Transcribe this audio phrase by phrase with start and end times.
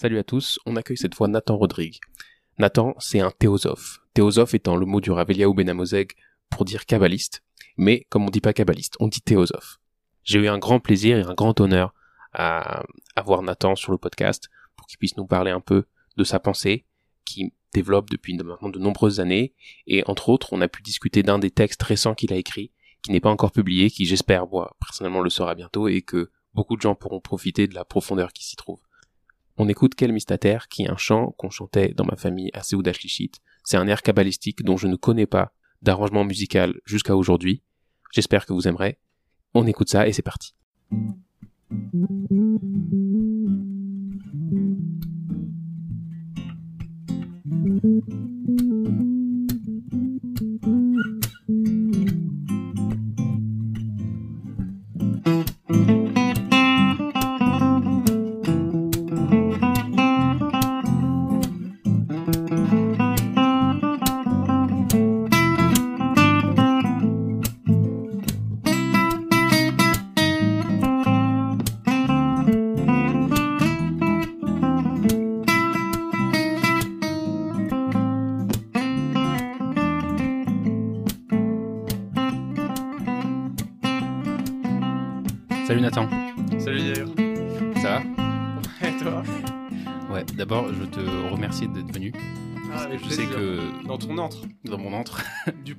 [0.00, 1.98] Salut à tous, on accueille cette fois Nathan Rodrigue.
[2.56, 4.00] Nathan, c'est un théosophe.
[4.14, 6.12] Théosophe étant le mot du Raveliaou Benamozeg
[6.48, 7.42] pour dire kabbaliste,
[7.76, 9.78] mais comme on dit pas kabbaliste, on dit théosophe.
[10.24, 11.92] J'ai eu un grand plaisir et un grand honneur
[12.32, 12.82] à
[13.14, 15.84] avoir Nathan sur le podcast pour qu'il puisse nous parler un peu
[16.16, 16.86] de sa pensée,
[17.26, 19.52] qui développe depuis maintenant de nombreuses années,
[19.86, 22.72] et entre autres, on a pu discuter d'un des textes récents qu'il a écrit,
[23.02, 26.76] qui n'est pas encore publié, qui j'espère, moi, personnellement, le sera bientôt, et que beaucoup
[26.76, 28.80] de gens pourront profiter de la profondeur qui s'y trouve.
[29.62, 32.92] On écoute Quel Mystataire, qui est un chant qu'on chantait dans ma famille à Seouda
[33.62, 37.60] C'est un air kabbalistique dont je ne connais pas d'arrangement musical jusqu'à aujourd'hui.
[38.10, 38.96] J'espère que vous aimerez.
[39.52, 40.54] On écoute ça et c'est parti.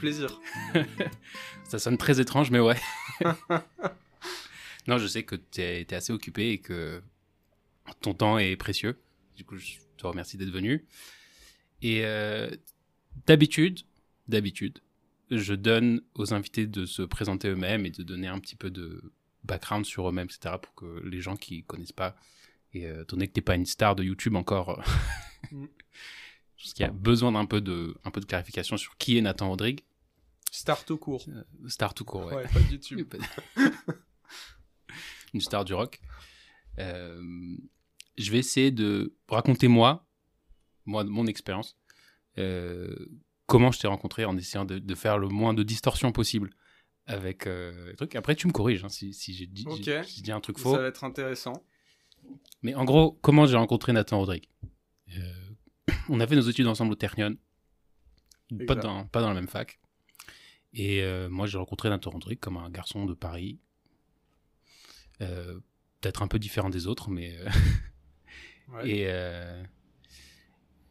[0.02, 0.42] Plaisir.
[1.64, 2.78] ça sonne très étrange, mais ouais.
[4.88, 7.02] non, je sais que t'es es assez occupé et que
[8.02, 9.00] ton temps est précieux.
[9.36, 10.86] Du coup, je te remercie d'être venu.
[11.82, 12.50] Et euh,
[13.26, 13.82] d'habitude,
[14.28, 14.80] d'habitude,
[15.30, 19.14] je donne aux invités de se présenter eux-mêmes et de donner un petit peu de
[19.44, 22.16] background sur eux-mêmes, etc., pour que les gens qui connaissent pas,
[22.74, 24.84] et euh, étant donné que t'es pas une star de YouTube encore,
[25.52, 25.66] Mm.
[26.58, 29.18] je pense qu'il y a besoin d'un peu de, un peu de clarification sur qui
[29.18, 29.82] est Nathan Rodrigue,
[30.52, 31.26] Star tout court.
[31.68, 32.36] star tout court, ouais.
[32.36, 33.14] Ouais, pas de YouTube.
[35.34, 36.00] une star du rock.
[36.78, 37.22] Euh,
[38.18, 40.08] je vais essayer de raconter moi,
[40.86, 41.78] moi mon expérience,
[42.38, 42.94] euh,
[43.46, 46.52] comment je t'ai rencontré en essayant de, de faire le moins de distorsion possible
[47.06, 48.16] avec euh, le truc.
[48.16, 49.66] Après, tu me corriges hein, si, si j'ai dit,
[50.32, 50.74] un truc faux.
[50.76, 51.66] Ça va être intéressant.
[52.62, 54.48] Mais en gros, comment j'ai rencontré Nathan Rodrigue
[55.18, 55.34] Euh,
[56.10, 57.36] On a fait nos études ensemble au Ternion,
[58.68, 59.81] pas dans, pas dans la même fac.
[60.74, 63.60] Et euh, moi, j'ai rencontré Nathan Rodrigue comme un garçon de Paris,
[65.22, 65.60] Euh,
[66.00, 67.48] peut-être un peu différent des autres, mais euh,
[68.74, 68.90] Ouais.
[68.90, 69.64] et euh,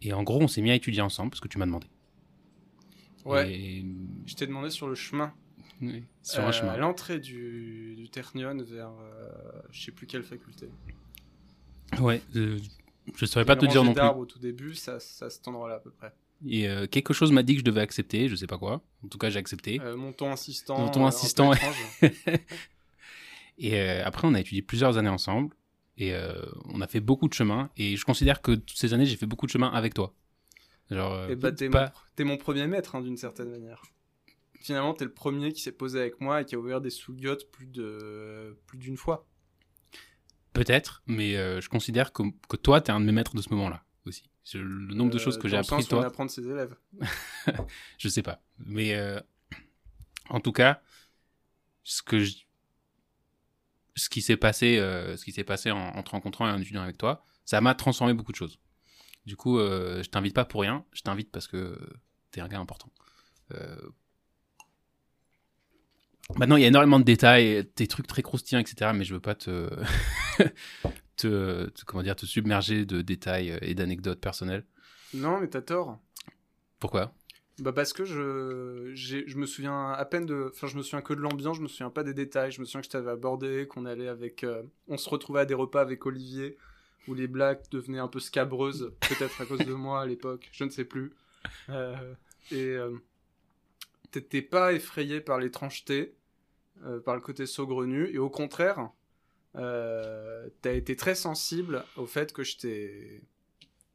[0.03, 1.87] et en gros, on s'est mis à étudier ensemble parce que tu m'as demandé.
[3.25, 3.53] Ouais.
[3.53, 3.85] Et-
[4.27, 5.33] Je t'ai demandé sur le chemin.
[5.81, 6.73] oui, sur un chemin.
[6.73, 8.93] À l'entrée du, du Ternion vers
[9.71, 10.69] je sais plus quelle faculté.
[11.99, 12.23] Ouais.
[12.35, 14.03] je saurais pas te dire non plus.
[14.03, 16.13] au tout début, ça, ça cet endroit-là à peu près.
[16.47, 18.83] Et euh, quelque chose m'a dit que je devais accepter, je sais pas quoi.
[19.05, 19.79] En tout cas, j'ai accepté.
[19.81, 20.79] Euh, mon ton insistant.
[20.79, 21.53] Mon ton euh, insistant.
[23.59, 25.55] Et euh, après, on a étudié plusieurs années ensemble.
[25.99, 26.15] Et
[26.71, 27.69] on a fait beaucoup de chemin.
[27.77, 30.15] Et je considère que toutes ces années, j'ai fait beaucoup de chemin avec toi.
[30.91, 33.83] Genre, Et bah, t'es pas- mon, t'es mon premier maître, hein, d'une certaine manière.
[34.63, 37.51] Finalement, t'es le premier qui s'est posé avec moi et qui a ouvert des sous-giottes
[37.51, 39.27] plus de plus d'une fois.
[40.55, 43.85] peut-être, mais je considère que, que toi, t'es un de mes maîtres de ce moment-là
[44.07, 44.25] aussi.
[44.45, 46.75] Je- le nombre de Euh, choses que j'ai appris toi, apprend de ses élèves.
[47.99, 48.43] je sais pas.
[48.59, 49.21] Mais euh,
[50.29, 50.83] en tout cas,
[51.85, 52.39] ce que je-
[53.97, 56.61] ce qui s'est passé, euh, ce qui s'est passé en, en te rencontrant et en
[56.61, 58.59] étudiant avec toi, ça m'a transformé beaucoup de choses.
[59.27, 61.79] Du coup, euh, je t'invite pas pour rien, je t'invite parce que
[62.31, 62.91] t'es un gars important.
[63.53, 63.77] Euh,
[66.37, 68.93] Maintenant, il y a énormément de détails, des trucs très croustillants, etc.
[68.95, 69.69] Mais je veux pas te,
[71.21, 74.65] te, te- comment dire, te submerger de détails et d'anecdotes personnelles.
[75.15, 75.99] Non, mais t'as tort.
[76.79, 77.13] Pourquoi?
[77.59, 81.13] Bah parce que je, je me souviens à peine de, enfin je me souviens que
[81.13, 83.67] de l'ambiance, je me souviens pas des détails, je me souviens que je t'avais abordé,
[83.69, 86.57] qu'on allait avec, euh, on se retrouvait à des repas avec Olivier
[87.07, 90.65] où les blagues devenaient un peu scabreuses, peut-être à cause de moi à l'époque, je
[90.65, 91.13] ne sais plus.
[91.69, 92.15] Euh,
[92.51, 92.97] et euh,
[94.11, 96.15] t'étais pas effrayé par l'étrangeté,
[97.05, 98.89] par le côté saugrenu, et au contraire,
[99.57, 103.23] euh, t'as été très sensible au fait que je t'ai,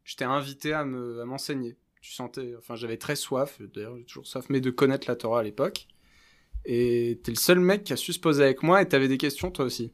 [0.03, 4.03] je t'ai invité à me, à m'enseigner tu sentais, enfin j'avais très soif, d'ailleurs j'ai
[4.03, 5.87] toujours soif, mais de connaître la Torah à l'époque.
[6.63, 9.17] Et t'es le seul mec qui a su se poser avec moi et t'avais des
[9.17, 9.91] questions toi aussi.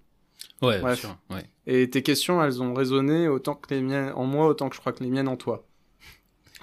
[0.62, 1.00] Ouais, Bref.
[1.00, 1.18] sûr.
[1.30, 1.50] Ouais.
[1.68, 4.82] Et tes questions, elles ont résonné autant que les miennes en moi, autant que je
[4.82, 5.66] crois que les miennes en toi.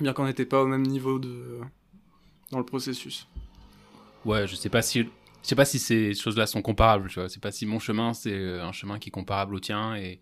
[0.01, 1.61] Bien qu'on n'était pas au même niveau de
[2.51, 3.27] dans le processus.
[4.27, 5.09] Ouais, je sais pas si,
[5.49, 7.09] je sais pas si ces choses-là sont comparables.
[7.09, 9.61] Tu vois, c'est pas si mon chemin c'est euh, un chemin qui est comparable au
[9.61, 10.05] tien et.
[10.11, 10.21] et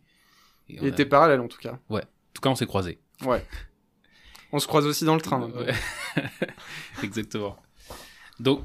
[0.69, 1.81] Il a- était parallèle en tout cas.
[1.89, 2.05] Ouais.
[2.33, 3.01] tout cas, on s'est croisés.
[3.25, 3.45] Ouais.
[4.53, 5.51] On se croise aussi dans le train.
[5.51, 5.75] Ouais.
[7.03, 7.57] Exactement.
[8.39, 8.63] Donc,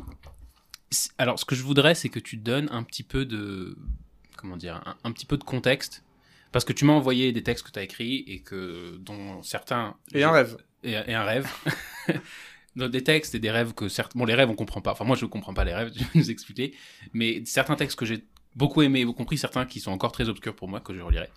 [1.18, 3.75] alors, ce que je voudrais, c'est que tu donnes un petit peu de,
[4.38, 6.04] comment dire, un, un petit peu de contexte,
[6.52, 9.96] parce que tu m'as envoyé des textes que tu as écrits et que dont certains
[10.13, 10.58] Et un rêve.
[10.84, 11.50] et, et un rêve.
[12.76, 14.92] Dans des textes et des rêves que certes, bon, les rêves on comprend pas.
[14.92, 16.74] Enfin, moi je comprends pas les rêves, tu vas nous expliquer.
[17.14, 18.24] Mais certains textes que j'ai
[18.56, 21.30] beaucoup aimés, y compris certains qui sont encore très obscurs pour moi, que je relirai.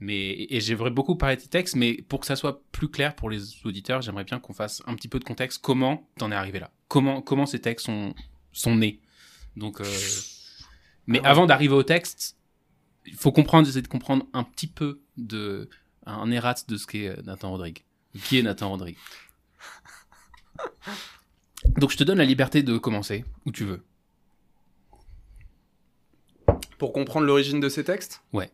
[0.00, 3.16] Mais, et j'aimerais beaucoup parler de tes textes, mais pour que ça soit plus clair
[3.16, 5.60] pour les auditeurs, j'aimerais bien qu'on fasse un petit peu de contexte.
[5.60, 6.70] Comment t'en es arrivé là?
[6.86, 8.14] Comment, comment ces textes sont,
[8.52, 9.00] sont nés?
[9.56, 9.84] Donc, euh,
[11.08, 12.36] mais avant d'arriver au texte,
[13.06, 15.68] il faut comprendre, essayer de comprendre un petit peu de,
[16.06, 17.78] un errate de ce qu'est euh, Nathan Rodrigue.
[18.24, 18.96] Qui est Nathan Rodrigue
[21.78, 23.82] Donc je te donne la liberté de commencer où tu veux.
[26.78, 28.22] Pour comprendre l'origine de ces textes?
[28.32, 28.50] Ouais.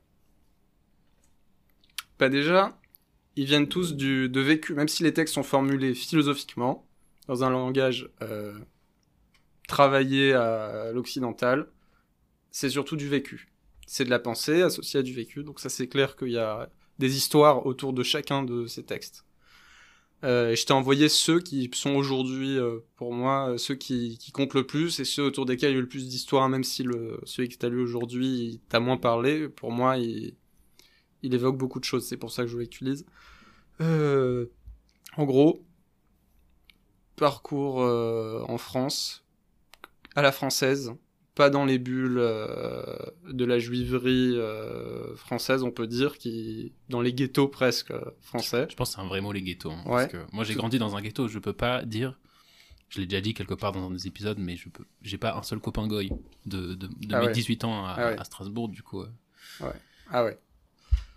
[2.18, 2.78] Bah déjà,
[3.36, 6.86] ils viennent tous du, de vécu, même si les textes sont formulés philosophiquement,
[7.26, 8.58] dans un langage euh,
[9.68, 11.68] travaillé à l'occidental,
[12.50, 13.52] c'est surtout du vécu.
[13.86, 16.70] C'est de la pensée associée à du vécu, donc ça c'est clair qu'il y a
[16.98, 19.24] des histoires autour de chacun de ces textes.
[20.25, 24.55] Euh, je t'ai envoyé ceux qui sont aujourd'hui, euh, pour moi, euh, ceux qui, comptent
[24.55, 26.82] le plus et ceux autour desquels il y a eu le plus d'histoires, même si
[26.82, 29.50] le, celui que tu as lu aujourd'hui t'a moins parlé.
[29.50, 30.35] Pour moi, il,
[31.23, 32.69] évoque beaucoup de choses, c'est pour ça que je voulais
[35.17, 35.62] en gros,
[37.17, 39.25] parcours en France,
[40.17, 40.93] à la française,
[41.34, 42.84] pas dans les bulles euh,
[43.28, 48.66] de la juiverie euh, française, on peut dire, qui dans les ghettos presque euh, français.
[48.70, 49.70] Je pense que c'est un vrai mot les ghettos.
[49.72, 49.92] hein, Ouais.
[50.08, 52.19] Parce que moi j'ai grandi dans un ghetto, je peux pas dire.
[52.90, 54.84] Je l'ai déjà dit quelque part dans un des épisodes, mais je peux.
[55.02, 56.10] J'ai pas un seul copain goy
[56.46, 57.32] de, de, de Ah mes ouais.
[57.32, 58.19] 18 ans à, Ah ouais.
[58.20, 59.02] à Strasbourg, du coup.
[60.10, 60.38] Ah ouais.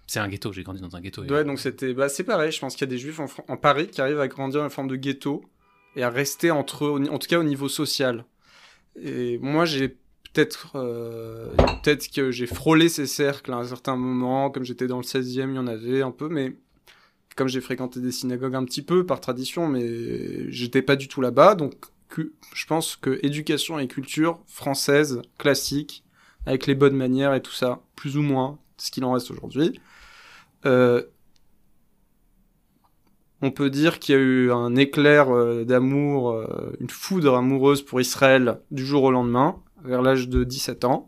[0.07, 1.23] C'est un ghetto, j'ai grandi dans un ghetto.
[1.25, 2.51] et- Ouais, donc c'était, bah, c'est pareil.
[2.51, 4.87] Je pense qu'il y a des juifs en, Paris qui arrivent à grandir en forme
[4.87, 5.43] de ghetto
[5.95, 8.23] et à rester entre eux, en tout cas au niveau social.
[8.99, 9.97] Et moi, j'ai
[10.37, 11.49] peut-être, euh,
[11.81, 15.49] peut-être que j'ai frôlé ces cercles à un certain moment, comme j'étais dans le 16e,
[15.49, 16.55] il y en avait un peu, mais
[17.35, 21.21] comme j'ai fréquenté des synagogues un petit peu par tradition, mais j'étais pas du tout
[21.21, 21.73] là-bas, donc
[22.53, 26.03] je pense que éducation et culture française classique,
[26.45, 29.79] avec les bonnes manières et tout ça, plus ou moins, ce qu'il en reste aujourd'hui.
[30.67, 31.01] Euh,
[33.41, 36.45] on peut dire qu'il y a eu un éclair euh, d'amour,
[36.79, 41.07] une foudre amoureuse pour Israël du jour au lendemain, vers l'âge de 17 ans.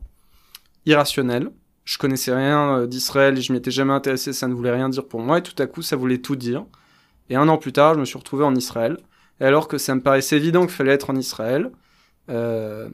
[0.86, 1.52] Irrationnel.
[1.86, 4.90] Je connaissais rien euh, d'Israël et je m'y étais jamais intéressé, ça ne voulait rien
[4.90, 6.66] dire pour moi, et tout à coup ça voulait tout dire.
[7.30, 8.98] Et un an plus tard, je me suis retrouvé en Israël.
[9.40, 11.72] Et alors que ça me paraissait évident qu'il fallait être en Israël,
[12.30, 12.90] euh,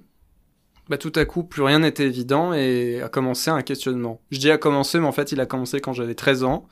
[0.89, 4.21] bah, tout à coup, plus rien n'était évident et a commencé un questionnement.
[4.31, 6.67] Je dis a commencé, mais en fait, il a commencé quand j'avais 13 ans,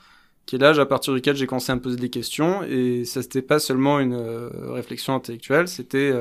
[0.45, 2.63] qui est l'âge à partir duquel j'ai commencé à me poser des questions.
[2.63, 6.13] Et ça, c'était pas seulement une euh, réflexion intellectuelle, c'était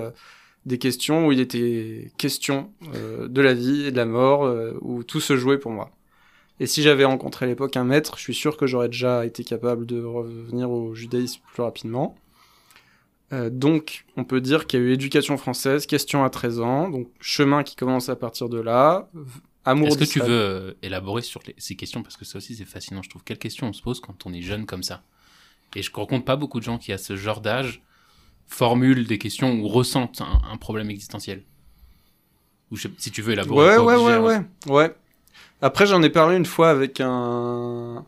[0.67, 4.75] des questions où il était question euh, de la vie et de la mort, euh,
[4.81, 5.91] où tout se jouait pour moi.
[6.61, 9.43] Et si j'avais rencontré à l'époque un maître, je suis sûr que j'aurais déjà été
[9.43, 12.17] capable de revenir au judaïsme plus rapidement.
[13.33, 16.91] Euh, donc, on peut dire qu'il y a eu éducation française, question à 13 ans,
[16.91, 19.09] donc chemin qui commence à partir de là,
[19.65, 22.03] amour Est-ce que tu veux élaborer sur les- ces questions?
[22.03, 23.25] Parce que ça aussi c'est fascinant, je trouve.
[23.25, 25.03] Quelles questions on se pose quand on est jeune comme ça?
[25.75, 27.83] Et je rencontre pas beaucoup de gens qui, à ce genre d'âge,
[28.47, 31.43] formulent des questions ou ressentent un, un problème existentiel.
[32.71, 33.77] Ou je si tu veux élaborer.
[33.77, 34.47] Ouais, ouais, obligé, ouais, hein.
[34.67, 34.95] ouais, ouais.
[35.61, 38.05] Après, j'en ai parlé une fois avec un,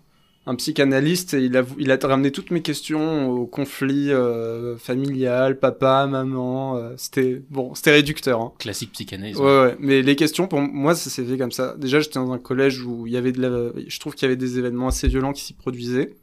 [0.46, 4.76] un psychanalyste et il a, vou- il a ramené toutes mes questions au conflit euh,
[4.76, 6.76] familial, papa, maman.
[6.76, 8.40] euh, c'était bon, c'était réducteur.
[8.40, 8.52] Hein.
[8.58, 9.36] Classique psychanalyse.
[9.38, 9.76] Ouais, ouais.
[9.78, 11.76] Mais les questions, pour moi, ça s'est fait comme ça.
[11.78, 13.82] Déjà, j'étais dans un collège où il y avait de la...
[13.86, 16.14] Je trouve qu'il y avait des événements assez violents qui s'y produisaient.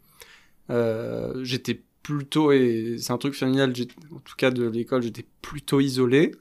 [0.69, 2.51] Euh, j'étais plutôt...
[2.51, 3.73] Et c'est un truc familial,
[4.11, 6.31] en tout cas de l'école, j'étais plutôt isolé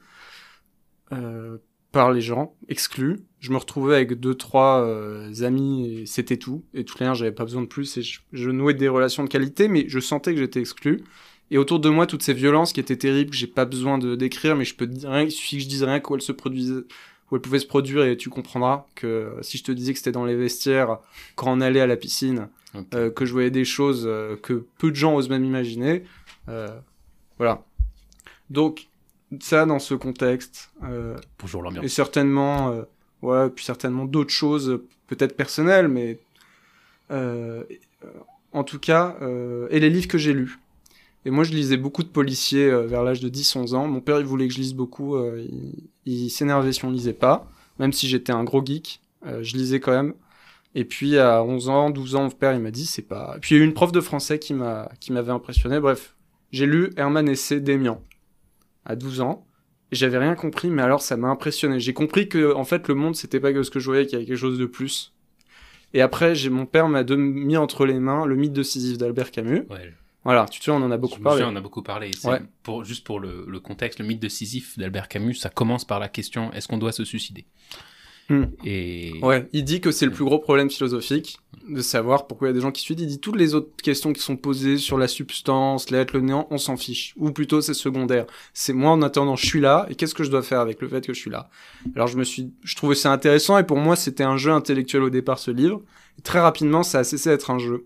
[1.11, 1.57] euh,
[1.91, 3.19] par les gens, exclu.
[3.39, 6.63] Je me retrouvais avec deux, trois euh, amis et c'était tout.
[6.73, 7.97] Et tout rien, j'avais pas besoin de plus.
[7.97, 11.03] Et je, je nouais des relations de qualité, mais je sentais que j'étais exclu.
[11.51, 14.15] Et autour de moi, toutes ces violences qui étaient terribles, que j'ai pas besoin de
[14.15, 16.31] décrire, mais je peux dire rien, il suffit que je dise rien où elles se
[16.31, 16.83] produisaient,
[17.29, 19.99] où elles pouvaient se produire, et tu comprendras que euh, si je te disais que
[19.99, 20.99] c'était dans les vestiaires,
[21.35, 22.47] quand on allait à la piscine,
[22.93, 26.03] Euh, que je voyais des choses euh, que peu de gens osent même imaginer,
[26.47, 26.69] euh,
[27.37, 27.63] voilà.
[28.49, 28.87] Donc,
[29.41, 30.71] ça dans ce contexte,
[31.39, 31.87] Bonjour et l'ambiance.
[31.87, 32.83] certainement, euh,
[33.21, 36.19] ouais, puis certainement d'autres choses, peut-être personnelles, mais
[38.53, 39.17] en tout cas,
[39.69, 40.57] et les livres que j'ai lus.
[41.25, 43.87] Et moi, je lisais beaucoup de policiers euh, vers l'âge de 10-11 ans.
[43.87, 45.15] Mon père, il voulait que je lise beaucoup.
[45.15, 47.47] euh, il il s'énervait si on lisait pas,
[47.77, 49.01] même si j'étais un gros geek.
[49.27, 50.13] euh, je lisais quand même.
[50.73, 53.37] Et puis à 11 ans, 12 ans, mon père il m'a dit c'est pas.
[53.41, 55.79] Puis il y a eu une prof de français qui m'a qui m'avait impressionné.
[55.79, 56.15] Bref,
[56.51, 58.01] j'ai lu Herman Hesse d'Emian
[58.85, 59.45] à 12 ans.
[59.91, 61.79] J'avais rien compris, mais alors ça m'a impressionné.
[61.81, 64.13] J'ai compris que en fait le monde c'était pas que ce que je voyais, qu'il
[64.13, 65.13] y avait quelque chose de plus.
[65.93, 69.31] Et après, j'ai mon père m'a mis entre les mains le mythe de Sisyphe d'Albert
[69.31, 69.65] Camus.
[69.69, 69.93] Ouais.
[70.23, 71.41] Voilà, tu sais, on en a beaucoup Je me parlé.
[71.41, 72.11] souviens, on a beaucoup parlé.
[72.23, 72.39] Ouais.
[72.63, 75.99] Pour, juste pour le, le contexte, le mythe de Sisyphe d'Albert Camus, ça commence par
[75.99, 77.45] la question est-ce qu'on doit se suicider?
[78.31, 78.45] Hmm.
[78.63, 82.51] Et Ouais, il dit que c'est le plus gros problème philosophique de savoir pourquoi il
[82.51, 82.99] y a des gens qui suivent.
[83.01, 86.47] Il dit toutes les autres questions qui sont posées sur la substance, l'être, le néant,
[86.49, 87.13] on s'en fiche.
[87.17, 88.25] Ou plutôt c'est secondaire.
[88.53, 90.87] C'est moi en attendant, je suis là et qu'est-ce que je dois faire avec le
[90.87, 91.49] fait que je suis là?
[91.93, 95.03] Alors je me suis, je trouvais ça intéressant et pour moi c'était un jeu intellectuel
[95.03, 95.81] au départ ce livre.
[96.17, 97.85] Et très rapidement ça a cessé d'être un jeu.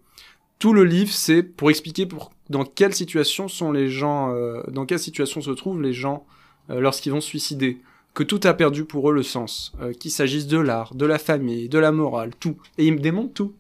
[0.59, 4.85] Tout le livre c'est pour expliquer pour dans quelle situation sont les gens, euh, dans
[4.85, 6.27] quelle situation se trouvent les gens
[6.69, 7.79] euh, lorsqu'ils vont se suicider
[8.15, 11.19] que tout a perdu pour eux le sens, euh, qu'il s'agisse de l'art, de la
[11.19, 12.57] famille, de la morale, tout.
[12.77, 13.53] Et il me démontre tout.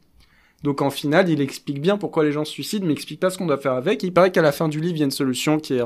[0.63, 3.29] Donc en final, il explique bien pourquoi les gens se suicident, mais il explique pas
[3.29, 4.01] ce qu'on doit faire avec.
[4.01, 5.83] Il paraît qu'à la fin du livre, il y a une solution qui est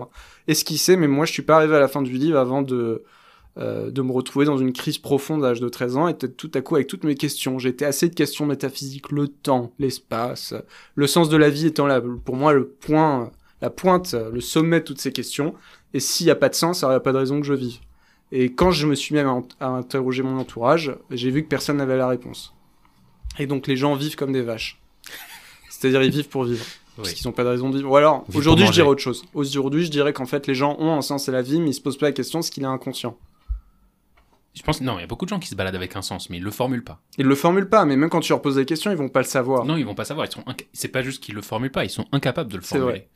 [0.48, 3.04] esquissée, mais moi je suis pas arrivé à la fin du livre avant de,
[3.58, 6.38] euh, de me retrouver dans une crise profonde à l'âge de 13 ans et peut-être
[6.38, 7.58] tout à coup avec toutes mes questions.
[7.58, 10.54] J'étais assez de questions métaphysiques, le temps, l'espace,
[10.96, 14.80] le sens de la vie étant là, pour moi le point, la pointe, le sommet
[14.80, 15.56] de toutes ces questions.
[15.96, 17.56] Et s'il n'y a pas de sens, il n'y a pas de raison que je
[17.56, 17.80] vive.
[18.32, 21.48] Et quand je me suis mis à, int- à interroger mon entourage, j'ai vu que
[21.48, 22.54] personne n'avait la réponse.
[23.40, 24.80] Et donc les gens vivent comme des vaches.
[25.70, 26.66] C'est-à-dire ils vivent pour vivre.
[26.96, 27.16] Parce Oui.
[27.16, 27.90] qu'ils n'ont pas de raison de vivre.
[27.90, 29.24] Ou alors, aujourd'hui je dirais autre chose.
[29.34, 31.74] Aujourd'hui je dirais qu'en fait les gens ont un sens à la vie, mais ils
[31.74, 33.18] se posent pas la question ce qu'il est inconscient.
[34.56, 36.30] Je pense non, il y a beaucoup de gens qui se baladent avec un sens,
[36.30, 37.00] mais ils le formulent pas.
[37.18, 39.22] Ils le formulent pas, mais même quand tu leur poses des questions, ils vont pas
[39.22, 39.64] le savoir.
[39.64, 40.26] Non, ils vont pas savoir.
[40.28, 42.64] Ils sont inca- c'est pas juste qu'ils le formulent pas, ils sont incapables de le
[42.64, 43.08] formuler.
[43.08, 43.10] Parce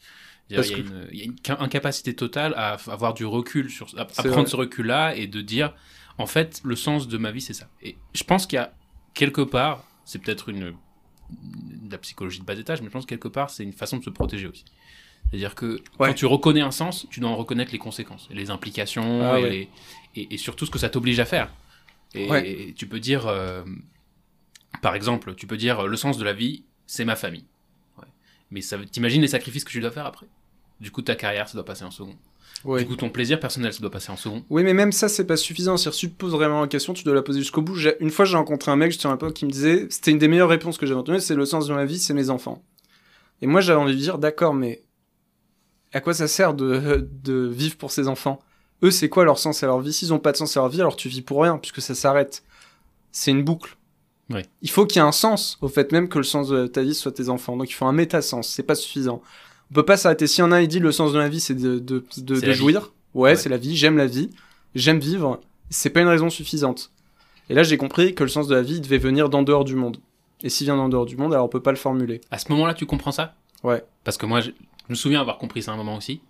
[0.49, 3.69] il y a une, il y a une ca- incapacité totale à avoir du recul
[3.69, 4.45] sur, à, prendre vrai.
[4.45, 5.73] ce recul-là et de dire,
[6.17, 7.69] en fait, le sens de ma vie, c'est ça.
[7.81, 8.73] Et je pense qu'il y a
[9.13, 10.73] quelque part, c'est peut-être une,
[11.31, 13.97] de la psychologie de bas étage, mais je pense que quelque part, c'est une façon
[13.97, 14.65] de se protéger aussi.
[15.29, 16.09] C'est-à-dire que Ouais.
[16.09, 19.43] quand tu reconnais un sens, tu dois en reconnaître les conséquences, les implications, Ah et,
[19.43, 19.49] ouais.
[19.49, 19.69] les-
[20.15, 21.49] et, et surtout ce que ça t'oblige à faire.
[22.13, 22.47] Et, Ouais.
[22.69, 23.63] et tu peux dire, euh,
[24.81, 27.45] par exemple, tu peux dire, le sens de la vie, c'est ma famille.
[28.53, 30.27] Mais ça, t'imagines les sacrifices que tu dois faire après?
[30.79, 32.15] Du coup, ta carrière, ça doit passer en second.
[32.77, 34.45] Du coup, ton plaisir personnel, ça doit passer en second.
[34.51, 35.75] Oui, mais même ça, c'est pas suffisant.
[35.75, 37.75] Si tu te poses vraiment la question, tu dois la poser jusqu'au bout.
[37.99, 40.19] Une fois, j'ai rencontré un mec, j'étais à un pote qui me disait, c'était une
[40.19, 42.63] des meilleures réponses que j'avais entendues, c'est le sens de ma vie, c'est mes enfants.
[43.41, 44.83] Et moi, j'avais envie de dire, d'accord, mais
[45.91, 48.39] à quoi ça sert de, de vivre pour ses enfants?
[48.83, 49.91] Eux, c'est quoi leur sens à leur vie?
[49.91, 51.95] S'ils ont pas de sens à leur vie, alors tu vis pour rien, puisque ça
[51.95, 52.43] s'arrête.
[53.11, 53.77] C'est une boucle.
[54.61, 56.81] Il faut qu'il y ait un sens, au fait même que le sens de ta
[56.81, 57.55] vie soit tes enfants.
[57.57, 59.21] Donc il faut un métasens, c'est pas suffisant.
[59.71, 60.27] On peut pas s'arrêter.
[60.27, 62.35] Si y en a, il dit le sens de ma vie, c'est de, de, de,
[62.35, 62.53] C'est de la vie.
[62.53, 62.91] jouir.
[63.13, 63.35] Ouais, Ouais.
[63.35, 64.29] c'est la vie, j'aime la vie,
[64.75, 65.39] j'aime vivre.
[65.69, 66.91] C'est pas une raison suffisante.
[67.49, 69.63] Et là, j'ai compris que le sens de la vie il devait venir d'en dehors
[69.65, 69.97] du monde.
[70.43, 72.21] Et s'il vient d'en dehors du monde, alors on peut pas le formuler.
[72.31, 73.35] À ce moment-là, tu comprends ça?
[73.63, 73.83] Ouais.
[74.03, 76.21] Parce que moi, je, je me souviens avoir compris ça à un moment aussi,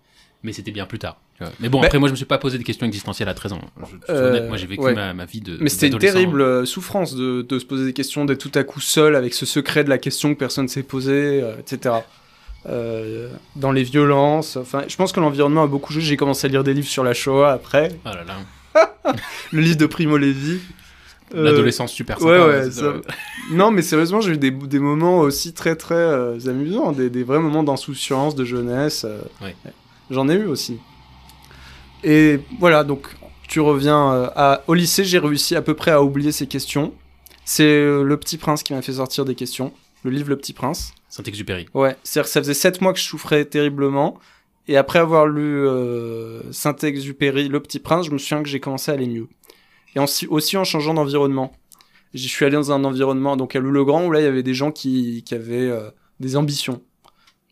[0.44, 1.18] mais c'était bien plus tard.
[1.60, 3.62] Mais bon, après, moi, je me suis pas posé des questions existentielles à 13 ans.
[3.82, 4.94] Je, Euh, honnête, moi, j'ai vécu ouais.
[4.94, 5.58] ma, ma vie de.
[5.60, 8.64] Mais c'était une terrible euh, souffrance de, de se poser des questions, d'être tout à
[8.64, 11.96] coup seul avec ce secret de la question que personne s'est posé, euh, etc.
[12.70, 16.02] Euh, dans les violences, enfin, je pense que l'environnement a beaucoup joué.
[16.02, 19.14] J'ai commencé à lire des livres sur la Shoah après, Oh là là.
[19.52, 20.60] le livre de Primo Levi.
[21.34, 22.48] L'adolescence super ouais, sympa.
[22.48, 22.94] ouais, c'est ça-
[23.52, 25.98] Non, mais sérieusement, j'ai eu des, des moments aussi très très
[26.48, 29.06] amusants, des, des vrais moments d'insouciance, de jeunesse.
[29.42, 29.56] Ouais.
[30.10, 30.80] J'en ai eu aussi.
[32.04, 33.08] Et voilà, donc
[33.48, 36.94] tu reviens euh, à, au lycée, j'ai réussi à peu près à oublier ces questions.
[37.46, 39.74] C'est euh, Le Petit Prince qui m'a fait sortir des questions.
[40.04, 40.94] Le livre Le Petit Prince.
[41.10, 41.68] Saint-Exupéry.
[41.74, 44.18] Ouais, c'est-à-dire que ça faisait sept mois que je souffrais terriblement.
[44.68, 48.92] Et après avoir lu euh, Saint-Exupéry, Le Petit Prince, je me souviens que j'ai commencé
[48.92, 49.28] à aller mieux.
[49.96, 51.54] Et aussi, aussi en changeant d'environnement.
[52.14, 54.54] Je suis allé dans un environnement, donc à Louis-le-Grand, où là, il y avait des
[54.54, 56.82] gens qui, qui avaient euh, des ambitions.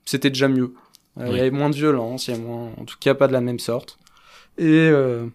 [0.05, 0.74] C'était déjà mieux.
[1.20, 1.38] Euh, Il Oui.
[1.38, 3.41] y avait moins de violence, il y a moins, en tout cas pas de la
[3.41, 3.98] même sorte.
[4.58, 5.25] Et euh,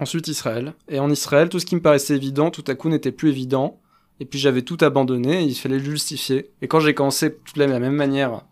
[0.00, 0.74] ensuite Israël.
[0.88, 3.80] Et en Israël, tout ce qui me paraissait évident, tout à coup n'était plus évident.
[4.20, 6.50] Et puis j'avais tout abandonné, et il fallait le justifier.
[6.62, 8.42] Et quand j'ai commencé de la même manière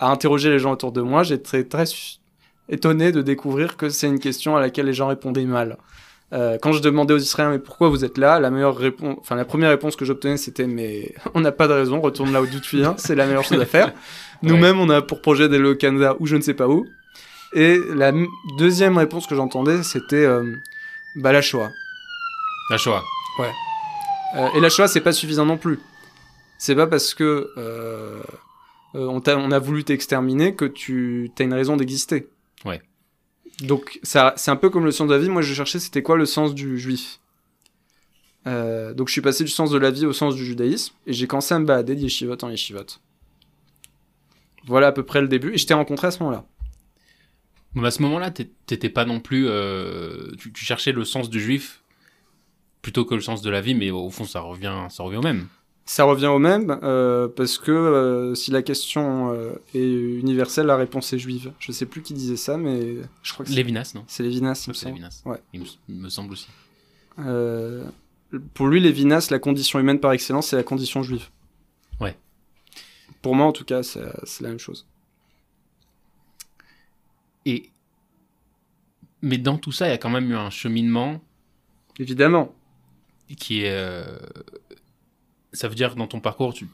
[0.00, 1.84] à interroger les gens autour de moi, j'étais très
[2.68, 5.76] étonné de découvrir que c'est une question à laquelle les gens répondaient mal.
[6.32, 9.36] Euh, quand je demandais aux Israéliens mais pourquoi vous êtes là, la meilleure réponse, enfin
[9.36, 12.46] la première réponse que j'obtenais c'était mais on n'a pas de raison, retourne là où
[12.46, 13.92] d'où tu viens, c'est la meilleure chose à faire.
[14.44, 16.86] Nous-mêmes on a pour projet d'aller au Canada ou je ne sais pas où.
[17.52, 18.12] Et la
[18.58, 20.54] deuxième réponse que j'entendais c'était euh,
[21.16, 21.70] bah la Shoah.
[22.70, 23.02] La Shoah.
[24.36, 25.78] Euh, et la Shoah, c'est pas suffisant non plus.
[26.58, 28.22] C'est pas parce que euh,
[28.94, 32.28] euh, on, a voulu t'exterminer que tu as une raison d'exister.
[32.64, 32.82] Ouais.
[33.60, 35.28] Donc ça, c'est un peu comme le sens de la vie.
[35.28, 37.20] Moi, je cherchais c'était quoi le sens du juif.
[38.46, 41.26] Donc je suis passé du sens de la vie au sens du judaïsme et j'ai
[41.26, 43.00] commencé à me balader d'yeshivot en yeshivot.
[44.66, 46.44] Voilà à peu près le début et je t'ai rencontré à ce moment-là.
[47.74, 49.46] Bon, à ce moment-là, t'étais pas non plus.
[49.48, 51.82] Euh, tu, tu, cherchais le sens du juif
[52.82, 55.22] plutôt que le sens de la vie, mais au fond, ça revient, ça revient au
[55.22, 55.48] même.
[55.86, 59.34] Ça revient au même euh, parce que euh, si la question
[59.74, 61.52] est universelle, la réponse est juive.
[61.58, 64.04] Je sais plus qui disait ça, mais je crois que c'est Lévinas, non?
[64.06, 64.94] C'est Lévinas, il me semble.
[64.94, 65.22] Lévinas.
[65.26, 65.42] Ouais.
[65.52, 66.48] Il me, il me semble aussi.
[68.54, 71.28] Pour lui, Lévinas, la condition humaine par excellence, c'est la condition juive.
[73.24, 74.00] Pour moi, en tout cas, c'est
[74.42, 74.86] la même chose.
[77.46, 77.70] Et
[79.22, 81.22] mais dans tout ça, il y a quand même eu un cheminement
[81.98, 82.54] Évidemment.
[83.38, 83.70] qui est.
[83.72, 84.18] euh,
[85.54, 86.68] Ça veut dire dans ton parcours, tu,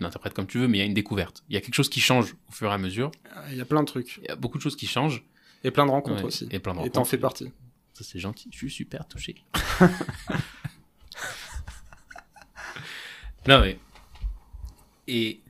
[0.00, 1.44] l'interprètes comme tu veux, mais il y a une découverte.
[1.48, 3.12] Il y a quelque chose qui change au fur et à mesure.
[3.50, 4.16] Il y a plein de trucs.
[4.18, 5.22] Il y a beaucoup de choses qui changent.
[5.62, 6.48] Et plein de rencontres Ouais, aussi.
[6.50, 7.10] Et plein de Et t'en rencontres.
[7.10, 7.52] fais partie.
[7.94, 8.48] Ça c'est gentil.
[8.52, 9.36] Je suis super touché.
[13.46, 13.78] non mais
[15.06, 15.40] et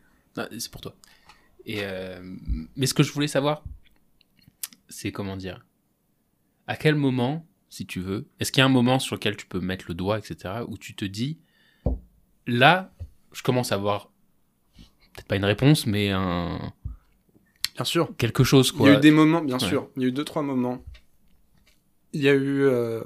[0.58, 0.94] c'est pour toi.
[1.66, 2.20] Et euh,
[2.76, 3.64] mais ce que je voulais savoir,
[4.88, 5.64] c'est comment dire.
[6.66, 9.46] À quel moment, si tu veux, est-ce qu'il y a un moment sur lequel tu
[9.46, 11.38] peux mettre le doigt, etc., où tu te dis,
[12.46, 12.92] là,
[13.32, 14.10] je commence à avoir
[15.14, 16.72] peut-être pas une réponse, mais un
[17.74, 18.14] Bien sûr.
[18.16, 18.90] quelque chose Il quoi.
[18.90, 19.66] y a eu des moments, bien Ouais.
[19.68, 19.88] sûr.
[19.96, 20.82] Il y a eu deux, trois moments.
[22.12, 22.62] Il y a eu.
[22.62, 23.02] euh,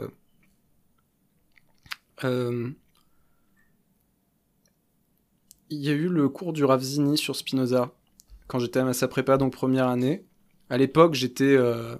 [2.24, 2.70] euh,
[5.72, 7.90] Il y a eu le cours du Rav Zini sur Spinoza
[8.46, 10.26] quand j'étais à Massa Prépa, donc première année.
[10.68, 11.56] À l'époque, j'étais.
[11.56, 11.96] euh,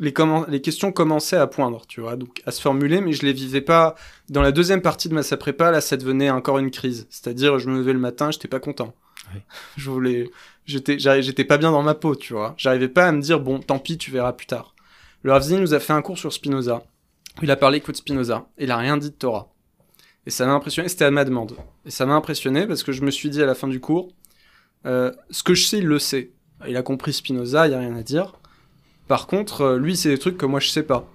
[0.00, 3.60] les, questions commençaient à poindre, tu vois, donc à se formuler, mais je les vivais
[3.60, 3.96] pas.
[4.30, 7.06] Dans la deuxième partie de Massa Prépa, là, ça devenait encore une crise.
[7.10, 8.94] C'est-à-dire, je me levais le matin, j'étais pas content.
[9.34, 9.40] Oui.
[9.76, 10.30] Je voulais
[10.64, 12.54] j'étais pas bien dans ma peau, tu vois.
[12.56, 14.74] J'arrivais pas à me dire bon, tant pis, tu verras plus tard.
[15.22, 16.82] Le Rav Zini nous a fait un cours sur Spinoza.
[17.42, 18.46] Il a parlé que de Spinoza.
[18.58, 19.51] Il a rien dit de Torah.
[20.26, 21.56] Et ça m'a impressionné, c'était à ma demande.
[21.84, 24.12] Et ça m'a impressionné parce que je me suis dit à la fin du cours,
[24.86, 26.30] euh, ce que je sais, il le sait.
[26.68, 28.34] Il a compris Spinoza, il y a rien à dire.
[29.08, 31.10] Par contre, euh, lui, c'est des trucs que moi je sais pas.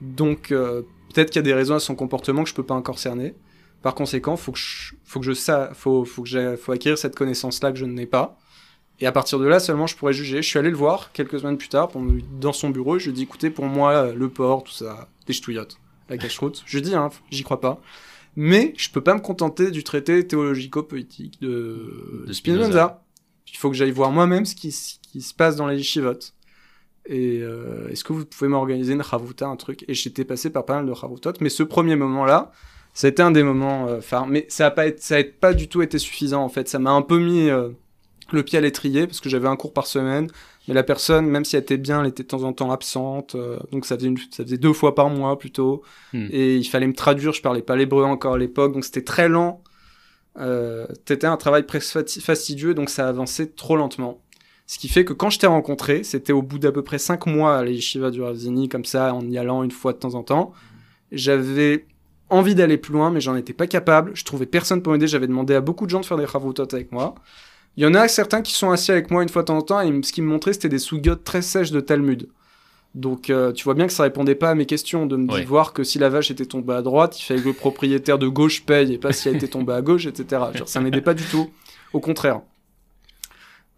[0.00, 2.74] Donc euh, peut-être qu'il y a des raisons à son comportement que je peux pas
[2.74, 3.34] encore cerner.
[3.82, 7.16] Par conséquent, faut que je, faut que je faut, faut que j'ai, faut acquérir cette
[7.16, 8.38] connaissance-là que je n'ai pas.
[9.00, 10.42] Et à partir de là seulement, je pourrais juger.
[10.42, 11.90] Je suis allé le voir quelques semaines plus tard,
[12.40, 12.98] dans son bureau.
[12.98, 15.78] Je lui ai dit, écoutez, pour moi, le porc, tout ça, des ch'touillottes,
[16.08, 16.62] la cache-route.
[16.64, 17.80] Je lui ai dit, hein, j'y crois pas.
[18.36, 23.04] Mais je peux pas me contenter du traité théologico-politique de, De Spinoza.
[23.52, 26.34] Il faut que j'aille voir moi-même ce qui, ce qui se passe dans les yeshivotes.
[27.06, 29.84] Et euh, est-ce que vous pouvez m'organiser une chavouta, un truc?
[29.88, 32.50] Et j'étais passé par pas mal de chavoutot, mais ce premier moment-là,
[32.94, 34.26] ça a été un des moments euh, phares.
[34.26, 36.68] Mais ça a pas, été- ça a pas du tout été suffisant en fait.
[36.68, 37.68] Ça m'a un peu mis euh,
[38.32, 40.28] le pied à l'étrier parce que j'avais un cours par semaine,
[40.66, 43.34] mais la personne, même si elle était bien, elle était de temps en temps absente.
[43.34, 45.82] euh, donc ça faisait, une, ça faisait deux fois par mois plutôt.
[46.12, 46.28] Hmm.
[46.30, 47.32] Et il fallait me traduire.
[47.32, 49.62] Je parlais pas l'hébreu encore à l'époque, donc c'était très lent.
[50.38, 54.20] Euh, c'était un travail presque fastidieux, donc ça avançait trop lentement.
[54.66, 57.26] Ce qui fait que quand je t'ai rencontré, c'était au bout d'à peu près cinq
[57.26, 59.98] mois à la yeshiva du Rav Zini, comme ça, en y allant une fois de
[59.98, 60.52] temps en temps.
[61.12, 61.86] J'avais
[62.30, 64.12] envie d'aller plus loin, mais j'en étais pas capable.
[64.14, 65.06] Je trouvais personne pour m'aider.
[65.06, 67.14] J'avais demandé à beaucoup de gens de faire des chavoutot avec moi.
[67.76, 69.62] Il y en a certains qui sont assis avec moi une fois de temps en
[69.62, 72.28] temps, et ce qu'ils me montraient, c'était des sougiotes très sèches de Talmud.
[72.94, 75.72] Donc, euh, tu vois bien que ça répondait pas à mes questions de me voir
[75.72, 78.64] que si la vache était tombée à droite, il fallait que le propriétaire de gauche
[78.64, 80.42] paye et pas si elle était tombée à gauche, etc.
[80.54, 81.50] Genre, ça m'aidait pas du tout.
[81.92, 82.40] Au contraire.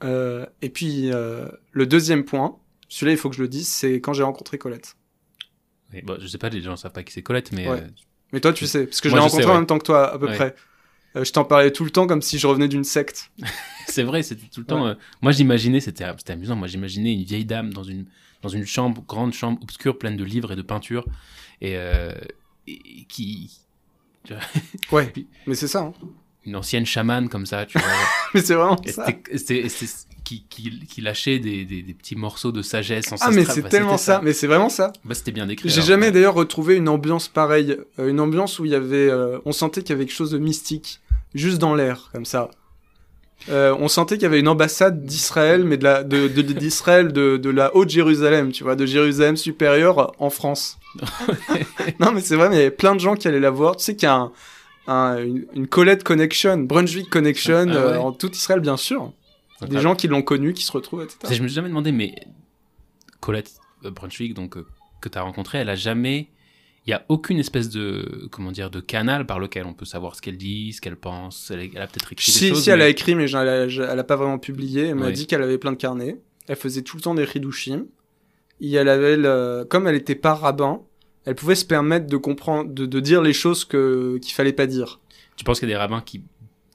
[0.05, 2.57] Euh, et puis, euh, le deuxième point,
[2.89, 4.97] celui-là, il faut que je le dise, c'est quand j'ai rencontré Colette.
[5.95, 7.83] Oui, bon, je sais pas, les gens savent pas qui c'est Colette, mais Ouais.
[8.33, 10.13] Mais toi, tu sais, parce que je l'ai sais, rencontré en même temps que toi,
[10.13, 10.35] à peu Ouais.
[10.35, 10.55] près.
[11.17, 13.31] Euh, je t'en parlais tout le temps comme si je revenais d'une secte.
[13.87, 14.85] c'est vrai, c'était tout le temps.
[14.85, 14.91] Ouais.
[14.91, 16.57] euh, moi, j'imaginais, c'était amusant.
[16.57, 18.07] Moi, j'imaginais une vieille dame dans une
[18.43, 21.07] dans une chambre, grande chambre obscure, pleine de livres et de peintures,
[21.63, 22.13] et, euh,
[22.69, 23.51] et qui
[24.93, 25.13] Ouais,
[25.47, 25.81] mais c'est ça.
[25.81, 25.93] hein.
[26.45, 27.89] une ancienne chamane comme ça, tu vois.
[28.35, 29.07] Mais c'est vraiment Et ça.
[29.37, 29.67] c'était-
[30.25, 33.35] qui, qui, qui lâchait des, des, des petits morceaux de sagesse Ah, ancestrale.
[33.37, 34.21] mais c'est Bah, tellement ça.
[34.25, 34.93] Mais c'est vraiment ça.
[35.05, 35.69] Bah, c'était bien décrit.
[35.69, 39.39] J'ai jamais d'ailleurs retrouvé une ambiance pareille, euh, une ambiance où il y avait, euh,
[39.45, 41.01] on sentait qu'il y avait quelque chose de mystique,
[41.37, 42.51] juste dans l'air, comme ça.
[43.51, 47.13] Euh, on sentait qu'il y avait une ambassade d'Israël, mais de la, de, de- d'Israël
[47.13, 50.79] de, de la haute Jérusalem, tu vois, de Jérusalem supérieure en France.
[52.01, 53.77] non, mais c'est vrai, mais il y avait plein de gens qui allaient la voir.
[53.77, 54.33] Tu sais qu'il y a un,
[54.87, 57.77] un- une, une Colette Connection, Brunswick Connection, Ah ouais.
[57.77, 59.13] euh, en tout Israël, bien sûr.
[59.69, 61.19] Des gens qui l'ont connu, qui se retrouvent, etc.
[61.35, 62.15] Je me suis jamais demandé, mais
[63.21, 63.53] Colette
[63.85, 64.57] euh, Brunswick, donc
[65.01, 66.29] que tu as rencontrée, elle a jamais.
[66.87, 70.15] Il y a aucune espèce de comment dire de canal par lequel on peut savoir
[70.15, 71.51] ce qu'elle dit, ce qu'elle pense.
[71.51, 72.63] Elle, elle a peut-être écrit des Si, choses.
[72.63, 74.87] si, elle a mais- écrit, mais elle a, elle a pas vraiment publié.
[74.89, 76.21] Elle m'a dit qu'elle avait plein de carnets.
[76.47, 77.87] Elle faisait tout le temps des ridushim.
[78.61, 79.67] Et elle avait le...
[79.69, 80.81] Comme elle était pas rabbin,
[81.25, 84.67] elle pouvait se permettre de comprendre, de, de dire les choses que qu'il fallait pas
[84.67, 85.01] dire.
[85.37, 86.23] Tu penses qu'il y a des rabbins qui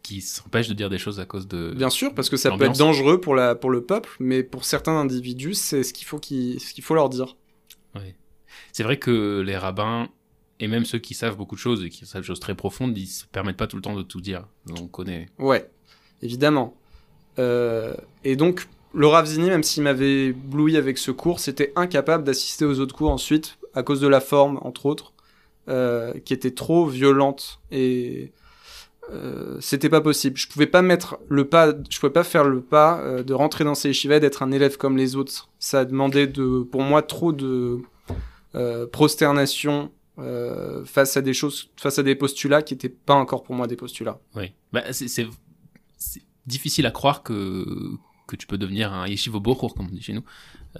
[0.03, 2.65] qui s'empêchent de dire des choses à cause de Bien sûr, parce que ça peut
[2.65, 6.19] être dangereux pour la pour le peuple, mais pour certains individus, c'est ce qu'il faut
[6.19, 7.37] qu'il ce qu'il faut leur dire.
[8.73, 10.09] C'est vrai que les rabbins
[10.61, 12.95] et même ceux qui savent beaucoup de choses et qui savent des choses très profondes,
[12.97, 14.45] ils se permettent pas tout le temps de tout dire.
[14.79, 15.27] On connaît.
[15.39, 15.69] Ouais,
[16.21, 16.75] évidemment.
[17.39, 22.23] Euh, et donc, le Rav Zini, même s'il m'avait bloui avec ce cours, c'était incapable
[22.23, 25.13] d'assister aux autres cours ensuite, à cause de la forme, entre autres,
[25.67, 27.59] euh, qui était trop violente.
[27.71, 28.31] Et
[29.11, 30.37] euh, c'était pas possible.
[30.37, 33.73] Je pouvais pas mettre le pas, je pouvais pas faire le pas de rentrer dans
[33.73, 35.49] ces yeshivas, d'être un élève comme les autres.
[35.57, 37.79] Ça demandait de, pour moi, trop de
[38.55, 43.43] euh, prosternation euh, face à des choses, face à des postulats qui étaient pas encore
[43.43, 44.19] pour moi des postulats.
[44.35, 44.51] Oui.
[44.73, 45.27] Bah, c'est-
[46.47, 47.65] difficile à croire que
[48.27, 50.23] que tu peux devenir un yeshiva bochur, comme on dit chez nous,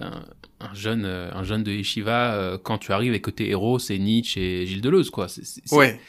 [0.00, 0.24] un,
[0.60, 3.78] un jeune euh, un jeune de yeshiva euh, quand tu arrives et que tes héros
[3.78, 5.28] c'est Nietzsche et Gilles Deleuze quoi.
[5.28, 6.00] C'est- c'est- c'est- Ouais.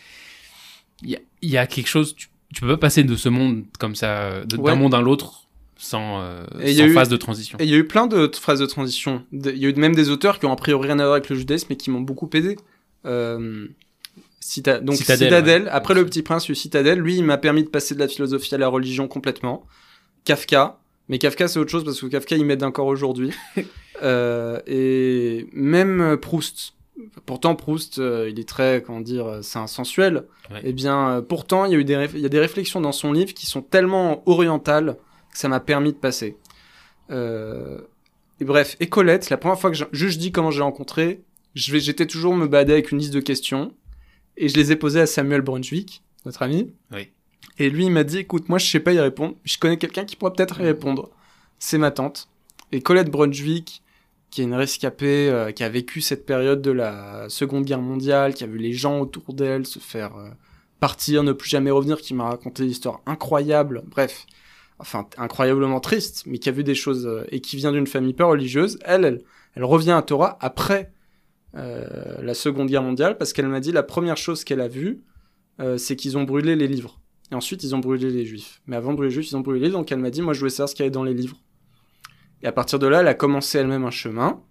[1.01, 2.15] Il y a, il y a quelque chose.
[2.15, 4.75] Tu, tu peux pas passer de ce monde comme ça, d'un Ouais.
[4.75, 5.42] monde à l'autre,
[5.83, 7.57] sans euh, sans eu- phase de transition.
[7.59, 9.23] Et il y a eu plein de phrases de transition.
[9.33, 11.29] Il y a eu même des auteurs qui ont a priori rien à voir avec
[11.29, 12.57] le judaïsme, mais qui m'ont beaucoup aidé.
[13.05, 13.67] Euh,
[14.39, 15.69] Cita- donc Citadel, Citadel, ouais.
[15.69, 17.95] après le Petit Prince, il y a eu Citadel, lui, il m'a permis de passer
[17.95, 19.65] de la philosophie à la religion complètement.
[20.25, 23.31] Kafka, mais Kafka c'est autre chose parce que Kafka il m'aide encore aujourd'hui.
[24.01, 26.73] Euh, et même Proust.
[27.25, 30.23] Pourtant Proust, euh, il est très, comment dire, euh, c'est un sensuel.
[30.51, 30.61] Ouais.
[30.63, 32.91] Eh bien, euh, pourtant il y a eu des, il y a des réflexions dans
[32.91, 34.97] son livre qui sont tellement orientales
[35.33, 36.37] ça m'a permis de passer.
[37.11, 37.81] Euh,
[38.39, 41.21] et bref, et Colette, la première fois que je, juste dis comment j'ai rencontré,
[41.55, 43.73] je vais, j'étais toujours me balader avec une liste de questions
[44.37, 46.73] et je les ai posées à Samuel Brunswick, notre ami.
[46.91, 47.09] Oui.
[47.59, 49.35] Et lui, il m'a dit, écoute, moi, je sais pas y répondre.
[49.43, 51.11] Je connais quelqu'un qui pourrait peut-être y répondre.
[51.59, 52.29] C'est ma tante.
[52.71, 53.83] Et Colette Brunswick,
[54.31, 58.33] qui est une rescapée, euh, qui a vécu cette période de la Seconde Guerre mondiale,
[58.33, 60.29] qui a vu les gens autour d'elle se faire euh,
[60.79, 63.83] partir, ne plus jamais revenir, qui m'a raconté des histoires incroyables.
[63.85, 64.25] Bref,
[64.83, 68.13] enfin, incroyablement triste, mais qui a vu des choses euh, et qui vient d'une famille
[68.13, 68.77] peu religieuse.
[68.83, 69.23] Elle,
[69.55, 70.91] elle, revient à Torah après
[71.55, 75.01] euh, la Seconde Guerre mondiale parce qu'elle m'a dit la première chose qu'elle a vue,
[75.61, 76.99] euh, c'est qu'ils ont brûlé les livres.
[77.31, 78.61] Et ensuite, ils ont brûlé les juifs.
[78.67, 79.79] Mais avant de brûler les juifs, ils ont brûlé les livres.
[79.79, 81.37] Donc elle m'a dit, moi, je voulais savoir ce qu'il y avait dans les livres.
[82.41, 84.41] Et à partir de là, elle a commencé elle-même un chemin.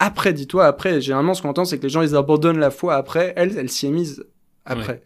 [0.00, 2.96] Après, dis-toi, après, généralement, ce qu'on entend, c'est que les gens, ils abandonnent la foi
[2.96, 3.32] après.
[3.36, 4.26] Elle, elle s'y est mise
[4.64, 5.04] après.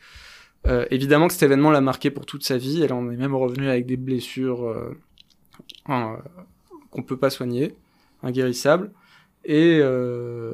[0.66, 2.82] Euh, évidemment que cet événement l'a marqué pour toute sa vie.
[2.82, 4.94] Elle en est même revenue avec des blessures euh,
[5.88, 6.16] euh,
[6.90, 7.74] qu'on peut pas soigner,
[8.22, 8.90] inguérissables.
[9.44, 10.52] Et euh,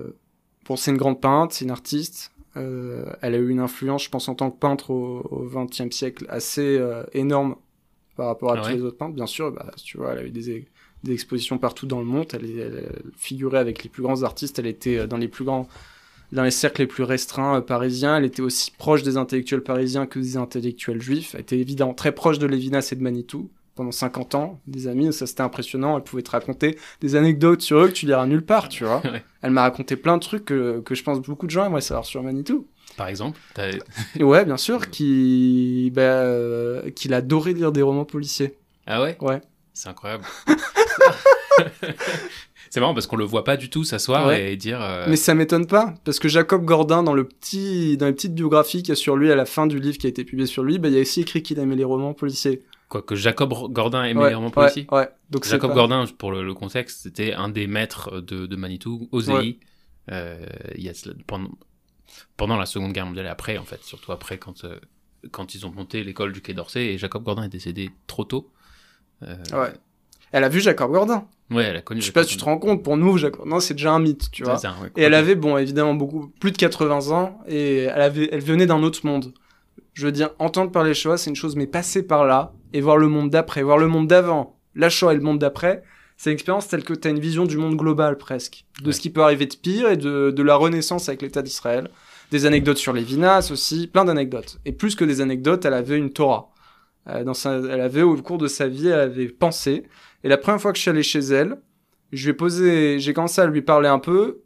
[0.67, 2.33] bon, c'est une grande peintre, c'est une artiste.
[2.57, 6.27] Euh, elle a eu une influence, je pense, en tant que peintre au XXe siècle
[6.29, 7.57] assez euh, énorme
[8.17, 9.15] par rapport à Ah tous les autres peintres.
[9.15, 10.67] Bien sûr, bah, tu vois, elle a eu des,
[11.03, 12.27] des expositions partout dans le monde.
[12.33, 14.59] Elle, est- elle, elle figurait avec les plus grands artistes.
[14.61, 15.67] Elle était dans les plus grands,
[16.33, 18.17] dans les cercles les plus restreints euh, parisiens.
[18.17, 21.35] Elle était aussi proche des intellectuels parisiens que des intellectuels juifs.
[21.35, 25.13] Elle était évidemment très proche de Lévinas et de Manitou pendant 50 ans, des amis,
[25.13, 28.45] ça c'était impressionnant, elle pouvait te raconter des anecdotes sur eux que tu liras nulle
[28.45, 29.03] part, tu vois.
[29.05, 29.25] Ouais.
[29.43, 32.05] Elle m'a raconté plein de trucs que, que je pense beaucoup de gens aimeraient savoir
[32.07, 32.69] sur Manitou.
[32.97, 33.41] Par exemple,
[34.21, 38.55] ouais, bien sûr, qui, bah, euh, qu'il adorait lire des romans policiers.
[38.87, 39.41] ah ouais, Ouais.
[39.73, 40.23] c'est incroyable.
[42.75, 44.53] c'est marrant parce qu'on le voit pas du tout s'asseoir Ouais.
[44.53, 44.83] et dire.
[44.83, 48.35] euh, Mais ça m'étonne pas, parce que Jacob Gordin, dans le petit, dans les petites
[48.35, 50.47] biographies qu'il y a sur lui à la fin du livre qui a été publié
[50.49, 52.65] sur lui, bah, il y a aussi écrit qu'il aimait les romans policiers.
[52.89, 54.89] Quoi que Jacob Gordin aimait ouais, les romans policiers.
[54.91, 58.57] Ouais, Donc Jacob pas- Gordin, pour le, le contexte, c'était un des maîtres de, de
[58.57, 59.57] Manitou, Osei, Ouais.
[60.11, 61.51] euh, il y a cela- pendant,
[62.37, 64.81] pendant la Seconde Guerre mondiale et après, en fait, surtout après quand, euh,
[65.31, 68.51] quand ils ont monté l'école du Quai d'Orsay et Jacob Gordin est décédé trop tôt.
[69.23, 69.73] Euh, Ouais.
[70.33, 71.29] Elle a vu Jacob Gordin.
[71.51, 72.01] Ouais, elle a connu.
[72.01, 73.99] Je sais pas si tu te rends compte, pour nous, Jacob Gordin, c'est déjà un
[74.01, 74.57] myte, tu vois.
[74.59, 78.29] Ça, ouais, Et elle avait, bon, évidemment, beaucoup, plus de 80 ans, et elle avait,
[78.33, 79.33] elle venait d'un autre monde.
[79.95, 82.97] Je veux dire, entendre parler Shoah, c'est une chose, mais passer par là, et voir
[82.97, 85.83] le monde d'après, voir le monde d'avant, la Shoah et le monde d'après,
[86.17, 88.65] c'est une expérience telle que tu as une vision du monde global, presque.
[88.81, 88.93] De Ouais.
[88.93, 91.89] ce qui peut arriver de pire, et de, de la renaissance avec l'État d'Israël.
[92.31, 94.59] Des anecdotes sur les Vinas aussi, plein d'anecdotes.
[94.65, 96.51] Et plus que des anecdotes, elle avait une Torah.
[97.09, 99.85] Euh, dans sa, elle avait, au cours de sa vie, elle avait pensé.
[100.23, 101.61] Et la première fois que je suis allé chez elle,
[102.13, 104.43] je lui ai posé, j'ai commencé à lui parler un peu,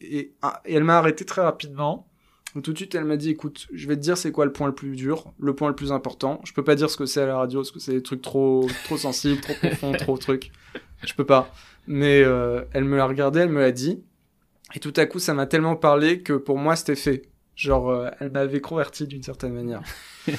[0.00, 2.08] et, ah, et elle m'a arrêté très rapidement.
[2.54, 4.52] Donc, tout de suite, elle m'a dit, écoute, je vais te dire c'est quoi le
[4.52, 6.40] point le plus dur, le point le plus important.
[6.44, 8.22] Je peux pas dire ce que c'est à la radio, parce que c'est des trucs
[8.22, 10.52] trop, trop sensibles, trop profonds, trop trucs.
[11.04, 11.52] Je peux pas.
[11.86, 14.04] Mais euh, elle me l'a regardé, elle me l'a dit.
[14.74, 17.28] Et tout à coup, ça m'a tellement parlé que pour moi, c'était fait.
[17.56, 19.82] Genre, euh, elle m'avait converti d'une certaine manière.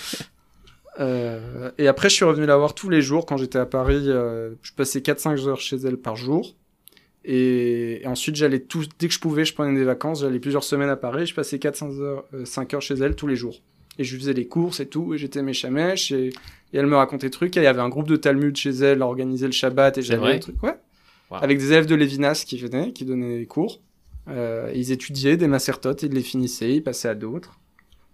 [1.00, 4.04] Euh, et après, je suis revenu la voir tous les jours quand j'étais à Paris.
[4.08, 6.56] euh, je passais 4-5 heures chez elle par jour.
[7.24, 10.64] Et, et ensuite, j'allais tout, dès que je pouvais, je prenais des vacances, j'allais plusieurs
[10.64, 13.62] semaines à Paris, je passais 4-5 heures, euh, 5 heures chez elle tous les jours.
[13.98, 16.96] Et je faisais les courses et tout, et j'étais mes chamèches, et, et elle me
[16.96, 17.58] racontait des trucs.
[17.58, 20.34] Et il y avait un groupe de Talmud chez elle, organisait le Shabbat, et j'avais
[20.34, 20.62] des trucs.
[20.62, 20.76] Ouais.
[21.32, 21.38] Wow.
[21.38, 23.82] Avec des élèves de Lévinas qui venaient, qui donnaient des cours.
[24.28, 27.60] Euh, ils étudiaient des macertotes, ils les finissaient, ils passaient à d'autres.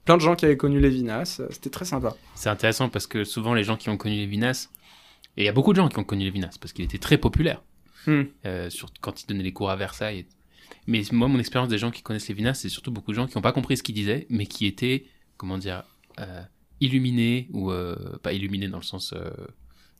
[0.05, 2.15] Plein de gens qui avaient connu Lévinas, euh, c'était très sympa.
[2.35, 4.69] C'est intéressant parce que souvent les gens qui ont connu Lévinas,
[5.37, 7.17] et il y a beaucoup de gens qui ont connu Lévinas parce qu'il était très
[7.17, 7.61] populaire,
[8.07, 8.23] Hmm.
[8.47, 8.67] euh,
[8.99, 10.25] quand il donnait les cours à Versailles.
[10.87, 13.37] Mais moi, mon expérience des gens qui connaissent Lévinas, c'est surtout beaucoup de gens qui
[13.37, 15.05] n'ont pas compris ce qu'il disait, mais qui étaient,
[15.37, 15.83] comment dire,
[16.19, 16.41] euh,
[16.79, 19.13] illuminés, ou euh, pas illuminés dans le sens.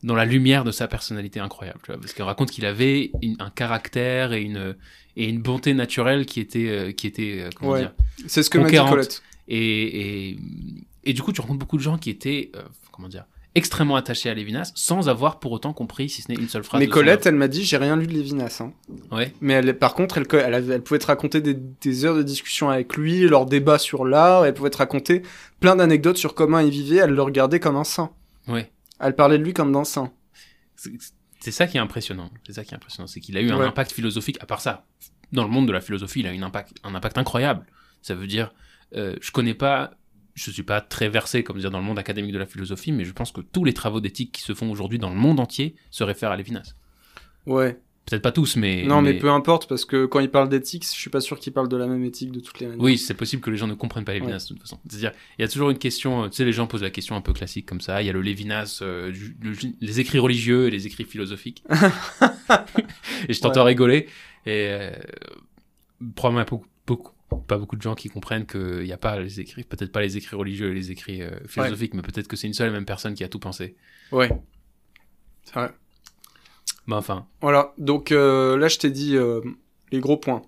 [0.02, 3.36] dans la lumière de sa personnalité incroyable, tu vois, parce qu'il raconte qu'il avait une-
[3.38, 4.74] un caractère et une,
[5.14, 7.82] et une bonté naturelle qui était, euh, qui était euh, comment Ouais.
[7.82, 7.92] dire,
[8.26, 8.76] C'est ce que m'a dit.
[8.76, 9.22] Colette.
[9.48, 10.38] Et, et,
[11.04, 13.24] et du coup, tu rencontres beaucoup de gens qui étaient, euh, comment dire,
[13.54, 16.80] extrêmement attachés à Lévinas, sans avoir pour autant compris, si ce n'est une seule phrase.
[16.80, 18.62] Mais Colette, elle m'a dit, j'ai rien lu de Lévinas.
[18.62, 18.72] Hein.
[19.10, 19.34] Ouais.
[19.42, 22.22] Mais elle, par contre, elle, elle, avait- elle pouvait te raconter des, des heures de
[22.22, 25.20] discussion avec lui, leurs débats sur l'art, elle pouvait te raconter
[25.60, 28.12] plein d'anecdotes sur comment il vivait, elle le regardait comme un saint.
[28.48, 28.70] Ouais.
[29.00, 30.12] Elle parlait de lui comme d'un saint.
[31.40, 32.30] C'est ça qui est impressionnant.
[32.46, 34.38] C'est ça qui est impressionnant, c'est qu'il a eu un impact philosophique.
[34.40, 34.86] À part ça,
[35.32, 37.66] dans le monde de la philosophie, il a eu un impact, un impact incroyable.
[38.00, 38.52] Ça veut dire,
[38.96, 39.92] euh, je connais pas,
[40.34, 43.04] je suis pas très versé, comme dire, dans le monde académique de la philosophie, mais
[43.04, 45.74] je pense que tous les travaux d'éthique qui se font aujourd'hui dans le monde entier
[45.90, 46.74] se réfèrent à Lévinas.
[47.46, 47.78] Ouais.
[48.04, 48.82] Peut-être pas tous, mais.
[48.84, 49.14] non, mais...
[49.14, 51.76] peu importe, parce que quand il parle d'éthique, je suis pas sûr qu'il parle de
[51.76, 52.82] la même éthique de toutes les manières.
[52.82, 54.80] Oui, c'est possible que les gens ne comprennent pas Lévinas de toute façon.
[54.88, 57.14] C'est-à-dire, il y a toujours une question, euh, tu sais, les gens posent la question
[57.14, 58.02] un peu classique comme ça.
[58.02, 61.62] Il y a le Lévinas, euh, du- le- les écrits religieux et les écrits philosophiques.
[63.28, 63.68] et je t'entends Ouais.
[63.68, 64.06] rigoler.
[64.46, 64.90] Et euh,
[66.16, 69.64] probablement beaucoup, beaucoup, pas beaucoup de gens qui comprennent qu'il n'y a pas les écrits,
[69.64, 72.54] peut-être pas les écrits religieux et les écrits euh, philosophiques, mais peut-être que c'est une
[72.54, 73.76] seule et même personne qui a tout pensé.
[74.10, 74.30] Ouais.
[75.44, 75.72] C'est vrai.
[76.86, 79.40] Mais enfin, Voilà, donc euh, là je t'ai dit euh,
[79.90, 80.42] les gros points.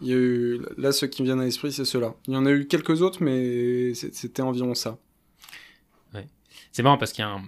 [0.00, 2.14] Il y a eu, là ceux qui me viennent à l'esprit c'est ceux-là.
[2.26, 4.98] Il y en a eu quelques autres mais c'était environ ça.
[6.72, 7.42] c'est marrant parce qu'il y a un.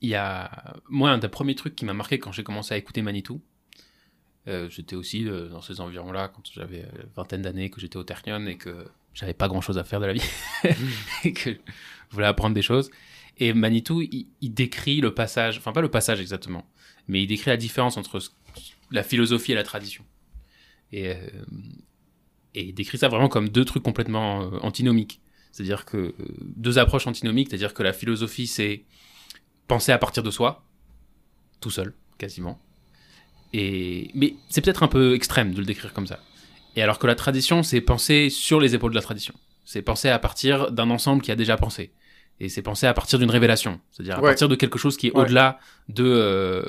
[0.00, 0.74] Il y a.
[0.88, 3.40] Moi, un des premiers trucs qui m'a marqué quand j'ai commencé à écouter Manitou,
[4.48, 8.04] euh, j'étais aussi euh, dans ces environs-là quand j'avais euh, vingtaine d'années, que j'étais au
[8.04, 10.22] Ternion et que j'avais pas grand-chose à faire de la vie
[11.24, 11.58] et que je
[12.10, 12.90] voulais apprendre des choses.
[13.38, 16.66] Et Manitou, il, il décrit le passage, enfin pas le passage exactement,
[17.08, 18.30] mais il décrit la différence entre ce-
[18.90, 20.04] la philosophie et la tradition.
[20.92, 21.16] Et, euh,
[22.54, 25.20] et il décrit ça vraiment comme deux trucs complètement antinomiques.
[25.50, 26.14] C'est-à-dire que
[26.56, 28.84] deux approches antinomiques, c'est-à-dire que la philosophie, c'est
[29.68, 30.64] penser à partir de soi,
[31.60, 32.60] tout seul, quasiment.
[33.56, 34.10] Et...
[34.14, 36.18] Mais c'est peut-être un peu extrême de le décrire comme ça.
[36.76, 39.32] Et alors que la tradition, c'est penser sur les épaules de la tradition.
[39.64, 41.92] C'est penser à partir d'un ensemble qui a déjà pensé.
[42.40, 43.80] Et c'est penser à partir d'une révélation.
[43.92, 44.30] C'est-à-dire à Ouais.
[44.30, 45.22] partir de quelque chose qui est Ouais.
[45.22, 46.04] au-delà de...
[46.04, 46.64] euh,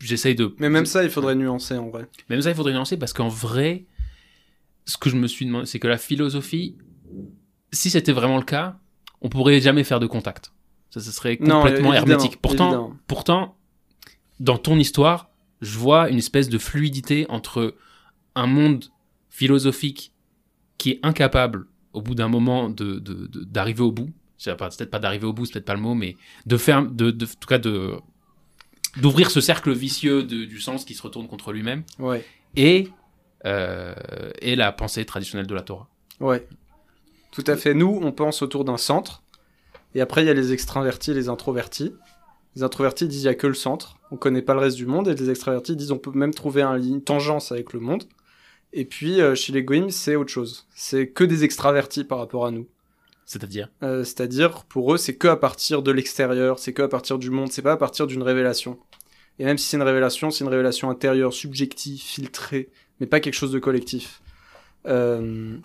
[0.00, 0.52] J'essaye de...
[0.58, 2.08] Mais même ça il faudrait nuancer en vrai.
[2.28, 3.84] Même ça, il faudrait nuancer parce qu'en vrai,
[4.84, 6.76] ce que je me suis demandé, c'est que la philosophie,
[7.72, 8.78] si c'était vraiment le cas,
[9.20, 10.50] on pourrait jamais faire de contact.
[10.90, 12.40] Ça, ce serait Non, complètement évidemment, hermétique.
[12.42, 12.96] Pourtant, évidemment.
[13.06, 13.56] pourtant,
[14.40, 15.30] dans ton histoire,
[15.62, 17.74] je vois une espèce de fluidité entre
[18.34, 18.84] un monde
[19.30, 20.12] philosophique
[20.76, 24.10] qui est incapable, au bout d'un moment, de, de- de- d'arriver au bout.
[24.36, 27.10] C'est peut-être pas d'arriver au bout, c'est peut-être pas le mot, mais de faire, de,
[27.10, 27.94] de- en tout cas, de
[28.98, 32.22] d'ouvrir ce cercle vicieux du sens qui se retourne contre lui-même Ouais.
[32.56, 32.90] et,
[33.46, 33.94] euh,
[34.42, 35.88] et la pensée traditionnelle de la Torah.
[36.20, 36.46] Ouais.
[37.30, 37.72] Tout à fait.
[37.72, 39.22] Nous on pense autour d'un centre
[39.94, 41.94] et après il y a les extravertis et les introvertis.
[42.56, 44.86] Les introvertis disent il y a que le centre, on connaît pas le reste du
[44.86, 48.04] monde et les extravertis disent on peut même trouver un, une tangence avec le monde.
[48.72, 50.66] Et puis euh, chez les goïms c'est autre chose.
[50.74, 52.66] C'est que des extravertis par rapport à nous.
[53.24, 53.70] C'est-à-dire?
[53.82, 57.30] Euh, C'est-à-dire, pour eux, c'est que à partir de l'extérieur, c'est que à partir du
[57.30, 58.78] monde, c'est pas à partir d'une révélation.
[59.38, 62.68] Et même si c'est une révélation, c'est une révélation intérieure, subjective, filtrée,
[63.00, 64.20] mais pas quelque chose de collectif.
[64.86, 65.56] Euh,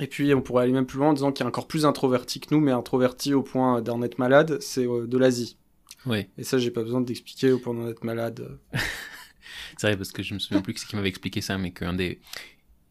[0.00, 1.84] Et puis, on pourrait aller même plus loin en disant qu'il y a encore plus
[1.84, 5.58] introverti que nous, mais introverti au point d'en être malade, c'est de l'Asie.
[6.06, 8.58] Oui, Et ça, j'ai pas besoin d'expliquer au point d'en être malade.
[9.78, 11.70] c'est vrai parce que je me souviens plus qui c'est qui m'avait expliqué ça, mais
[11.72, 12.20] qu'une des,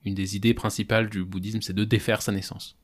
[0.05, 2.75] une des idées principales du bouddhisme, c'est de défaire sa naissance.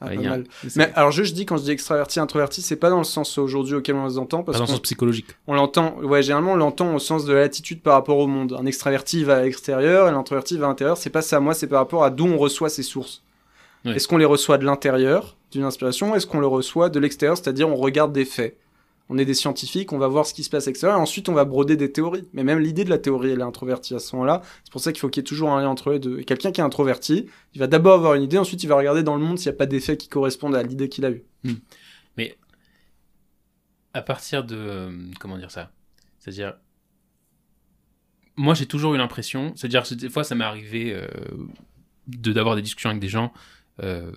[0.00, 0.44] Ah, Ouais, pas a- mal.
[0.76, 3.38] Mais alors, je, je dis quand je dis extraverti, introverti, c'est pas dans le sens
[3.38, 5.26] aujourd'hui auquel on les entend, pas dans le sens psychologique.
[5.46, 8.56] On l'entend, ouais, généralement on l'entend au sens de l'attitude par rapport au monde.
[8.58, 10.96] Un extraverti va à l'extérieur et l'introverti va à l'intérieur.
[10.96, 13.22] C'est pas ça, moi, c'est par rapport à d'où on reçoit ses sources.
[13.84, 13.94] Ouais.
[13.96, 17.68] Est-ce qu'on les reçoit de l'intérieur, d'une inspiration, est-ce qu'on le reçoit de l'extérieur, c'est-à-dire
[17.68, 18.56] on regarde des faits?
[19.10, 21.34] On est des scientifiques, on va voir ce qui se passe l'extérieur, et ensuite on
[21.34, 22.26] va broder des théories.
[22.32, 24.40] Mais même l'idée de la théorie, elle est introvertie à ce moment-là.
[24.64, 26.18] C'est pour ça qu'il faut qu'il y ait toujours un lien entre les deux.
[26.20, 29.02] Et quelqu'un qui est introverti, il va d'abord avoir une idée, ensuite il va regarder
[29.02, 31.24] dans le monde s'il n'y a pas d'effets qui correspondent à l'idée qu'il a eue.
[32.16, 32.38] Mais
[33.92, 34.56] à partir de.
[34.56, 34.90] euh,
[35.20, 35.70] Comment dire ça?
[36.18, 36.54] C'est-à-dire.
[38.36, 41.06] moi j'ai toujours eu l'impression, c'est-à-dire des fois ça m'est arrivé euh,
[42.06, 43.32] de d'avoir des discussions avec des gens
[43.82, 44.10] euh,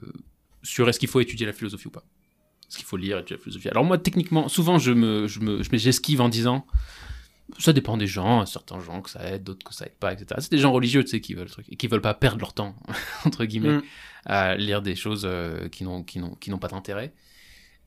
[0.63, 2.06] sur est-ce qu'il faut étudier la philosophie ou pas,
[2.67, 3.69] est-ce qu'il faut lire étudier la philosophie.
[3.69, 6.65] Alors moi techniquement, souvent je me je me j'esquive en disant
[7.60, 10.36] ça dépend des gens, certains gens que ça aide, d'autres que ça aide pas, etc.
[10.39, 12.75] C'est des gens religieux, tu sais, qui veulent et qui veulent pas perdre leur temps
[13.25, 13.82] entre guillemets Mm.
[14.25, 17.13] à lire des choses euh, qui n'ont qui n'ont qui n'ont pas d'intérêt.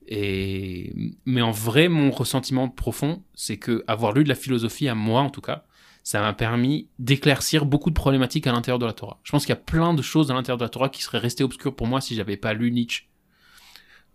[0.07, 0.95] Et
[1.27, 5.21] mais en vrai, mon ressentiment profond, c'est que avoir lu de la philosophie à moi
[5.21, 5.65] en tout cas,
[6.03, 9.21] ça m'a permis d'éclaircir beaucoup de problématiques à l'intérieur de la Torah.
[9.23, 11.19] Je pense qu'il y a plein de choses à l'intérieur de la Torah qui seraient
[11.19, 13.10] restées obscures pour moi si j'avais pas lu Nietzsche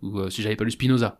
[0.02, 1.18] ou euh, si j'avais pas lu Spinoza.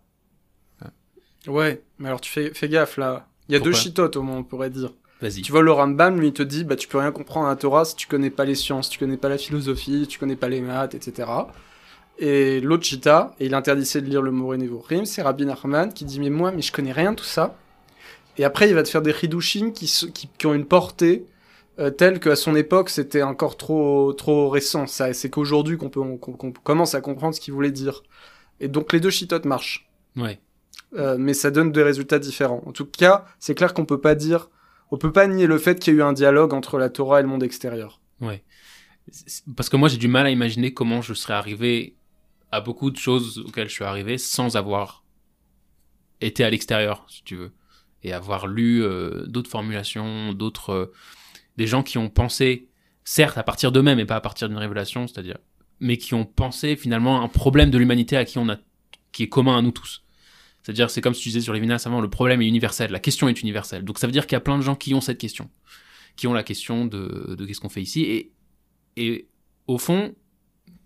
[1.46, 3.28] Ouais, mais alors tu fais, fais gaffe là.
[3.48, 4.92] Il y a deux chitotes au moins, on pourrait dire.
[5.22, 5.42] Vas-y.
[5.42, 7.56] Tu vois, le Rambam, lui, il te dit, bah, tu peux rien comprendre à la
[7.56, 10.48] Torah si tu connais pas les sciences, tu connais pas la philosophie, tu connais pas
[10.48, 11.28] les maths, etc.
[12.18, 16.04] Et l'autre chita, et il interdisait de lire le Moré Nevorim, c'est Rabbi Nachman qui
[16.04, 17.56] dit, mais moi, mais je connais rien de tout ça.
[18.38, 21.24] Et après, il va te faire des Hidushim qui, qui, qui ont une portée
[21.78, 24.86] euh, telle qu'à son époque, c'était encore trop, trop récent.
[24.86, 28.02] Ça, c'est qu'aujourd'hui qu'on peut, on- qu'on qu'on commence à comprendre ce qu'il voulait dire.
[28.60, 29.88] Et donc, les deux chitotes marchent.
[30.16, 30.40] Ouais.
[30.94, 32.62] Euh, mais ça donne des résultats différents.
[32.66, 34.48] En tout cas, c'est clair qu'on peut pas dire,
[34.90, 37.20] on peut pas nier le fait qu'il y a eu un dialogue entre la Torah
[37.20, 38.00] et le monde extérieur.
[38.20, 38.44] Ouais.
[39.56, 41.96] Parce que moi, j'ai du mal à imaginer comment je serais arrivé
[42.50, 45.04] à beaucoup de choses auxquelles je suis arrivé sans avoir
[46.20, 47.52] été à l'extérieur, si tu veux,
[48.02, 50.92] et avoir lu euh, d'autres formulations, d'autres, euh,
[51.56, 52.68] des gens qui ont pensé,
[53.04, 55.38] certes à partir d'eux-mêmes et pas à partir d'une révélation, c'est-à-dire,
[55.80, 58.56] mais qui ont pensé finalement un problème de l'humanité à qui on a,
[59.12, 60.02] qui est commun à nous tous.
[60.62, 62.98] C'est-à-dire, c'est comme si tu disais sur les Vinas avant, le problème est universel, la
[62.98, 63.84] question est universelle.
[63.84, 65.48] Donc ça veut dire qu'il y a plein de gens qui ont cette question,
[66.16, 68.32] qui ont la question de, de qu'est-ce qu'on fait ici, et
[68.96, 69.28] et
[69.66, 70.14] au fond,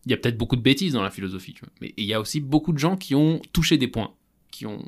[0.05, 1.73] il y a peut-être beaucoup de bêtises dans la philosophie, tu vois.
[1.81, 4.13] mais il y a aussi beaucoup de gens qui ont touché des points,
[4.51, 4.83] qui ont,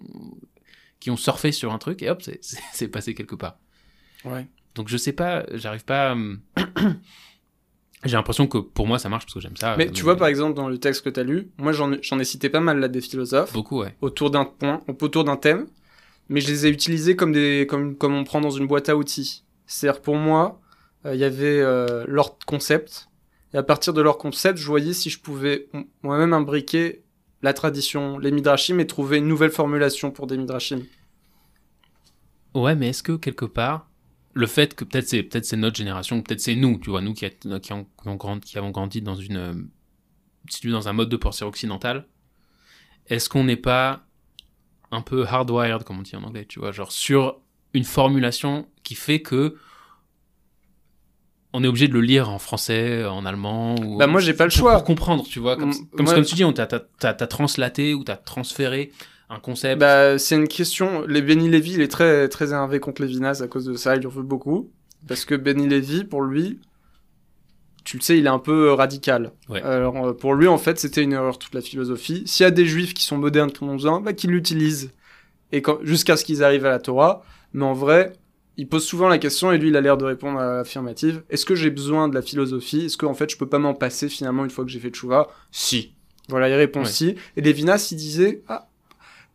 [0.99, 3.59] qui ont surfé sur un truc et hop, c'est- passé quelque part.
[4.25, 4.49] Ouais.
[4.75, 6.13] Donc je sais pas, j'arrive pas.
[6.13, 6.17] à
[8.05, 9.77] J'ai l'impression que pour moi ça marche parce que j'aime ça.
[9.77, 11.99] Mais tu vois, par exemple, dans le texte que tu as lu, moi j'en ai,
[12.03, 13.95] j'en ai cité pas mal là des philosophes Beaucoup, ouais.
[14.01, 15.67] autour d'un point, autour d'un thème,
[16.29, 18.97] mais je les ai utilisés comme des, comme, comme on prend dans une boîte à
[18.97, 19.45] outils.
[19.67, 20.61] C'est-à-dire pour moi,
[21.07, 23.09] euh, il y avait euh, leur concept,
[23.55, 25.69] et à partir de leur concept, je voyais si je pouvais
[26.03, 27.03] moi-même imbriquer
[27.43, 30.83] la tradition, les midrashim, et trouver une nouvelle formulation pour des midrashim.
[32.55, 33.89] Ouais, mais est-ce que quelque part,
[34.35, 37.13] le fait que peut-être c'est peut-être c'est notre génération, peut-être c'est nous, tu vois, nous
[37.15, 39.55] qui, a- qui, ont, qui, ont grandi, qui avons grandi dans une euh,
[40.65, 42.07] dans un mode de pensée occidental,
[43.09, 44.05] est-ce qu'on n'est pas
[44.91, 47.41] un peu hardwired, comme on dit en anglais, tu vois, genre sur
[47.75, 49.57] une formulation qui fait que
[51.55, 54.45] on est obligé de le lire en français, en allemand ou Bah, moi, j'ai pas
[54.45, 54.73] le pour- choix.
[54.75, 56.67] pour comprendre, tu vois, comme, Mm, comme, moi- comme tu dis, on t'a
[57.27, 58.91] translaté ou t'as transféré
[59.35, 59.81] un concept.
[59.81, 61.07] Bah, c'est une question.
[61.07, 63.97] Les Benny Levy, il est très, très énervé contre Lévinas à cause de ça.
[63.97, 64.71] Il en veut beaucoup.
[65.09, 66.61] Parce que Benny Levy, pour lui,
[67.85, 69.33] tu le sais, il est un peu radical.
[69.49, 69.63] Ouais.
[69.63, 72.23] Alors, euh, pour lui, en fait, c'était une erreur toute la philosophie.
[72.27, 74.93] S'il y a des juifs qui sont modernes, qui en ont besoin, bah, qu'ils l'utilisent.
[75.51, 77.25] Et quand, jusqu'à ce qu'ils arrivent à la Torah.
[77.53, 78.13] Mais en vrai,
[78.57, 81.23] il pose souvent la question, et lui, il a l'air de répondre à l'affirmative.
[81.31, 82.85] Est-ce que j'ai besoin de la philosophie?
[82.87, 84.91] Est-ce que, en fait, je peux pas m'en passer finalement une fois que j'ai fait
[84.91, 85.29] tchouva?
[85.51, 85.95] Si.
[86.29, 86.87] Voilà, il répond Ouais.
[86.87, 87.17] si.
[87.37, 88.69] Et Lévinas, il disait, ah,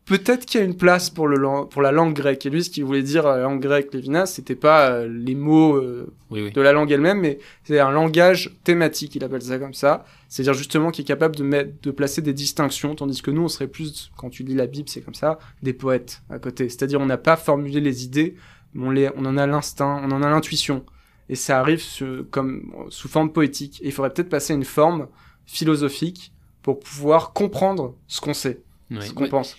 [0.08, 2.46] peut-être qu'il y a une place pour, le, lang- pour la langue grecque.
[2.46, 5.76] Et lui, ce qu'il voulait dire la langue grecque, Lévinas, c'était pas euh, les mots
[5.76, 6.52] euh, Oui, oui.
[6.52, 10.06] de la langue elle-même, mais c'est un langage thématique, il appelle ça comme ça.
[10.30, 13.48] C'est-à-dire justement qui est capable de, mettre, de placer des distinctions, tandis que nous, on
[13.48, 16.70] serait plus, quand tu lis la Bible, c'est comme ça, des poètes à côté.
[16.70, 18.36] C'est-à-dire on n'a pas formulé les idées,
[18.74, 20.86] mais on, les, on en a l'instinct, on en a l'intuition.
[21.30, 23.80] Et ça arrive su- comme, sous forme poétique.
[23.82, 25.08] Et il faudrait peut-être passer à une forme
[25.46, 28.62] philosophique pour pouvoir comprendre ce qu'on sait,
[29.02, 29.58] ce qu'on pense.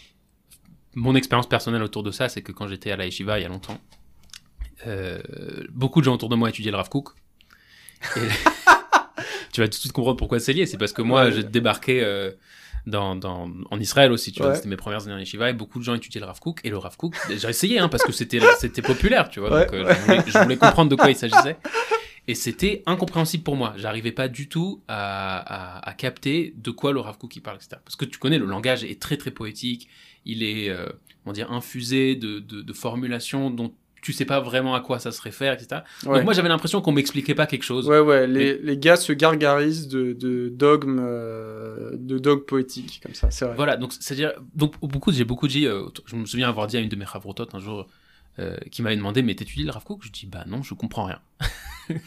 [1.00, 3.44] Mon expérience personnelle autour de ça, c'est que quand j'étais à la Yeshiva il y
[3.44, 3.78] a longtemps,
[4.86, 5.20] euh,
[5.70, 7.10] beaucoup de gens autour de moi étudiaient le Rav Kook.
[8.16, 8.20] Et
[9.52, 10.66] tu vas tout de suite comprendre pourquoi c'est lié.
[10.66, 11.32] C'est parce que moi, Ouais.
[11.32, 12.32] j'ai débarqué euh,
[12.86, 14.32] dans, dans, en Israël aussi.
[14.32, 14.56] Tu vois, Ouais.
[14.56, 16.60] c'était mes premières années en Yeshiva et beaucoup de gens étudiaient le Rav Kook.
[16.64, 19.52] Et le Rav Kook, j'ai essayé hein, parce que c'était c'était populaire, tu vois.
[19.52, 21.56] Ouais, donc euh, je, voulais, je voulais comprendre de quoi il s'agissait.
[22.30, 23.72] Et c'était incompréhensible pour moi.
[23.78, 25.38] J'arrivais pas du tout à,
[25.78, 27.76] à, à capter de quoi le Rav Kook il parle, etc.
[27.84, 29.88] Parce que tu connais, le langage est très très poétique.
[30.24, 30.86] Il est, euh,
[31.26, 35.10] on dire, infusé de, de, de formulations dont tu sais pas vraiment à quoi ça
[35.10, 35.82] se réfère, etc.
[36.06, 36.16] Ouais.
[36.18, 37.88] Donc moi j'avais l'impression qu'on m'expliquait pas quelque chose.
[37.88, 43.14] Ouais, ouais, les, les gars se gargarisent de, de dogmes, euh, de dogmes poétiques, comme
[43.14, 43.56] ça, c'est vrai.
[43.56, 46.80] Voilà, donc c'est-à-dire, donc beaucoup, j'ai beaucoup dit, euh, je me souviens avoir dit à
[46.80, 47.88] une de mes chavrototes un jour,
[48.38, 50.00] euh, qui m'avait demandé mais t'étudies le Rav Kook?
[50.02, 51.18] Je dis bah non, je comprends rien.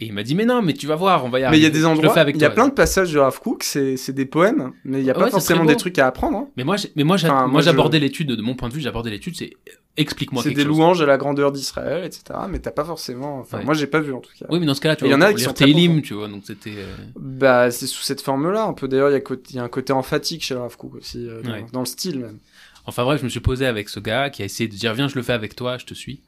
[0.00, 1.60] Et il m'a dit mais non, mais tu vas voir, on va y Mais arriver.
[1.60, 4.10] il y a des endroits, il y a plein de passages de Rav Kook, c'est
[4.10, 6.38] des poèmes, mais il n'y a pas forcément des trucs à apprendre.
[6.38, 6.48] hein.
[6.56, 9.10] Mais moi, mais moi, Enfin, moi, je- j'abordais l'étude de mon point de vue, j'abordais
[9.10, 9.52] l'étude, c'est
[9.96, 12.22] explique-moi C'est des louanges à la grandeur d'Israël, etc.
[12.50, 13.38] Mais t'as pas forcément.
[13.40, 13.64] Enfin, Ouais.
[13.64, 14.46] moi, j'ai pas vu en tout cas.
[14.48, 16.00] Oui, mais dans ce cas-là, tu Il y vois, en a qui sont profonds.
[16.02, 16.72] tu vois, donc c'était.
[16.78, 18.88] euh, Bah, c'est sous cette forme-là, un peu.
[18.88, 19.22] D'ailleurs, il
[19.54, 22.38] y, a un côté emphatique chez Rav Kook aussi, euh, dans le style même.
[22.86, 25.08] Enfin bref, je me suis posé avec ce gars qui a essayé de dire viens,
[25.08, 26.20] je le fais avec toi, je te suis.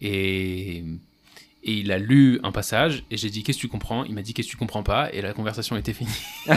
[0.00, 0.78] Et,
[1.62, 4.04] et il a lu un passage et j'ai dit qu'est-ce que tu comprends?
[4.04, 5.10] Il m'a dit qu'est-ce que tu comprends pas?
[5.14, 6.10] Et la conversation était finie.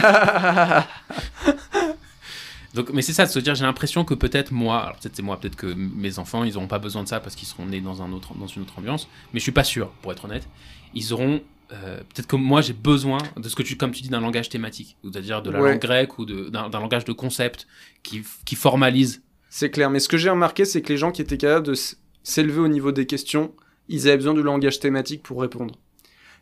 [2.74, 5.22] Donc, mais c'est ça de se dire j'ai l'impression que peut-être moi, alors peut-être c'est
[5.22, 7.80] moi, peut-être que mes enfants ils auront pas besoin de ça parce qu'ils seront nés
[7.80, 10.46] dans un autre dans une autre ambiance, mais je suis pas sûr pour être honnête.
[10.94, 11.40] Ils auront
[11.72, 14.50] euh, peut-être que moi j'ai besoin de ce que tu comme tu dis d'un langage
[14.50, 15.70] thématique, c'est-à-dire de la Ouais.
[15.72, 17.66] langue grecque ou d'un langage de concept
[18.02, 19.90] qui, qui formalise C'est clair.
[19.90, 21.74] Mais ce que j'ai remarqué, c'est que les gens qui étaient capables de
[22.22, 23.54] s'élever au niveau des questions,
[23.88, 25.74] ils avaient besoin du langage thématique pour répondre.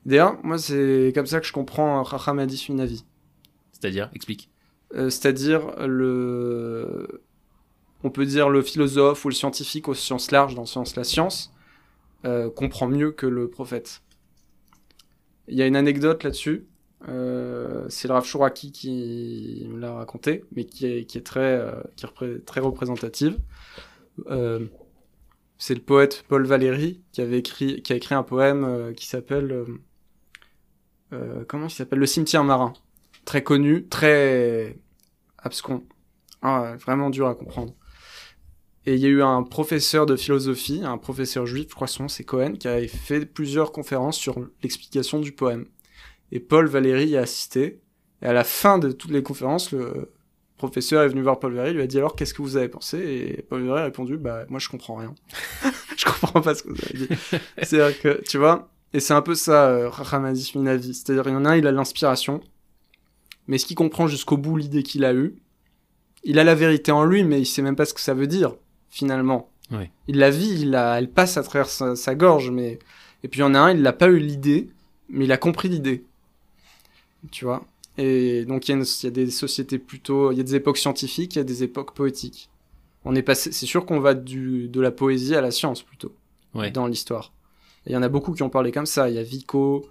[0.04, 3.04] D'ailleurs, moi, c'est comme ça que je comprends Raham Hadith Minavi.
[3.72, 4.50] C'est-à-dire, explique.
[4.94, 7.22] Euh, c'est-à-dire le
[8.04, 11.02] on peut dire le philosophe ou le scientifique au sens large dans le sens la
[11.02, 11.52] science
[12.24, 14.02] euh, comprend mieux que le prophète
[15.48, 16.66] il y a une anecdote là-dessus
[17.08, 21.82] euh, c'est le Rav Shuraki qui me l'a raconté mais qui est, euh,
[22.46, 23.38] très représentative
[24.30, 24.66] Euh,
[25.58, 29.64] c'est le poète Paul Valéry qui avait écrit a écrit un poème qui s'appelle
[31.48, 31.98] comment il s'appelle?
[31.98, 32.72] Le cimetière marin
[33.26, 34.78] très connu, très
[35.38, 35.84] abscon,
[36.40, 37.74] Ah, vraiment dur à comprendre.
[38.86, 42.08] Et il y a eu un professeur de philosophie, un professeur juif, je crois son
[42.08, 45.66] c'est Cohen, qui avait fait plusieurs conférences sur l'explication du poème.
[46.32, 47.80] Et Paul Valéry y a assisté.
[48.22, 50.12] Et à la fin de toutes les conférences, le
[50.56, 52.98] professeur est venu voir Paul Valéry, lui a dit alors qu'est-ce que vous avez pensé?
[52.98, 55.14] Et Paul Valéry a répondu bah moi je comprends rien.
[55.96, 57.08] je comprends pas ce que vous avez dit.
[57.62, 60.94] C'est-à-dire que tu vois, et c'est un peu ça, euh, Ramadis Minavi.
[60.94, 62.40] C'est-à-dire il y en a un, il a l'inspiration,
[63.46, 65.36] mais est-ce qu'il comprend jusqu'au bout l'idée qu'il a eue
[66.24, 68.26] Il a la vérité en lui, mais il sait même pas ce que ça veut
[68.26, 68.56] dire,
[68.90, 69.50] finalement.
[70.06, 72.78] Il la vit, il la, elle passe à travers sa, sa gorge, mais...
[73.22, 74.70] Et puis il y en a un, il n'a pas eu l'idée,
[75.08, 76.04] mais il a compris l'idée.
[77.30, 77.64] Tu vois
[77.98, 80.32] Et donc il y, a y des sociétés plutôt...
[80.32, 82.50] Il y a des époques scientifiques, il y a des époques poétiques.
[83.04, 83.52] On est passé...
[83.52, 86.12] C'est sûr qu'on va du, de la poésie à la science, plutôt,
[86.54, 86.70] Ouais.
[86.70, 87.32] dans l'histoire.
[87.86, 89.08] Il y en a beaucoup qui ont parlé comme ça.
[89.08, 89.86] Il y a Vico,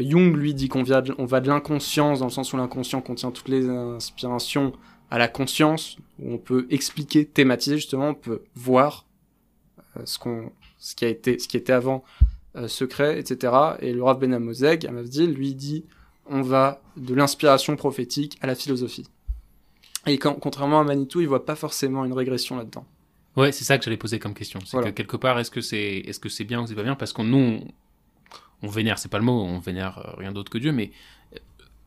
[0.00, 3.00] Jung, lui, dit qu'on vient de- on va de l'inconscience, dans le sens où l'inconscient
[3.02, 4.72] contient toutes les inspirations,
[5.10, 9.06] à la conscience, où on peut expliquer, thématiser, justement, on peut voir
[9.98, 12.02] euh, ce, qu'on, ce, qui a été, ce qui était avant
[12.56, 13.52] euh, secret, etc.
[13.80, 15.84] Et le Rav Ben Amozeg, à Mavdil, lui dit
[16.26, 19.06] on va de l'inspiration prophétique à la philosophie.
[20.06, 22.86] Et quand, contrairement à Manitou, il voit pas forcément une régression là-dedans.
[23.36, 24.60] Ouais, c'est ça que j'allais poser comme question.
[24.64, 24.90] C'est Voilà.
[24.92, 26.94] que quelque part, est-ce que c'est est-ce que c'est bien ou c'est pas bien?
[26.94, 27.68] Parce qu'on nous, on,
[28.62, 30.92] on vénère, c'est pas le mot, on vénère euh, rien d'autre que Dieu, mais
[31.34, 31.38] euh,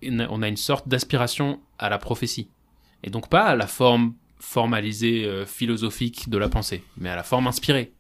[0.04, 2.50] on a- on a une sorte d'aspiration à la prophétie.
[3.04, 7.24] Et donc pas à la forme formalisée, euh, philosophique de la pensée, mais à la
[7.24, 7.94] forme inspirée.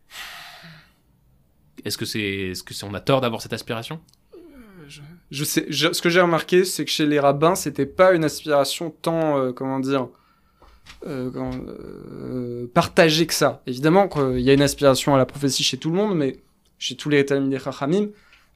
[1.86, 4.02] Est-ce que c'est est-ce que c'est on a tort d'avoir cette aspiration?
[5.30, 8.94] Je sais, ce que j'ai remarqué, c'est que chez les rabbins, c'était pas une aspiration
[9.02, 10.08] tant, euh, comment dire,
[11.06, 13.62] euh, euh, partagée que ça.
[13.68, 16.38] Évidemment qu'il y a une aspiration à la prophétie chez tout le monde, mais
[16.80, 18.08] chez tous les Talmidei Chachamim,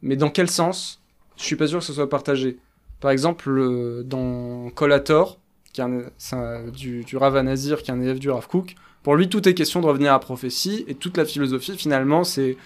[0.01, 1.01] mais dans quel sens?
[1.37, 2.57] Je suis pas sûr que ce soit partagé.
[2.99, 5.39] Par exemple, dans Kolator,
[5.73, 9.29] qui est du, du Rav Nazir, qui est un élève du Rav Kook, pour lui,
[9.29, 12.57] tout est question de revenir à la prophétie, et toute la philosophie, finalement, c'est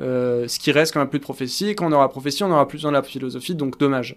[0.00, 2.50] euh, ce qui reste quand on n'a plus de prophétie, quand on aura prophétie, on
[2.50, 4.16] aura plus besoin de la philosophie, donc dommage.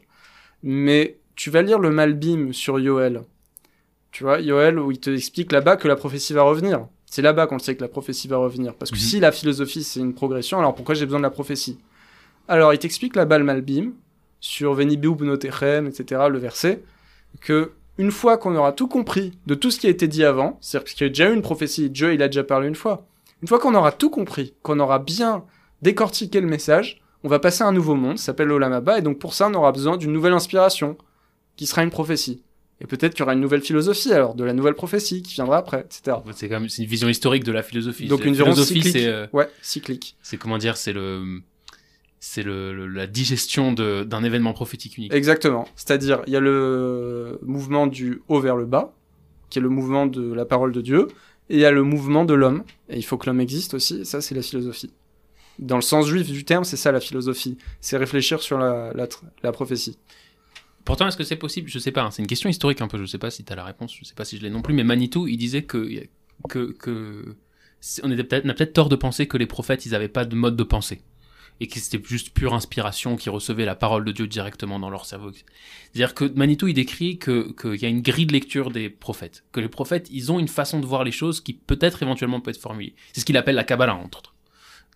[0.63, 3.21] Mais tu vas lire le Malbim sur Yoel.
[4.11, 6.87] Tu vois, Yoel, où il te explique là-bas que la prophétie va revenir.
[7.05, 8.73] C'est là-bas qu'on sait que la prophétie va revenir.
[8.73, 9.01] Parce que Mhm.
[9.01, 11.77] si la philosophie, c'est une progression, alors pourquoi j'ai besoin de la prophétie?
[12.47, 13.91] Alors, il t'explique là-bas le Malbim,
[14.39, 16.81] sur Venibeu Bnotechem, etc., le verset,
[17.41, 20.57] que une fois qu'on aura tout compris de tout ce qui a été dit avant,
[20.61, 23.05] c'est-à-dire qu'il y a déjà eu une prophétie, Dieu, il a déjà parlé une fois,
[23.41, 25.43] une fois qu'on aura tout compris, qu'on aura bien
[25.81, 29.19] décortiqué le message, on va passer à un nouveau monde, ça s'appelle l'Olamaba, et donc
[29.19, 30.97] pour ça, on aura besoin d'une nouvelle inspiration,
[31.55, 32.43] qui sera une prophétie.
[32.79, 35.57] Et peut-être qu'il y aura une nouvelle philosophie, alors, de la nouvelle prophétie qui viendra
[35.57, 36.17] après, etc.
[36.33, 38.07] C'est quand même une vision historique de la philosophie.
[38.07, 38.93] Donc La une vision philosophie, cyclique.
[38.93, 40.15] c'est euh, Ouais, cyclique.
[40.21, 41.41] c'est comment dire, c'est le
[42.19, 45.13] c'est le, le- la digestion d'un événement prophétique unique.
[45.13, 45.67] Exactement.
[45.75, 48.93] C'est-à-dire, il y a le mouvement du haut vers le bas,
[49.49, 51.07] qui est le mouvement de la parole de Dieu,
[51.49, 52.63] et il y a le mouvement de l'homme.
[52.89, 54.91] Et il faut que l'homme existe aussi, et ça, c'est la philosophie.
[55.59, 57.57] Dans le sens juif du terme, c'est ça la philosophie.
[57.81, 58.93] C'est réfléchir sur la,
[59.43, 59.97] la, prophétie.
[60.85, 61.69] Pourtant, est-ce que c'est possible?
[61.69, 62.03] Je sais pas.
[62.03, 62.11] hein.
[62.11, 62.97] C'est une question historique un peu.
[62.97, 63.95] Je sais pas si tu as la réponse.
[63.97, 64.73] Je sais pas si je l'ai non plus.
[64.73, 66.07] Mais Manitou, il disait que
[66.47, 67.35] que
[68.03, 70.63] on, a peut-être tort de penser que les prophètes, ils n'avaient pas de mode de
[70.63, 71.01] pensée.
[71.59, 75.05] Et que c'était juste pure inspiration, qui recevaient la parole de Dieu directement dans leur
[75.05, 75.31] cerveau.
[75.31, 79.43] C'est-à-dire que Manitou, il décrit qu'il y a une grille de lecture des prophètes.
[79.51, 82.51] Que les prophètes, ils ont une façon de voir les choses qui peut-être éventuellement peut
[82.51, 82.93] être formulée.
[83.11, 84.35] C'est ce qu'il appelle la Kabbalah, entre autres.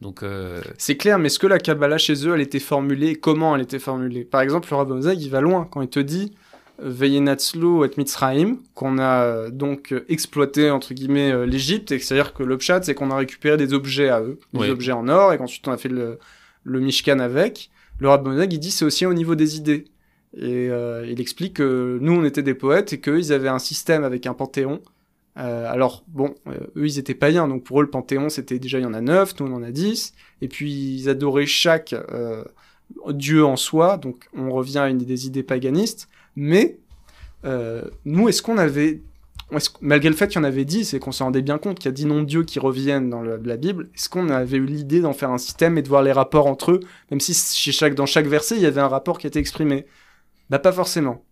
[0.02, 3.16] Donc, euh, C'est clair, mais est-ce que la Kabbalah chez eux, elle était formulée?
[3.16, 4.24] Comment elle était formulée?
[4.24, 6.34] Par exemple, le Rabbi Mosag, il va loin quand il te dit
[6.82, 12.58] Veyenatzlu et Mitzraim, qu'on a donc exploité entre guillemets euh, l'Égypte, et c'est-à-dire que le
[12.58, 14.70] pshat, c'est qu'on a récupéré des objets à eux, des Oui.
[14.72, 16.18] objets en or, et qu'ensuite on a fait le,
[16.64, 17.70] le Mishkan avec.
[18.00, 19.86] Le Rabbi Mosag, il dit c'est aussi au niveau des idées.
[20.36, 24.04] Et euh, il explique que nous, on était des poètes et qu'eux, avaient un système
[24.04, 24.82] avec un panthéon.
[25.38, 28.80] Euh, alors, bon, euh, eux, ils étaient païens, donc pour eux, le panthéon, c'était déjà,
[28.80, 30.14] il y en a neuf, nous, on en a dix.
[30.42, 32.44] Et puis, ils adoraient chaque euh,
[33.10, 36.10] dieu en soi, donc on revient à une des idées paganistes.
[36.36, 36.80] Mais,
[37.46, 39.02] euh, nous, est-ce qu'on avait...
[39.82, 41.86] malgré le fait qu'il y en avait dix et qu'on s'en rendait bien compte qu'il
[41.88, 45.14] y a dix non-dieux qui reviennent dans la Bible, est-ce qu'on avait eu l'idée d'en
[45.14, 46.80] faire un système et de voir les rapports entre eux,
[47.10, 47.34] même si
[47.96, 49.86] dans chaque verset, il y avait un rapport qui était exprimé?
[50.50, 51.24] Bah pas forcément.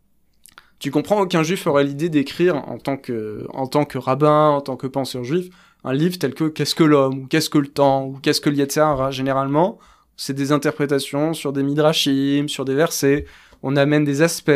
[0.79, 4.61] Tu comprends, aucun juif aurait l'idée d'écrire en tant que, en tant que rabbin, en
[4.61, 5.49] tant que penseur juif,
[5.83, 8.49] un livre tel que Qu'est-ce que l'homme, ou Qu'est-ce que le temps, ou Qu'est-ce que
[8.49, 9.11] l'Yetzirah.
[9.11, 9.77] Généralement,
[10.15, 13.25] c'est des interprétations sur des midrashim, sur des versets.
[13.61, 14.49] On amène des aspects,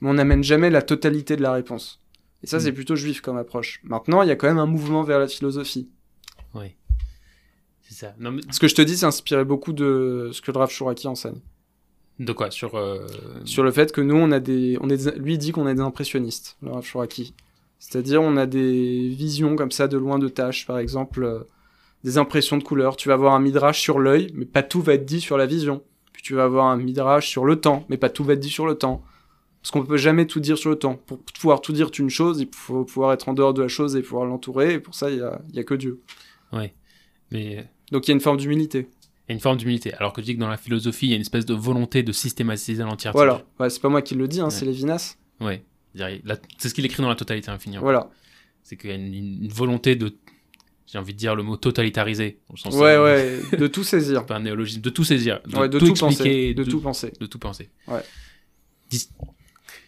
[0.00, 2.00] mais on n'amène jamais la totalité de la réponse.
[2.42, 2.60] Et ça, Mm.
[2.60, 3.80] c'est plutôt juif comme approche.
[3.84, 5.88] Maintenant, il y a quand même un mouvement vers la philosophie.
[6.54, 6.74] oui.
[7.82, 8.14] C'est ça.
[8.18, 10.70] Non, mais Ce que je te dis, c'est inspiré beaucoup de ce que le Rav
[11.06, 11.40] enseigne.
[12.18, 12.74] De quoi Sur.
[12.76, 13.06] euh,
[13.44, 15.74] sur le fait que nous, on a des, on est, des- lui dit qu'on est
[15.74, 17.34] des impressionnistes, le Rav Shuraki.
[17.78, 21.40] C'est-à-dire, on a des visions comme ça de loin de tâches, par exemple, euh,
[22.04, 22.96] des impressions de couleurs.
[22.96, 25.46] Tu vas avoir un midrash sur l'œil, mais pas tout va être dit sur la
[25.46, 25.82] vision.
[26.12, 28.50] Puis tu vas avoir un midrash sur le temps, mais pas tout va être dit
[28.50, 29.04] sur le temps.
[29.62, 30.94] Parce qu'on peut jamais tout dire sur le temps.
[31.06, 33.94] Pour pouvoir tout dire une chose, il faut pouvoir être en dehors de la chose
[33.96, 36.00] et pouvoir l'entourer, et pour ça, il y a, il y a que Dieu.
[36.52, 36.74] Ouais.
[37.30, 37.68] Mais.
[37.92, 38.88] Donc il y a une forme d'humilité.
[39.28, 39.92] Il y a une forme d'humilité.
[39.94, 42.02] Alors que tu dis que dans la philosophie, il y a une espèce de volonté
[42.02, 43.16] de systématiser l'entièreté.
[43.18, 43.42] Voilà.
[43.60, 44.50] Ouais, c'est pas moi qui le dis, hein, Ouais.
[44.50, 45.16] c'est Lévinas.
[45.94, 47.76] La- C'est ce qu'il écrit dans la totalité infinie.
[47.78, 48.08] Voilà.
[48.62, 49.14] C'est qu'il y a une,
[49.44, 50.16] une volonté de.
[50.86, 52.38] J'ai envie de dire le mot totalitariser.
[52.50, 54.24] Au sens Ouais, euh, ouais, de tout saisir.
[54.26, 55.40] Pas un néologisme, de tout saisir.
[55.46, 56.54] De, Ouais, de tout, tout, expliquer.
[56.54, 56.54] penser.
[56.54, 57.12] De tout penser.
[57.20, 57.68] de tout penser.
[57.88, 58.00] Ouais.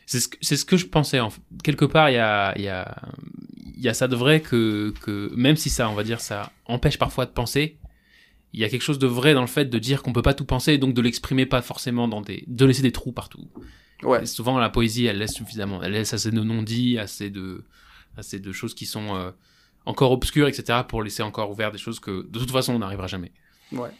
[0.06, 1.20] C'est ce, ce que je pensais.
[1.20, 1.30] En.
[1.62, 2.96] Quelque part, il y a, y, a,
[3.76, 6.52] il y a ça de vrai que, que, même si ça, on va dire, ça
[6.66, 7.78] empêche parfois de penser,
[8.52, 10.34] il y a quelque chose de vrai dans le fait de dire qu'on peut pas
[10.34, 12.44] tout penser et donc de l'exprimer pas forcément dans des.
[12.46, 13.48] de laisser des trous partout.
[14.02, 14.22] Ouais.
[14.22, 15.82] Et souvent, la poésie, elle laisse suffisamment.
[15.82, 17.64] Elle laisse assez de non-dits, assez de,
[18.16, 19.30] assez de choses qui sont euh,
[19.84, 23.06] encore obscures, etc., pour laisser encore ouvert des choses que, de toute façon, on n'arrivera
[23.06, 23.32] jamais.
[23.72, 23.90] Ouais.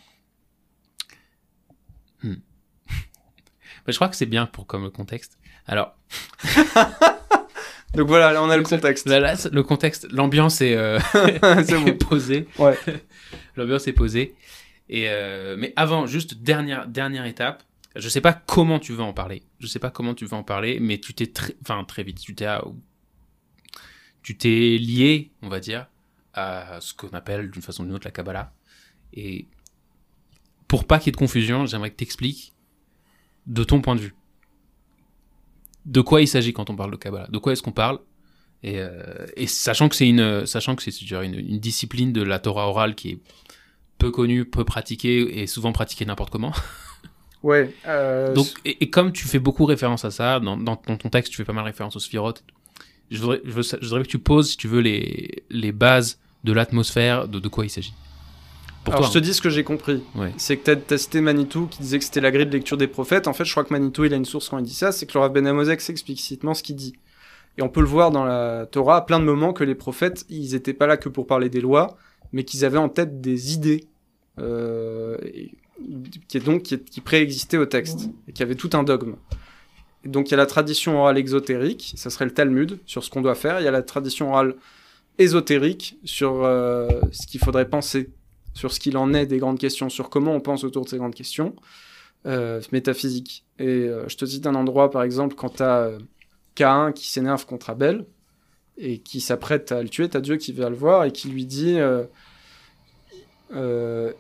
[2.25, 5.39] Mais je crois que c'est bien pour comme contexte.
[5.67, 5.97] Alors,
[7.95, 9.07] Donc voilà, là, on a le contexte.
[9.09, 11.97] Là, là, le contexte, l'ambiance est, euh, c'est est bon.
[11.97, 12.47] posée.
[12.59, 12.79] Ouais.
[13.57, 14.35] L'ambiance est posée.
[14.89, 17.63] Et euh, mais avant, juste dernière dernière étape.
[17.97, 19.43] Je sais pas comment tu veux en parler.
[19.59, 22.21] Je sais pas comment tu veux en parler, mais tu t'es très, enfin très vite,
[22.21, 22.63] tu t'es, à-
[24.23, 25.87] tu t'es lié, on va dire,
[26.33, 28.53] à ce qu'on appelle d'une façon ou d'une autre la Kabbalah.
[29.13, 29.49] Et
[30.69, 32.55] pour pas qu'il y ait de confusion, j'aimerais que tu expliques
[33.49, 34.15] de ton point de vue.
[35.87, 37.99] De quoi il s'agit quand on parle de Kabbalah De quoi est-ce qu'on parle
[38.63, 42.39] et, euh, et sachant que c'est une, sachant que c'est une, une discipline de la
[42.39, 43.19] Torah orale qui est
[43.99, 46.53] peu connue, peu pratiquée et souvent pratiquée n'importe comment.
[47.43, 47.75] Ouais.
[47.87, 51.39] euh, Donc, et, et comme tu fais beaucoup référence à ça, dans, ton texte, tu
[51.39, 52.45] fais pas mal référence aux sphirotes,
[53.11, 53.51] je voudrais, je
[53.89, 57.65] voudrais que tu poses, si tu veux, les, les bases de l'atmosphère, de, de quoi
[57.65, 57.95] il s'agit.
[58.85, 59.11] Pour Alors toi.
[59.15, 60.03] je te dis ce que j'ai compris.
[60.15, 60.33] Ouais.
[60.39, 62.87] C'est que t'as as cité Manitou qui disait que c'était la grille de lecture des
[62.87, 63.29] prophètes.
[63.29, 65.05] En fait, je crois que Manitou, il a une source quand il dit ça, c'est
[65.07, 66.95] que le Rav Ben Amozek sait explicitement ce qu'il dit.
[67.59, 70.25] Et on peut le voir dans la Torah à plein de moments que les prophètes,
[70.31, 71.99] ils étaient pas là que pour parler des lois,
[72.33, 73.85] mais qu'ils avaient en tête des idées,
[74.39, 75.19] euh,
[76.29, 79.15] qui est donc qui, est- qui préexistaient au texte et qui avaient tout un dogme.
[80.05, 83.11] Et donc il y a la tradition orale exotérique, ça serait le Talmud sur ce
[83.11, 83.61] qu'on doit faire.
[83.61, 84.55] Il y a la tradition orale
[85.19, 88.09] ésotérique sur euh, ce qu'il faudrait penser,
[88.55, 90.97] sur ce qu'il en est des grandes questions, sur comment on pense autour de ces
[90.99, 91.55] grandes questions
[92.27, 93.45] euh, métaphysiques.
[93.59, 95.91] Et euh, je te cite un endroit, par exemple, quand tu as
[96.55, 98.05] Cain qui s'énerve contre Abel
[98.77, 101.47] et qui s'apprête à le tuer, t'as Dieu qui va le voir et qui lui
[101.47, 102.05] dit euh,
[103.55, 104.13] euh,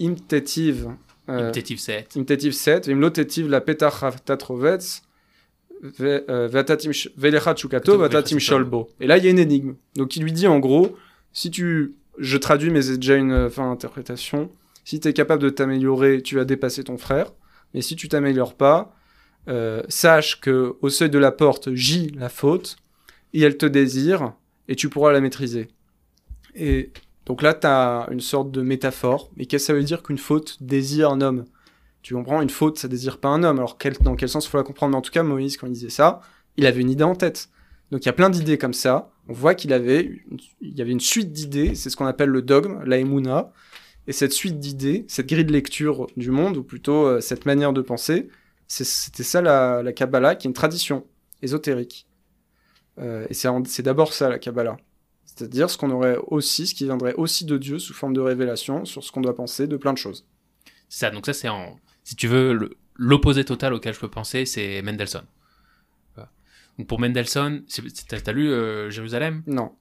[0.00, 0.88] Imtetiv.
[1.28, 2.16] euh, Imtetiv 7.
[2.16, 4.78] Imtetiv 7, Imlotetiv la petach tatrovets,
[5.82, 8.88] ve- euh, vatatim sholbo.
[9.00, 9.74] Et là, il y a une énigme.
[9.96, 10.96] Donc, il lui dit en gros,
[11.32, 11.94] si tu.
[12.18, 14.50] Je traduis, mais c'est déjà une euh, fin d'interprétation.
[14.84, 17.32] Si tu es capable de t'améliorer, tu vas dépasser ton frère.
[17.74, 18.94] Mais si tu t'améliores pas,
[19.48, 22.76] euh, sache que au seuil de la porte gît la faute,
[23.34, 24.32] et elle te désire,
[24.68, 25.68] et tu pourras la maîtriser.
[26.54, 26.90] Et
[27.26, 29.30] Donc là, tu as une sorte de métaphore.
[29.36, 31.44] Mais qu'est-ce que ça veut dire qu'une faute désire un homme?
[32.00, 32.40] Tu comprends?
[32.40, 33.58] Une faute, ça désire pas un homme.
[33.58, 34.92] Alors quel- dans quel sens faut la comprendre?
[34.92, 36.20] Mais en tout cas, Moïse, quand il disait ça,
[36.56, 37.50] il avait une idée en tête.
[37.90, 39.10] Donc il y a plein d'idées comme ça.
[39.28, 41.74] On voit qu'il avait, une- il y avait une suite d'idées.
[41.74, 43.52] C'est ce qu'on appelle le dogme, la.
[44.06, 47.74] Et cette suite d'idées, cette grille de lecture du monde, ou plutôt euh, cette manière
[47.74, 48.28] de penser,
[48.66, 51.06] c'était ça la, la Kabbalah, qui est une tradition
[51.42, 52.06] ésotérique.
[52.98, 54.78] Euh, et c'est d'abord ça la Kabbalah.
[55.24, 58.84] C'est-à-dire ce qu'on aurait aussi, ce qui viendrait aussi de Dieu sous forme de révélation
[58.84, 60.26] sur ce qu'on doit penser de plein de choses.
[60.88, 61.78] Ça, donc ça c'est en...
[62.02, 65.22] Si tu veux, l'opposé total auquel je peux penser, c'est Mendelssohn.
[66.86, 67.64] Pour Mendelssohn,
[68.08, 69.42] t'as lu euh, Jérusalem?
[69.46, 69.74] Non.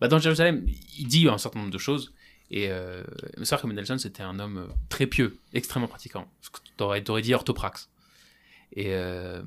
[0.00, 0.66] bah, Dans Jérusalem,
[0.98, 2.12] il dit un certain nombre de choses.
[2.50, 3.02] Et euh,
[3.38, 6.30] c'est vrai que Mendelssohn, c'était un homme euh, très pieux, extrêmement pratiquant.
[6.42, 7.88] Ce que T'aurais t'aurais dit orthopraxe.
[8.76, 9.42] Et euh,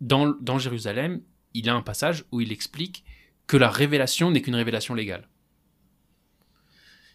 [0.00, 1.20] dans, dans Jérusalem,
[1.52, 3.04] il a un passage où il explique
[3.46, 5.28] que la révélation n'est qu'une révélation légale.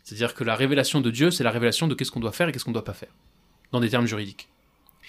[0.03, 2.51] C'est-à-dire que la révélation de Dieu, c'est la révélation de qu'est-ce qu'on doit faire et
[2.51, 3.13] qu'est-ce qu'on ne doit pas faire,
[3.71, 4.49] dans des termes juridiques.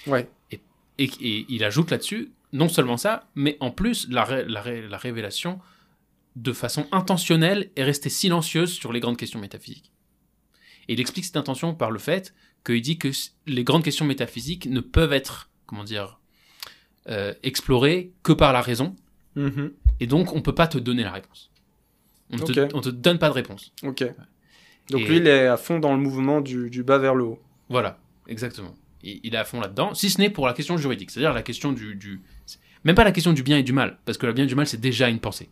[0.06, 0.28] Ouais.
[0.50, 0.60] Et,
[0.98, 4.96] et il ajoute là-dessus, non seulement ça, mais en plus, la, ré- la, ré- la
[4.98, 5.60] révélation,
[6.36, 9.92] de façon intentionnelle, est restée silencieuse sur les grandes questions métaphysiques.
[10.88, 12.34] Et il explique cette intention par le fait
[12.64, 13.08] qu'il dit que
[13.46, 16.18] les grandes questions métaphysiques ne peuvent être, comment dire,
[17.08, 18.96] euh, explorées que par la raison,
[19.36, 19.72] Mhm.
[20.00, 21.50] et donc on ne peut pas te donner la réponse.
[22.32, 23.72] On ne te, on te donne pas de réponse.
[23.84, 24.04] Ok.
[24.90, 27.24] Donc Et- lui, il est à fond dans le mouvement du, du bas vers le
[27.24, 27.42] haut.
[27.68, 28.74] Voilà, exactement.
[29.02, 31.42] Il, il est à fond là-dedans, si ce n'est pour la question juridique, c'est-à-dire la
[31.42, 32.20] question du, du-
[32.84, 34.54] Même pas la question du bien et du mal, parce que le bien et du
[34.54, 35.48] mal, c'est déjà une pensée.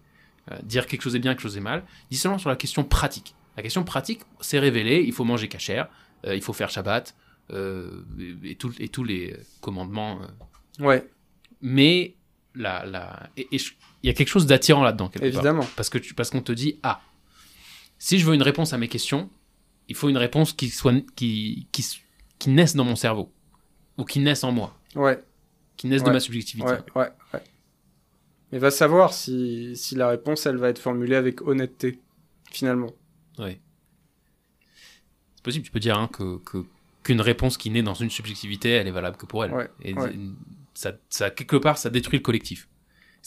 [0.51, 1.85] Euh, dire quelque chose est bien, quelque chose est mal.
[2.11, 3.35] Dis seulement sur la question pratique.
[3.57, 5.89] La question pratique, c'est révélé, il faut manger cachère,
[6.27, 7.15] euh, il faut faire Shabbat,
[7.51, 8.03] euh,
[8.45, 10.21] et, et tout- et tous les commandements.
[10.79, 11.07] Ouais,
[11.61, 12.15] Mais
[12.55, 13.29] la, la...
[13.37, 15.29] et- il y a quelque chose d'attirant là-dedans, quelque part.
[15.29, 15.67] évidemment.
[15.77, 17.01] Parce que tu, parce qu'on te dit ah
[17.99, 19.29] si je veux une réponse à mes questions,
[19.89, 21.85] il faut une réponse qui soit qui qui,
[22.39, 23.33] qui naisse dans mon cerveau
[23.99, 25.23] ou qui naisse en moi, Ouais,
[25.77, 26.71] qui naisse de ma subjectivité.
[26.71, 27.43] ouais, ouais, ouais.
[28.53, 32.01] Mais va savoir si, si la réponse, elle va être formulée avec honnêteté,
[32.51, 32.91] finalement.
[33.39, 33.61] Ouais.
[35.37, 36.65] C'est possible, tu peux dire hein, que que-
[37.05, 39.53] qu'une réponse qui naît dans une subjectivité, elle est valable que pour elle.
[39.53, 40.15] Ouais, Et ouais.
[40.75, 42.69] ça, ça quelque part ça détruit le collectif.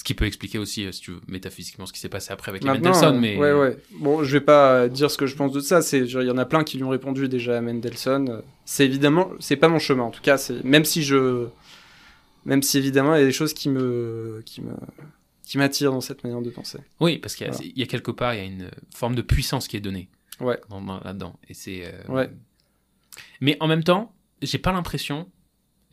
[0.01, 2.49] Ce qui peut expliquer aussi, euh, si tu veux, métaphysiquement, ce qui s'est passé après
[2.49, 3.77] avec les Mendelssohn, euh, mais Ouais, ouais.
[3.99, 5.83] Bon, je vais pas euh, dire ce que je pense de ça.
[5.83, 8.27] C'est, il y en a plein qui lui ont répondu déjà à Mendelssohn.
[8.27, 10.01] Euh, C'est évidemment, c'est pas mon chemin.
[10.01, 11.45] En tout cas, c'est même si je,
[12.45, 14.71] même si évidemment il y a des choses qui me, qui me,
[15.45, 16.79] qui m'attirent dans cette manière de penser.
[16.99, 17.67] oui, parce qu'il y, a- Voilà.
[17.75, 20.09] il y a quelque part, il y a une forme de puissance qui est donnée.
[20.39, 20.59] Ouais.
[20.71, 21.37] dans- dans- là-dedans.
[21.47, 21.83] Et c'est.
[21.85, 22.27] euh, Ouais.
[23.39, 25.29] Mais en même temps, j'ai pas l'impression,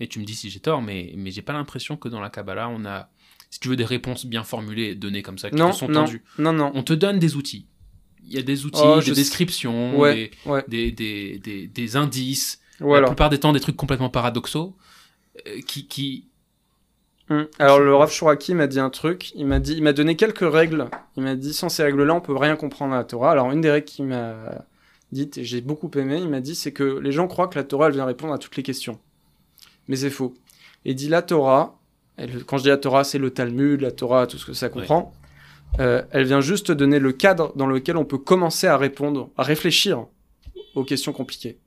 [0.00, 2.30] et tu me dis si j'ai tort, mais, mais j'ai pas l'impression que dans la
[2.30, 3.10] Kabbalah, on a,
[3.50, 6.04] si tu veux, des réponses bien formulées, données comme ça, qui Non, te sont non,
[6.04, 6.22] tendues.
[6.38, 6.70] non, non.
[6.74, 7.66] On te donne des outils.
[8.24, 10.64] Il y a des outils, Oh, des descriptions, Ouais, ouais.
[10.68, 12.60] des, des, des, des, des indices.
[12.80, 14.76] La plupart des temps, des trucs complètement paradoxaux.
[15.46, 16.26] euh, qui, qui...
[17.30, 17.46] Hum.
[17.58, 20.50] Alors le Rav Shuraki m'a dit un truc, il m'a dit, il m'a donné quelques
[20.50, 20.88] règles.
[21.16, 23.32] Il m'a dit sans ces règles-là, on peut rien comprendre à la Torah.
[23.32, 24.64] Alors une des règles qu'il m'a
[25.12, 27.64] dites et j'ai beaucoup aimé, il m'a dit c'est que les gens croient que la
[27.64, 28.98] Torah elle vient répondre à toutes les questions.
[29.88, 30.34] Mais c'est faux.
[30.84, 31.77] Il dit la Torah,
[32.46, 35.12] quand je dis la Torah, c'est le Talmud, la Torah, tout ce que ça comprend.
[35.80, 39.42] Euh, elle vient juste donner le cadre dans lequel on peut commencer à répondre, à
[39.42, 40.06] réfléchir
[40.74, 41.58] aux questions compliquées.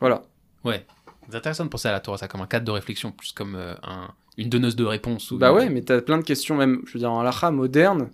[0.00, 0.22] Voilà.
[0.64, 0.84] Ouais.
[1.30, 3.54] C'est intéressant de penser à la Torah, ça comme un cadre de réflexion, plus comme
[3.54, 5.30] euh, un, une donneuse de réponses.
[5.30, 7.50] ou Bah une- ouais, mais t'as plein de questions, même, je veux dire, en halakha
[7.52, 8.10] moderne,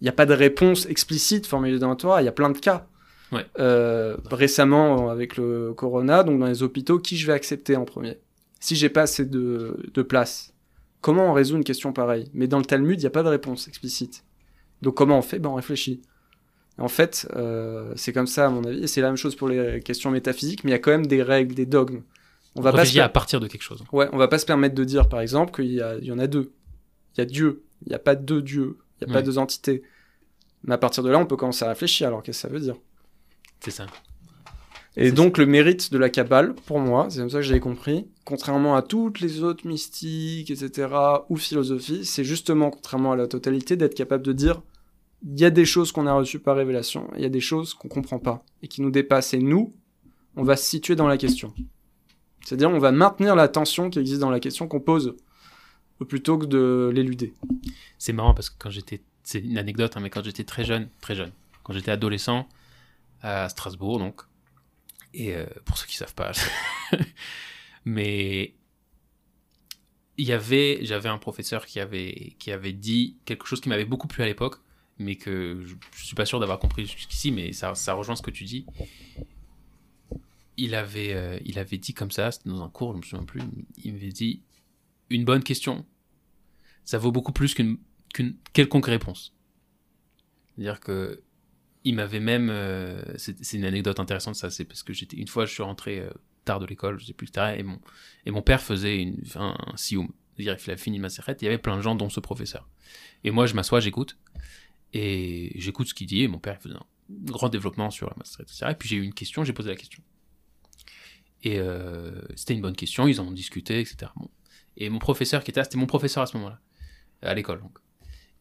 [0.00, 2.50] il n'y a pas de réponse explicite formulée dans la Torah, il y a plein
[2.50, 2.86] de cas.
[3.32, 3.46] Ouais.
[3.58, 8.18] Euh, récemment, avec le corona, donc dans les hôpitaux, qui je vais accepter en premier?
[8.62, 10.54] Si j'ai pas assez de, de place,
[11.00, 12.30] comment on résout une question pareille?
[12.32, 14.24] Mais dans le Talmud, il n'y a pas de réponse explicite.
[14.82, 15.40] Donc comment on fait?
[15.40, 16.00] Ben on réfléchit.
[16.78, 19.48] En fait, euh, c'est comme ça à mon avis, et c'est la même chose pour
[19.48, 22.02] les questions métaphysiques, mais il y a quand même des règles, des dogmes.
[22.54, 23.82] On va pas se per- à partir de quelque chose.
[23.92, 26.12] Ouais, on va pas se permettre de dire, par exemple, qu'il y, a- il y
[26.12, 26.52] en a deux.
[27.16, 27.64] Il y a Dieu.
[27.84, 28.78] Il n'y a pas deux dieux.
[29.00, 29.20] Il n'y a Ouais.
[29.20, 29.82] pas deux entités.
[30.64, 32.06] Mais à partir de là, on peut commencer à réfléchir.
[32.06, 32.76] Alors, qu'est-ce que ça veut dire?
[33.60, 33.86] C'est ça.
[34.96, 38.06] Et donc, le mérite de la Kabbale, pour moi, c'est comme ça que j'avais compris,
[38.24, 40.88] contrairement à toutes les autres mystiques, etc.,
[41.30, 44.60] ou philosophies, c'est justement, contrairement à la totalité, d'être capable de dire
[45.24, 47.74] il y a des choses qu'on a reçues par révélation, il y a des choses
[47.74, 49.34] qu'on comprend pas, et qui nous dépassent.
[49.34, 49.72] Et nous,
[50.36, 51.54] on va se situer dans la question.
[52.44, 55.14] C'est-à-dire, on va maintenir la tension qui existe dans la question qu'on pose,
[56.08, 57.32] plutôt que de l'éluder.
[57.96, 60.88] C'est marrant parce que quand j'étais, c'est une anecdote, hein, mais quand j'étais très jeune,
[61.00, 61.30] très jeune,
[61.62, 62.48] quand j'étais adolescent
[63.22, 64.22] à Strasbourg, donc,
[65.14, 66.32] et euh, pour ceux qui savent pas,
[67.84, 68.54] mais
[70.16, 73.84] il y avait, j'avais un professeur qui avait, qui avait dit quelque chose qui m'avait
[73.84, 74.56] beaucoup plu à l'époque,
[74.98, 78.22] mais que je, je suis pas sûr d'avoir compris jusqu'ici, mais ça, ça rejoint ce
[78.22, 78.66] que tu dis.
[80.56, 83.24] Il avait, euh, il avait dit comme ça, c'était dans un cours, je me souviens
[83.24, 83.42] plus,
[83.82, 84.42] il m'avait dit
[85.10, 85.86] une bonne question,
[86.84, 87.78] ça vaut beaucoup plus qu'une
[88.12, 89.34] qu'une quelconque réponse.
[90.54, 91.22] C'est-à-dire que
[91.84, 95.46] il m'avait même, euh, c'est une anecdote intéressante ça, c'est parce que j'étais une fois
[95.46, 96.10] je suis rentré euh,
[96.44, 97.56] tard de l'école, je sais plus etc.
[97.58, 97.80] Et mon
[98.26, 101.48] et mon père faisait une, un, sioum, c'est-à-dire qu'il a fini ma serrette, il y
[101.48, 102.68] avait plein de gens dont ce professeur.
[103.24, 104.16] Et moi je m'assois, j'écoute
[104.92, 108.48] et j'écoute ce qu'il dit et mon père faisait un grand développement sur la masterette,
[108.48, 108.66] etc.
[108.70, 110.02] Et puis j'ai eu une question, j'ai posé la question.
[111.42, 114.12] Et euh, c'était une bonne question, ils en ont discuté, etc.
[114.16, 114.30] Bon.
[114.76, 116.60] Et mon professeur qui était c'était mon professeur à ce moment-là,
[117.22, 117.62] à l'école.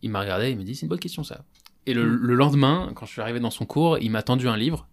[0.04, 1.44] Il m'a regardé, il m'a dit c'est une bonne question ça.
[1.86, 4.58] Et le, le lendemain, quand je suis arrivé dans son cours, il m'a tendu un
[4.58, 4.88] livre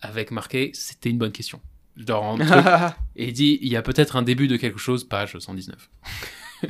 [0.00, 1.60] avec marqué c'était une bonne question.
[3.16, 5.90] Et il dit il y a peut-être un début de quelque chose, page 119.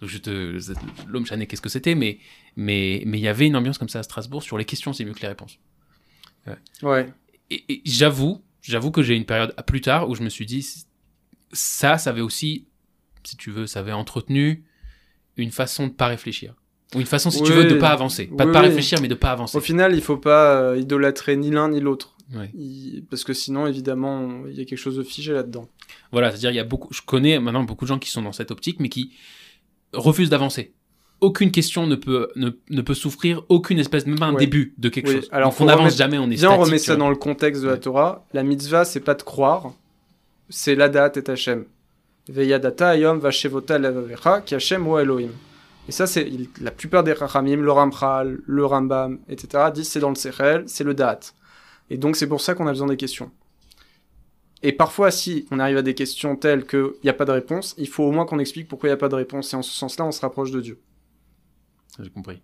[0.00, 0.58] Donc je te
[1.06, 2.18] l'homme chané qu'est-ce que c'était mais
[2.56, 5.04] mais mais il y avait une ambiance comme ça à Strasbourg sur les questions c'est
[5.04, 5.58] mieux que les réponses.
[6.82, 7.12] ouais.
[7.50, 10.44] Et, et j'avoue, j'avoue que j'ai une période à plus tard où je me suis
[10.44, 10.66] dit
[11.52, 12.66] ça ça avait aussi
[13.24, 14.64] si tu veux, ça avait entretenu
[15.36, 16.54] une façon de pas réfléchir.
[16.94, 18.26] Ou une façon, si tu veux, de pas avancer.
[18.26, 18.66] Pas de Oui, pas oui.
[18.68, 19.56] réfléchir, mais de pas avancer.
[19.56, 22.14] Au final, il faut pas euh, idolâtrer ni l'un ni l'autre.
[22.34, 22.50] Ouais.
[22.54, 25.68] Il- Parce que sinon, évidemment, il y a quelque chose de figé là-dedans.
[26.12, 28.32] Voilà, c'est-à-dire, il y a beaucoup, je connais maintenant beaucoup de gens qui sont dans
[28.32, 29.12] cette optique, mais qui
[29.92, 30.72] refusent d'avancer.
[31.20, 34.40] Aucune question ne peut, ne, ne peut souffrir aucune espèce, même pas un Ouais.
[34.40, 35.28] début de quelque Oui, chose.
[35.30, 37.62] alors Donc on n'avance remettre- jamais, on est Viens, on remet ça dans le contexte
[37.62, 37.76] de la.
[37.76, 38.26] Torah.
[38.32, 39.72] La mitzvah, c'est pas de croire,
[40.48, 41.64] c'est l'adat et Hachem.
[42.28, 45.30] Veyadata ayom vashevota levavecha ki Hachem ou Elohim.
[45.88, 46.30] Et ça, c'est
[46.60, 50.84] la plupart des Rachamim, le Ramchal, le Rambam, etc., disent c'est dans le Sechel, c'est
[50.84, 51.20] le Da'at.
[51.90, 53.32] Et donc, c'est pour ça qu'on a besoin des questions.
[54.62, 57.74] Et parfois, si on arrive à des questions telles qu'il n'y a pas de réponse,
[57.78, 59.52] il faut au moins qu'on explique pourquoi il n'y a pas de réponse.
[59.52, 60.80] Et en ce sens-là, on se rapproche de Dieu.
[61.98, 62.40] J'ai compris.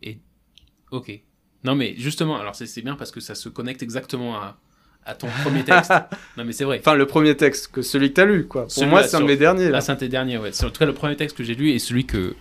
[0.00, 0.20] Et,
[0.92, 1.10] ok.
[1.64, 4.60] Non, mais justement, alors c'est bien parce que ça se connecte exactement à,
[5.04, 5.90] à ton premier texte.
[6.36, 6.78] non, mais c'est vrai.
[6.80, 8.66] Enfin, le premier texte, que celui que tu as lu, quoi.
[8.68, 9.64] Pour moi, c'est un de mes derniers.
[9.66, 9.70] là.
[9.72, 10.50] Là, c'est un de tes derniers, ouais.
[10.64, 12.34] En tout cas le premier texte que j'ai lu et celui que.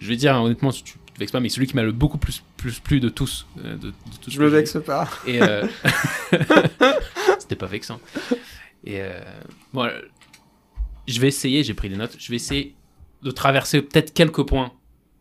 [0.00, 2.18] Je vais dire, hein, honnêtement, tu te vexes pas, mais celui qui m'a le beaucoup
[2.18, 3.46] plus, plus plu de tous.
[3.64, 5.08] euh, de, de tous Je me vexe pas.
[5.26, 5.40] Et.
[5.42, 5.64] euh,
[7.38, 8.00] C'était pas vexant.
[8.84, 9.00] Et.
[9.00, 9.20] euh,
[9.72, 9.88] Bon,
[11.08, 12.74] je vais essayer, j'ai pris des notes, je vais essayer
[13.22, 14.72] de traverser peut-être quelques points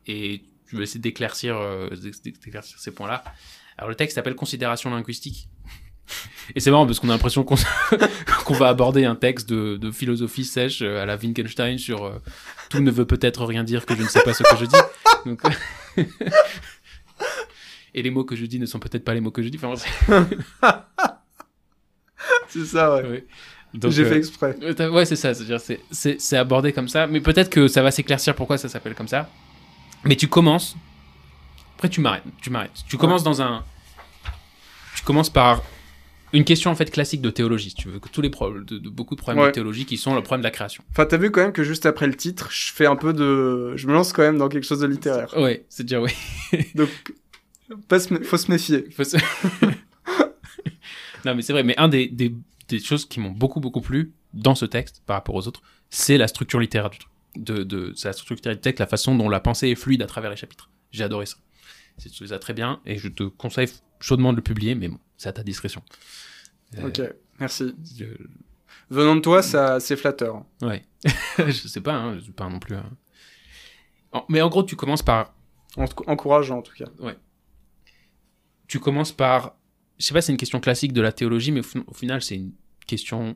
[0.07, 1.87] et je vais essayer d'éclaircir euh,
[2.43, 3.23] d'éclaircir ces points-là.
[3.77, 5.47] Alors, le texte s'appelle Considération linguistique.
[6.55, 7.45] Et c'est marrant parce qu'on a l'impression
[8.45, 12.19] qu'on va aborder un texte de, de philosophie sèche euh, à la Wittgenstein sur euh,
[12.69, 14.75] tout ne veut peut-être rien dire que je ne sais pas ce que je dis.
[15.25, 15.41] Donc,
[17.93, 19.59] Et les mots que je dis ne sont peut-être pas les mots que je dis.
[19.61, 19.89] Enfin, c'est-
[22.71, 23.25] ça, ouais.
[23.89, 24.55] J'ai euh, fait exprès.
[24.63, 25.31] euh, t'as- Ouais, c'est ça.
[25.33, 27.07] C'est abordé comme ça.
[27.07, 29.29] Mais peut-être que ça va s'éclaircir pourquoi ça s'appelle comme ça.
[30.03, 30.75] Mais tu commences.
[31.75, 32.23] Après, tu m'arrêtes.
[32.41, 32.83] Tu m'arrêtes.
[32.87, 33.63] Tu commences dans un.
[34.95, 35.61] Tu commences par
[36.33, 37.69] une question en fait classique de théologie.
[37.69, 39.49] Si tu veux que tous les problèmes, de, de beaucoup de problèmes Ouais.
[39.49, 40.83] de théologie qui sont le problème de la création.
[40.91, 43.75] Enfin, t'as vu quand même que juste après le titre, je fais un peu de.
[43.77, 45.35] Je me lance quand même dans quelque chose de littéraire.
[45.37, 46.11] Ouais, c'est dire oui.
[46.75, 46.89] Donc,
[47.87, 48.89] pas se mé- faut se méfier.
[48.91, 49.17] Faut se-
[51.25, 51.63] non, mais c'est vrai.
[51.63, 52.33] Mais un des, des,
[52.67, 56.17] des choses qui m'ont beaucoup beaucoup plu dans ce texte par rapport aux autres, c'est
[56.17, 57.11] la structure littéraire du truc.
[57.37, 60.01] De, de, c'est la structure littéraire du texte, la façon dont la pensée est fluide
[60.01, 60.69] à travers les chapitres.
[60.91, 61.37] J'ai adoré ça.
[61.97, 63.67] C'est ça très bien et je te conseille
[63.99, 65.83] chaudement de le publier, mais bon, c'est à ta discrétion.
[66.79, 67.01] Euh, Ok,
[67.39, 67.75] merci.
[67.95, 68.05] je-
[68.89, 70.43] Venant de toi, ça, c'est flatteur.
[70.61, 70.83] Ouais.
[71.37, 72.75] je sais pas, hein, je suis pas non plus.
[74.11, 75.33] En- Mais en gros, tu commences par
[75.77, 76.85] En- encourageant, en tout cas.
[78.67, 79.55] tu commences par.
[79.99, 82.21] Je sais pas, c'est une question classique de la théologie, mais au, fin- au final,
[82.21, 82.53] c'est une
[82.87, 83.35] question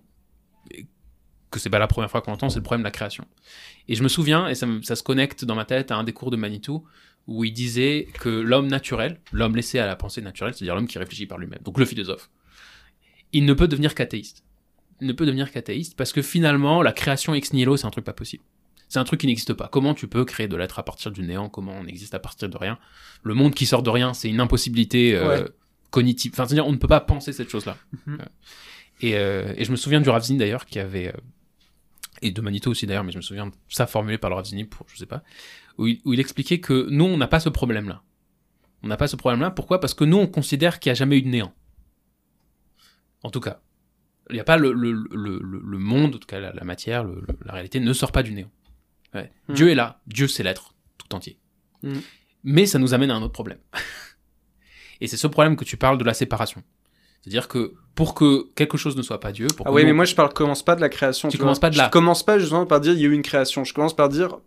[1.52, 3.26] que c'est pas la première fois qu'on entend, c'est le problème de la création.
[3.88, 6.04] Et je me souviens, et ça, me- ça se connecte dans ma tête à un
[6.04, 6.86] des cours de Manitou,
[7.28, 11.00] où il disait que l'homme naturel, l'homme laissé à la pensée naturelle, c'est-à-dire l'homme qui
[11.00, 12.30] réfléchit par lui-même, donc le philosophe,
[13.34, 14.44] il ne peut devenir qu'athéiste.
[15.02, 18.06] Il ne peut devenir qu'athéiste parce que finalement, la création ex nihilo, c'est un truc
[18.06, 18.44] pas possible.
[18.88, 19.68] C'est un truc qui n'existe pas.
[19.68, 21.50] Comment tu peux créer de l'être à partir du néant?
[21.50, 22.78] Comment on existe à partir de rien?
[23.24, 25.50] Le monde qui sort de rien, c'est une impossibilité euh, Ouais.
[25.90, 26.32] cognitive.
[26.34, 27.78] Enfin, c'est-à-dire, on ne peut pas penser cette chose-là.
[28.06, 28.18] Mhm.
[28.22, 28.26] Euh,
[29.02, 31.08] et, euh, et je me souviens du Ravzin d'ailleurs, qui avait.
[31.08, 31.18] euh,
[32.22, 34.64] et de Manito aussi d'ailleurs, mais je me souviens de ça formulé par le Ravzini
[34.64, 35.24] pour, je sais pas,
[35.78, 38.02] où il, où il expliquait que nous, on n'a pas ce problème-là.
[38.84, 39.52] On n'a pas ce problème-là.
[39.52, 39.80] Pourquoi?
[39.80, 41.54] Parce que nous, on considère qu'il n'y a jamais eu de néant.
[43.24, 43.60] En tout cas.
[44.30, 46.64] Il n'y a pas le, le, le, le, le monde, en tout cas la, la
[46.64, 48.50] matière, la réalité ne sort pas du néant.
[49.14, 49.32] Ouais.
[49.48, 49.56] Mhm.
[49.56, 51.38] Dieu est là, Dieu c'est l'être tout entier.
[51.84, 52.02] Mhm.
[52.44, 53.60] Mais ça nous amène à un autre problème.
[55.02, 56.64] Et c'est ce problème que tu parles de la séparation.
[57.22, 60.06] C'est-à-dire que pour que quelque chose ne soit pas Dieu, pour Ah oui, mais moi,
[60.06, 61.30] je parle, commence pas de la création.
[61.30, 61.46] Tu vois.
[61.46, 61.86] commences pas de là.
[61.86, 63.64] Je commence pas justement par dire il y a eu une création.
[63.64, 64.38] Je commence par dire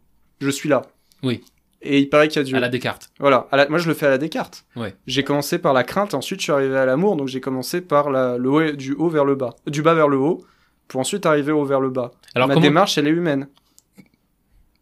[0.41, 0.83] je suis là.
[1.23, 1.43] Oui.
[1.81, 2.57] Et il paraît qu'il y a Dieu.
[2.57, 3.11] À la Descartes.
[3.21, 3.47] Voilà.
[3.53, 4.65] À la- Moi, je le fais à la Descartes.
[4.75, 4.95] Ouais.
[5.07, 8.11] J'ai commencé par la crainte, ensuite je suis arrivé à l'amour, donc j'ai commencé par
[8.11, 10.45] la, le haut, du haut vers le bas, du bas vers le haut,
[10.89, 12.11] pour ensuite arriver au haut vers le bas.
[12.35, 13.47] Alors Ma comment démarche, elle est humaine.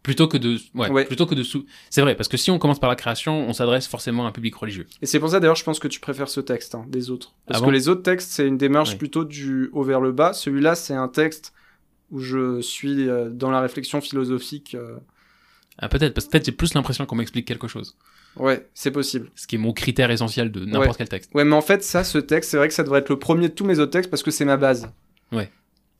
[0.03, 1.05] plutôt que de ouais, Ouais.
[1.05, 3.51] plutôt que de sous c'est vrai parce que si on commence par la création on
[3.51, 5.99] s'adresse forcément à un public religieux Et c'est pour ça d'ailleurs, je pense que tu
[5.99, 7.35] préfères ce texte hein, des autres.
[7.45, 10.31] Parce Ah que les autres textes, c'est une démarche plutôt du haut vers le bas.
[10.33, 11.53] Celui-là, c'est un texte
[12.09, 14.75] où je suis euh, dans la réflexion philosophique.
[14.75, 14.95] euh,
[15.79, 17.95] ah peut-être parce que peut-être j'ai plus l'impression qu'on m'explique quelque chose
[18.35, 19.29] Ouais, c'est possible.
[19.35, 20.93] ce qui est mon critère essentiel de n'importe Ouais.
[20.99, 23.09] quel texte Ouais, mais en fait, ça, ce texte, c'est vrai que ça devrait être
[23.09, 24.89] le premier de tous mes autres textes parce que c'est ma base.
[25.31, 25.49] Ouais.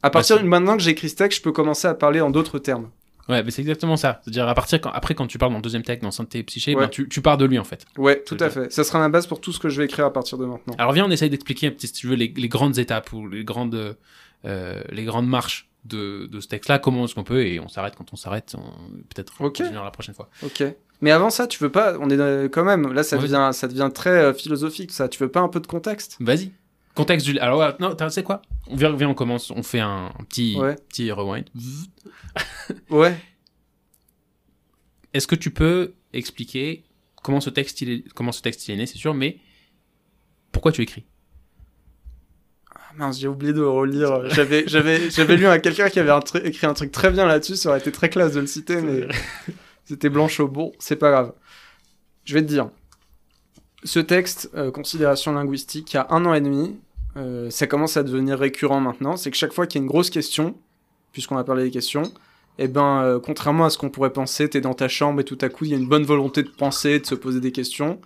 [0.03, 2.29] À partir de maintenant que j'ai écrit ce texte, je peux commencer à parler en
[2.29, 2.89] d'autres termes.
[3.27, 5.61] ouais mais c'est exactement ça c'est-à-dire à partir quand, après quand tu parles dans le
[5.63, 6.83] deuxième texte dans santé et psyché Ouais.
[6.83, 8.71] ben, tu, tu pars de lui en fait Ouais, tout à fait.
[8.71, 10.75] Ça sera ma base pour tout ce que je vais écrire à partir de maintenant.
[10.77, 13.27] alors viens on essaye d'expliquer un petit si tu veux les, les grandes étapes ou
[13.27, 13.93] les grandes euh,
[14.43, 17.95] les grandes marches de, de ce texte là comment est-ce qu'on peut et on s'arrête
[17.95, 19.57] quand on s'arrête on- peut-être on Ok.
[19.57, 20.63] continuera la prochaine fois Ok.
[21.01, 22.91] Mais avant ça, tu veux pas On est euh, quand même.
[22.91, 23.21] Là, ça Ouais.
[23.23, 24.91] devient, ça devient très euh, philosophique.
[24.91, 25.07] Ça.
[25.07, 26.17] Tu veux pas un peu de contexte?
[26.19, 26.51] Vas-y.
[26.95, 27.37] Contexte du.
[27.37, 28.41] Alors, ouais, non, tu sais quoi?
[28.65, 30.75] On vient, viens, on commence, on fait un, un petit, Ouais.
[30.89, 31.45] petit rewind.
[32.89, 33.15] Ouais.
[35.13, 36.83] Est-ce que tu peux expliquer
[37.23, 39.37] comment ce texte il est, comment ce texte il est né, c'est sûr, mais
[40.51, 41.05] pourquoi tu écris?
[42.97, 44.29] Mince, j'ai oublié de relire.
[44.29, 47.55] J'avais, j'avais, j'avais lu à quelqu'un qui avait un écrit un truc très bien là-dessus.
[47.55, 49.07] Ça aurait été très classe de le citer, mais
[49.85, 50.71] c'était blanche au bon.
[50.79, 51.33] C'est pas grave.
[52.25, 52.69] Je vais te dire.
[53.83, 56.77] Ce texte, euh, considération linguistique, il y a un an et demi,
[57.15, 59.15] euh, ça commence à devenir récurrent maintenant.
[59.15, 60.55] C'est que chaque fois qu'il y a une grosse question,
[61.13, 62.11] puisqu'on a parlé des questions,
[62.59, 65.37] eh ben, euh, contrairement à ce qu'on pourrait penser, t'es dans ta chambre et tout
[65.41, 68.01] à coup, il y a une bonne volonté de penser, de se poser des questions.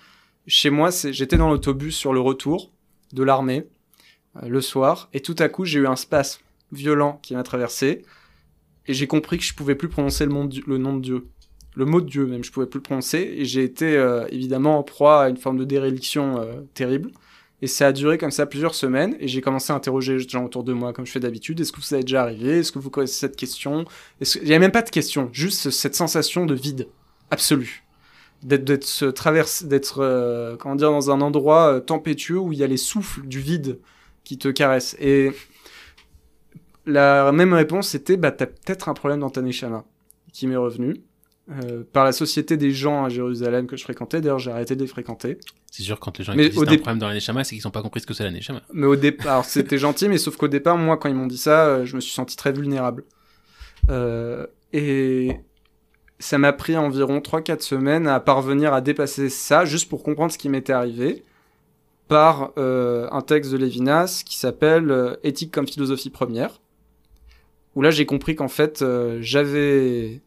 [0.46, 2.72] Chez moi, j'étais dans l'autobus sur le retour
[3.14, 3.68] de l'armée,
[4.42, 8.04] le soir, et tout à coup, j'ai eu un spasme violent qui m'a traversé,
[8.88, 10.46] et j'ai compris que je pouvais plus prononcer le, nom
[10.96, 11.28] de Dieu-
[11.76, 14.80] le mot de Dieu, même, je pouvais plus le prononcer, et j'ai été euh, évidemment
[14.80, 17.12] en proie à une forme de déréliction euh, terrible.
[17.64, 20.44] Et ça a duré comme ça plusieurs semaines, et j'ai commencé à interroger les gens
[20.46, 21.60] autour de moi, comme je fais d'habitude.
[21.60, 22.58] Est-ce que vous avez déjà arrivé?
[22.60, 23.86] Est-ce que vous connaissez cette question?
[24.20, 26.88] Que- Il n'y a même pas de question, juste cette sensation de vide
[27.30, 27.84] absolu.
[28.42, 32.68] D'être, d'être, d'être, euh, comment dire, dans un endroit euh, tempétueux où il y a
[32.68, 33.78] les souffles du vide
[34.24, 34.96] qui te caressent.
[35.00, 35.32] Et
[36.86, 39.86] la même réponse, c'était, bah, t'as peut-être un problème dans ta neshama,
[40.34, 41.04] qui m'est revenu.
[41.50, 44.82] euh, par la société des gens à Jérusalem que je fréquentais, d'ailleurs j'ai arrêté de
[44.82, 45.38] les fréquenter.
[45.70, 47.66] C'est sûr, quand les gens Mais disent au un problème dans la neshama, c'est qu'ils
[47.66, 48.62] n'ont pas compris ce que c'est la neshama.
[48.74, 51.66] Mais au départ, c'était gentil, mais sauf qu'au départ, moi, quand ils m'ont dit ça,
[51.66, 53.04] euh, je me suis senti très vulnérable.
[53.90, 55.32] Euh, et
[56.20, 60.38] ça m'a pris environ 3-4 semaines à parvenir à dépasser ça, juste pour comprendre ce
[60.38, 61.24] qui m'était arrivé,
[62.12, 66.60] par euh, un texte de Lévinas qui s'appelle euh, Éthique comme philosophie première,
[67.74, 70.20] où là j'ai compris qu'en fait, euh, j'avais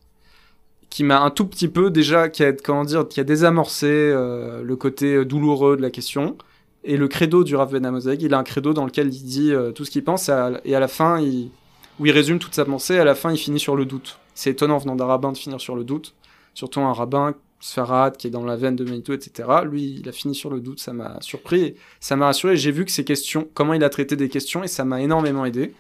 [0.88, 4.74] qui m'a un tout petit peu déjà qui a comment dire qui a désamorcé le
[4.76, 6.38] côté douloureux de la question
[6.84, 9.84] et le credo du Rav Ben il a un credo dans lequel il dit tout
[9.84, 11.50] ce qu'il pense et à, et à la fin, il,
[11.98, 14.18] où il résume toute sa pensée, à la fin, il finit sur le doute.
[14.34, 16.14] C'est étonnant venant d'un rabbin de finir sur le doute,
[16.54, 17.34] surtout un rabbin
[17.64, 19.48] Sfarad qui est dans la veine de Manito, etc.
[19.64, 22.58] Lui, il a fini sur le doute, ça m'a surpris, ça m'a rassuré.
[22.58, 25.46] J'ai vu que ces questions, comment il a traité des questions, et ça m'a énormément
[25.46, 25.72] aidé.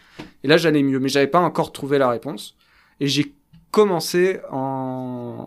[0.42, 2.56] Et là, j'allais mieux, mais j'avais pas encore trouvé la réponse.
[3.00, 3.34] Et j'ai
[3.70, 5.46] commencé en,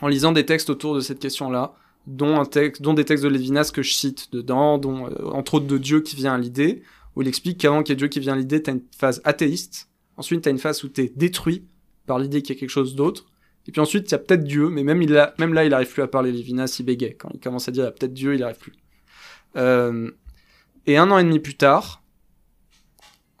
[0.00, 1.74] en lisant des textes autour de cette question-là
[2.06, 5.54] dont, un texte, dont des textes de Lévinas que je cite dedans, dont euh, entre
[5.54, 6.82] autres de Dieu qui vient à l'idée,
[7.14, 9.20] où il explique qu'avant qu'il y ait Dieu qui vient à l'idée, t'as une phase
[9.24, 11.66] athéiste, ensuite t'as une phase où t'es détruit
[12.06, 13.26] par l'idée qu'il y a quelque chose d'autre,
[13.68, 15.74] et puis ensuite il y a peut-être Dieu, mais même, il a, même là il
[15.74, 17.92] arrive plus à parler Lévinas, il bégait, quand il commence à dire il y a
[17.92, 18.72] peut-être Dieu, il arrive plus.
[19.56, 20.10] Euh,
[20.86, 22.02] et un an et demi plus tard,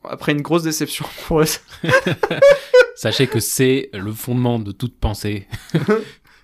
[0.04, 1.60] après une grosse déception amoureuse,
[2.98, 5.46] Sachez que c'est le fondement de toute pensée.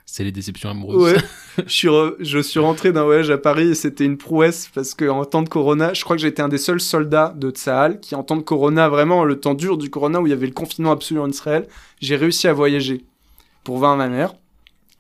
[0.07, 1.15] c'est les déceptions amoureuses.
[1.15, 1.19] Ouais.
[1.67, 4.95] je, suis re- je suis rentré d'un voyage à Paris et c'était une prouesse parce
[4.95, 7.51] que en temps de Corona, je crois que j'ai été un des seuls soldats de
[7.51, 10.33] Tsahal qui, en temps de Corona, vraiment le temps dur du Corona où il y
[10.33, 11.67] avait le confinement absolu en Israël,
[12.01, 13.05] j'ai réussi à voyager
[13.65, 14.35] pour voir ma mère.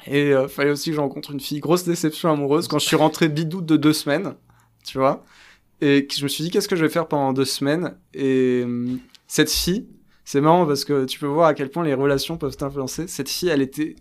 [0.06, 1.60] Et euh, fallait aussi que je rencontre une fille.
[1.60, 4.34] Grosse déception amoureuse quand je suis rentré bidou de deux semaines,
[4.84, 5.24] tu vois.
[5.80, 7.96] Et je me suis dit qu'est-ce que je vais faire pendant deux semaines?
[8.12, 9.86] Et hum, cette fille,
[10.24, 13.06] c'est marrant parce que tu peux voir à quel point les relations peuvent t'influencer.
[13.06, 13.96] Cette fille, elle était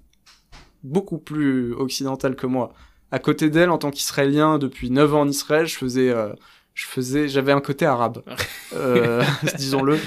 [0.84, 2.74] beaucoup plus occidentale que moi.
[3.12, 6.34] À côté d'elle, en tant qu'israélien, depuis 9 ans en Israël, je faisais, euh,
[6.74, 8.24] je faisais, j'avais un côté arabe,
[8.74, 9.24] euh,
[9.58, 10.00] disons-le.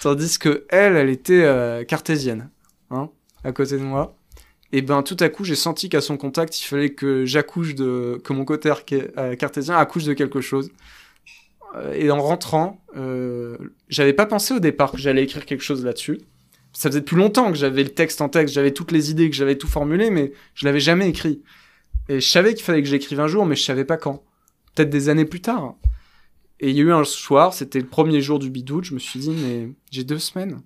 [0.00, 2.50] Tandis que elle, elle était euh, cartésienne,
[2.90, 3.10] hein,
[3.44, 4.16] à côté de moi.
[4.72, 8.20] Et ben, tout à coup, j'ai senti qu'à son contact, il fallait que j'accouche de,
[8.24, 10.70] que mon côté euh, cartésien accouche de quelque chose.
[11.76, 13.56] Euh, Et en rentrant, euh,
[13.88, 16.20] j'avais pas pensé au départ que j'allais écrire quelque chose là-dessus.
[16.72, 19.36] ça faisait depuis longtemps que j'avais le texte en texte, j'avais toutes les idées, que
[19.36, 21.42] j'avais tout formulé, mais je l'avais jamais écrit.
[22.08, 24.24] Et je savais qu'il fallait que j'écrive un jour, mais je savais pas quand.
[24.74, 25.76] Peut-être des années plus tard.
[26.60, 28.98] Et il y a eu un soir, c'était le premier jour du bidoute, je me
[28.98, 30.62] suis dit, mais j'ai deux semaines.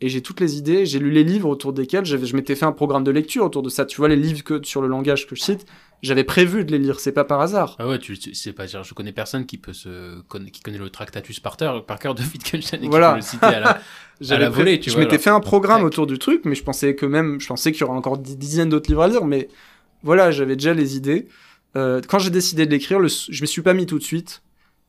[0.00, 2.72] Et j'ai toutes les idées, j'ai lu les livres autour desquels je m'étais fait un
[2.72, 3.84] programme de lecture autour de ça.
[3.84, 5.66] Tu vois, les livres que, sur le langage que je cite,
[6.02, 7.74] j'avais prévu de les lire, c'est pas par hasard.
[7.80, 10.20] Ah ouais, tu, sais pas je connais personne qui peut se,
[10.52, 13.08] qui connaît le Tractatus par cœur, par cœur de Wittgenstein et voilà.
[13.08, 13.80] qui peut le citer à la,
[14.36, 16.94] à la volée, tu je m'étais fait un programme autour du truc, mais je pensais
[16.94, 19.48] que même, je pensais qu'il y aurait encore des dizaines d'autres livres à lire, mais
[20.04, 21.26] voilà, j'avais déjà les idées.
[21.76, 24.42] Euh, quand j'ai décidé de l'écrire, je me suis pas mis tout de suite.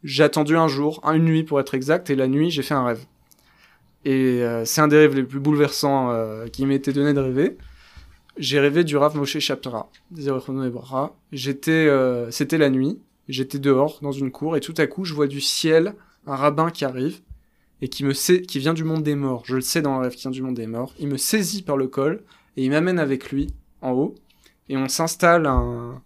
[0.04, 2.86] J'ai attendu un jour, une nuit pour être exact, et la nuit, j'ai fait un
[2.86, 3.06] rêve.
[4.06, 7.58] Et euh, c'est un des rêves les plus bouleversants euh, qui m'était donné de rêver.
[8.38, 9.90] J'ai rêvé du Rav Moshe Shapira,
[11.32, 15.14] J'étais, euh, c'était la nuit, j'étais dehors dans une cour et tout à coup je
[15.14, 15.94] vois du ciel
[16.26, 17.20] un rabbin qui arrive
[17.82, 19.44] et qui me sait, qui vient du monde des morts.
[19.46, 20.94] Je le sais dans le rêve qui vient du monde des morts.
[21.00, 22.24] Il me saisit par le col
[22.56, 23.48] et il m'amène avec lui
[23.82, 24.16] en haut
[24.70, 26.02] et on s'installe un...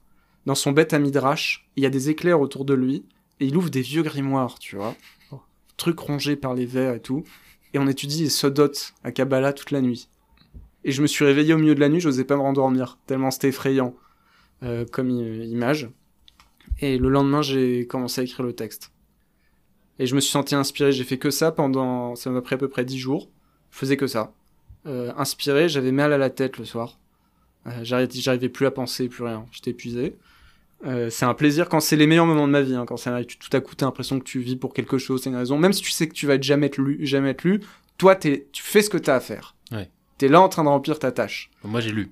[0.47, 1.67] dans son bête à midrash.
[1.75, 3.05] Il y a des éclairs autour de lui
[3.39, 4.95] et il ouvre des vieux grimoires, tu vois,
[5.77, 7.23] truc rongé par les vers et tout
[7.73, 8.71] et on étudie les Sodot
[9.03, 10.09] à Kabbalah toute la nuit.
[10.83, 12.97] Et je me suis réveillé au milieu de la nuit, je n'osais pas me rendormir,
[13.07, 13.95] tellement c'était effrayant
[14.63, 15.89] euh, comme image.
[16.79, 18.91] Et le lendemain, j'ai commencé à écrire le texte.
[19.99, 22.57] Et je me suis senti inspiré, j'ai fait que ça pendant, ça m'a pris à
[22.57, 23.29] peu près dix jours.
[23.71, 24.33] Je faisais que ça.
[24.85, 26.99] Euh, inspiré, j'avais mal à la tête le soir.
[27.67, 29.45] Euh, j'arrivais plus à penser, plus rien.
[29.51, 30.17] J'étais épuisé.
[30.85, 33.17] Euh, c'est un plaisir quand c'est les meilleurs moments de ma vie, hein, quand ça
[33.23, 35.57] tout à coup t'as l'impression que tu vis pour quelque chose, c'est une raison.
[35.57, 37.61] Même si tu sais que tu vas jamais être lu, jamais être lu,
[37.97, 39.55] toi tu fais ce que t'as à faire.
[39.71, 39.89] Ouais.
[40.17, 41.49] T'es là en train de remplir ta tâche.
[41.63, 42.11] Moi j'ai lu.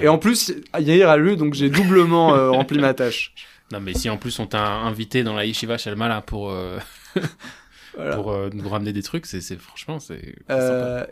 [0.00, 3.34] Et en plus, Yair a lu, donc j'ai doublement euh, rempli ma tâche.
[3.72, 6.78] Non mais si en plus on t'a invité dans la yeshiva Shalmala pour euh,
[8.14, 10.36] pour nous ramener des trucs, c'est franchement c'est.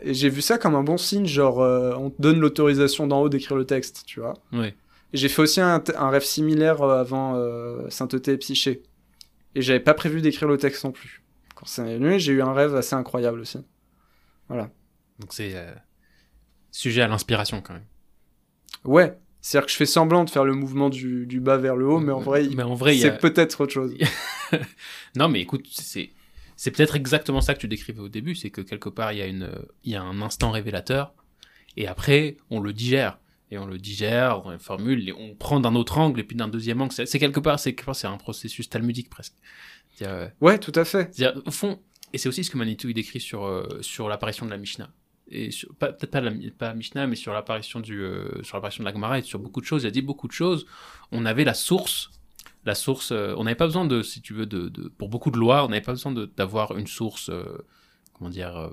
[0.01, 3.27] et j'ai vu ça comme un bon signe, genre on te donne l'autorisation d'en haut
[3.27, 4.35] d'écrire le texte, tu vois.
[4.53, 4.73] Ouais.
[5.15, 8.83] J'ai fait aussi un, rêve similaire euh, avant euh, Sainteté et Psyché.
[9.55, 11.23] Et j'avais pas prévu d'écrire le texte non plus.
[11.55, 13.59] Quand c'est venu, j'ai eu un rêve assez incroyable aussi.
[14.49, 14.69] Voilà.
[15.19, 15.73] Donc c'est euh,
[16.71, 17.85] sujet à l'inspiration quand même.
[18.83, 19.17] Ouais.
[19.39, 21.99] C'est-à-dire que je fais semblant de faire le mouvement du, du bas vers le haut,
[21.99, 23.95] mais en vrai, mais en vrai c'est peut-être autre chose.
[25.15, 26.09] non, mais écoute, c'est
[26.57, 29.21] c'est peut-être exactement ça que tu décrivais au début, c'est que quelque part il y
[29.21, 29.51] a une
[29.83, 31.13] il y a un instant révélateur
[31.77, 33.19] et après on le digère
[33.55, 36.35] et on le digère, on le formule, et on prend d'un autre angle et puis
[36.35, 36.93] d'un deuxième angle.
[36.93, 39.33] C'est quelque part, c'est c'est un processus talmudique presque.
[40.01, 41.11] Euh, ouais, tout à fait.
[41.45, 41.79] Au fond,
[42.13, 44.91] et c'est aussi ce que Manitou il décrit sur euh, sur l'apparition de la Mishnah
[45.31, 45.49] et
[45.79, 49.19] peut-être pas la pas Mishnah, mais sur l'apparition du euh, sur l'apparition de la Gemara
[49.19, 49.83] et sur beaucoup de choses.
[49.83, 50.65] Il a dit beaucoup de choses.
[51.11, 52.11] On avait la source.
[52.65, 55.37] La source, on n'avait pas besoin de, si tu veux, de, de pour beaucoup de
[55.37, 57.29] lois, on n'avait pas besoin d'avoir une source,
[58.13, 58.71] comment dire,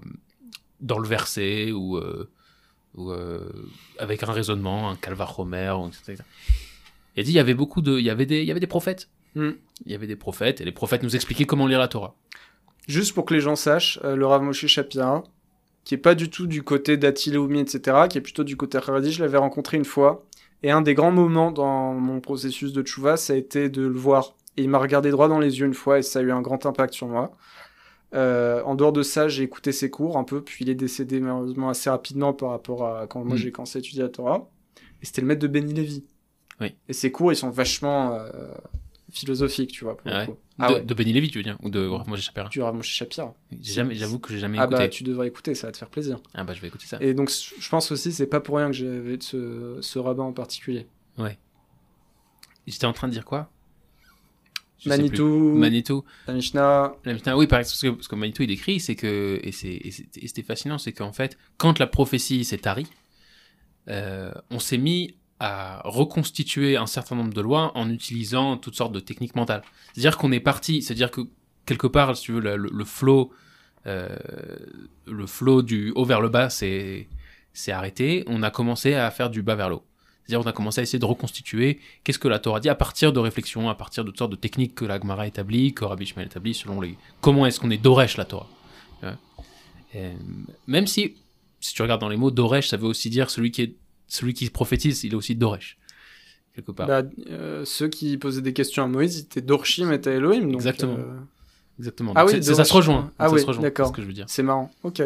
[0.81, 2.01] dans le verset ou
[2.97, 3.41] ou euh,
[3.99, 6.23] avec un raisonnement, un calvar Homer, etc.
[7.17, 8.67] Il dit il y avait beaucoup de, il y avait des, il y avait des
[8.67, 9.09] prophètes.
[9.35, 9.53] Hmm.
[9.87, 12.15] Il y avait des prophètes et les prophètes nous expliquaient comment lire la Torah.
[12.89, 15.23] Juste pour que les gens sachent, euh, le Rav Moshe Shapira,
[15.85, 19.13] qui est pas du tout du côté d'Atileoumi, etc., qui est plutôt du côté Haredi,
[19.13, 20.25] je l'avais rencontré une fois.
[20.63, 23.99] Et un des grands moments dans mon processus de tchouva, ça a été de le
[23.99, 24.35] voir.
[24.57, 26.43] Et il m'a regardé droit dans les yeux une fois et ça a eu un
[26.43, 27.33] grand impact sur moi.
[28.15, 31.21] Euh, en dehors de ça, j'ai écouté ses cours un peu, puis il est décédé
[31.21, 33.39] malheureusement assez rapidement par rapport à quand moi mm.
[33.39, 34.49] j'ai commencé à étudier la Torah.
[35.01, 36.05] Et c'était le maître de Benny Lévy.
[36.61, 36.75] Oui.
[36.89, 38.53] Et ses cours, ils sont vachement euh,
[39.11, 39.97] philosophiques, tu vois.
[39.97, 40.27] Pour ah,
[40.59, 42.75] ah de, de, Benny Lévy, tu veux dire Ou de Rav Moshe Shapira Du Rav
[42.75, 43.35] Moshe Shapira.
[43.61, 44.75] J'avoue que j'ai jamais écouté.
[44.75, 46.21] Ah bah, tu devrais écouter, ça va te faire plaisir.
[46.35, 46.99] Ah bah, je vais écouter ça.
[47.01, 50.33] Et donc, je pense aussi, c'est pas pour rien que j'avais ce, ce rabbin en
[50.33, 50.87] particulier.
[51.19, 51.39] Ouais.
[52.67, 53.51] J'étais en train de dire quoi?
[54.87, 56.95] Manitou, Manitou, la Mishnah.
[57.05, 60.79] La Mishnah, oui, parce que, parce que Manitou il écrit, c'est que et c'était fascinant,
[60.79, 62.87] c'est qu'en fait, quand la prophétie s'est tarie,
[63.89, 68.93] euh, on s'est mis à reconstituer un certain nombre de lois en utilisant toutes sortes
[68.93, 69.63] de techniques mentales.
[69.93, 71.23] C'est-à-dire qu'on est parti, c'est-à-dire que
[71.67, 73.33] quelque part, si tu veux, le, le, le flow,
[73.87, 74.09] euh,
[75.07, 77.09] le flow du haut vers le bas, c'est
[77.53, 78.25] c'est arrêté.
[78.29, 79.85] On a commencé à faire du bas vers le haut.
[80.33, 83.13] C'est-à-dire on a commencé à essayer de reconstituer qu'est-ce que la Torah dit à partir
[83.13, 86.07] de réflexions, à partir de toutes sortes de techniques que la Gemara établit, que Rabbi
[86.07, 86.97] Shmuel établit, selon les...
[87.21, 88.49] Comment est-ce qu'on est Doresh la Torah
[90.67, 91.17] Même si,
[91.61, 93.75] si tu regardes dans les mots, Doresh, ça veut aussi dire celui qui, est,
[94.09, 95.77] celui qui prophétise, il est aussi Doresh.
[96.55, 96.87] Quelque part.
[96.87, 100.47] Bah, euh, ceux qui posaient des questions à Moïse, ils étaient Dorshim et Elohim.
[100.47, 100.97] Donc, Exactement.
[100.99, 101.21] Euh,
[101.79, 102.13] Exactement.
[102.17, 103.11] Ah oui, ça se rejoint.
[103.19, 103.87] Ah ça oui, d'accord.
[103.87, 104.27] C'est ce que je veux dire.
[104.29, 104.71] C'est marrant.
[104.83, 105.03] Ok.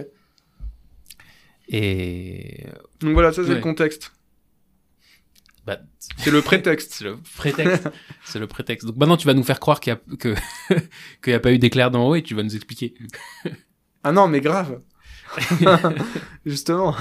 [1.68, 2.64] Et.
[3.00, 3.54] Donc voilà, ça c'est Ouais.
[3.56, 4.12] le contexte.
[5.66, 5.78] Bah,
[6.18, 6.92] C'est le prétexte.
[6.92, 7.88] C'est le prétexte.
[8.24, 8.86] c'est le prétexte.
[8.86, 10.34] Donc maintenant, tu vas nous faire croire qu'il y a, que,
[11.24, 12.94] qu'il a pas eu d'éclair d'en haut et tu vas nous expliquer.
[14.08, 14.80] Ah non, mais grave.
[16.44, 16.94] Justement.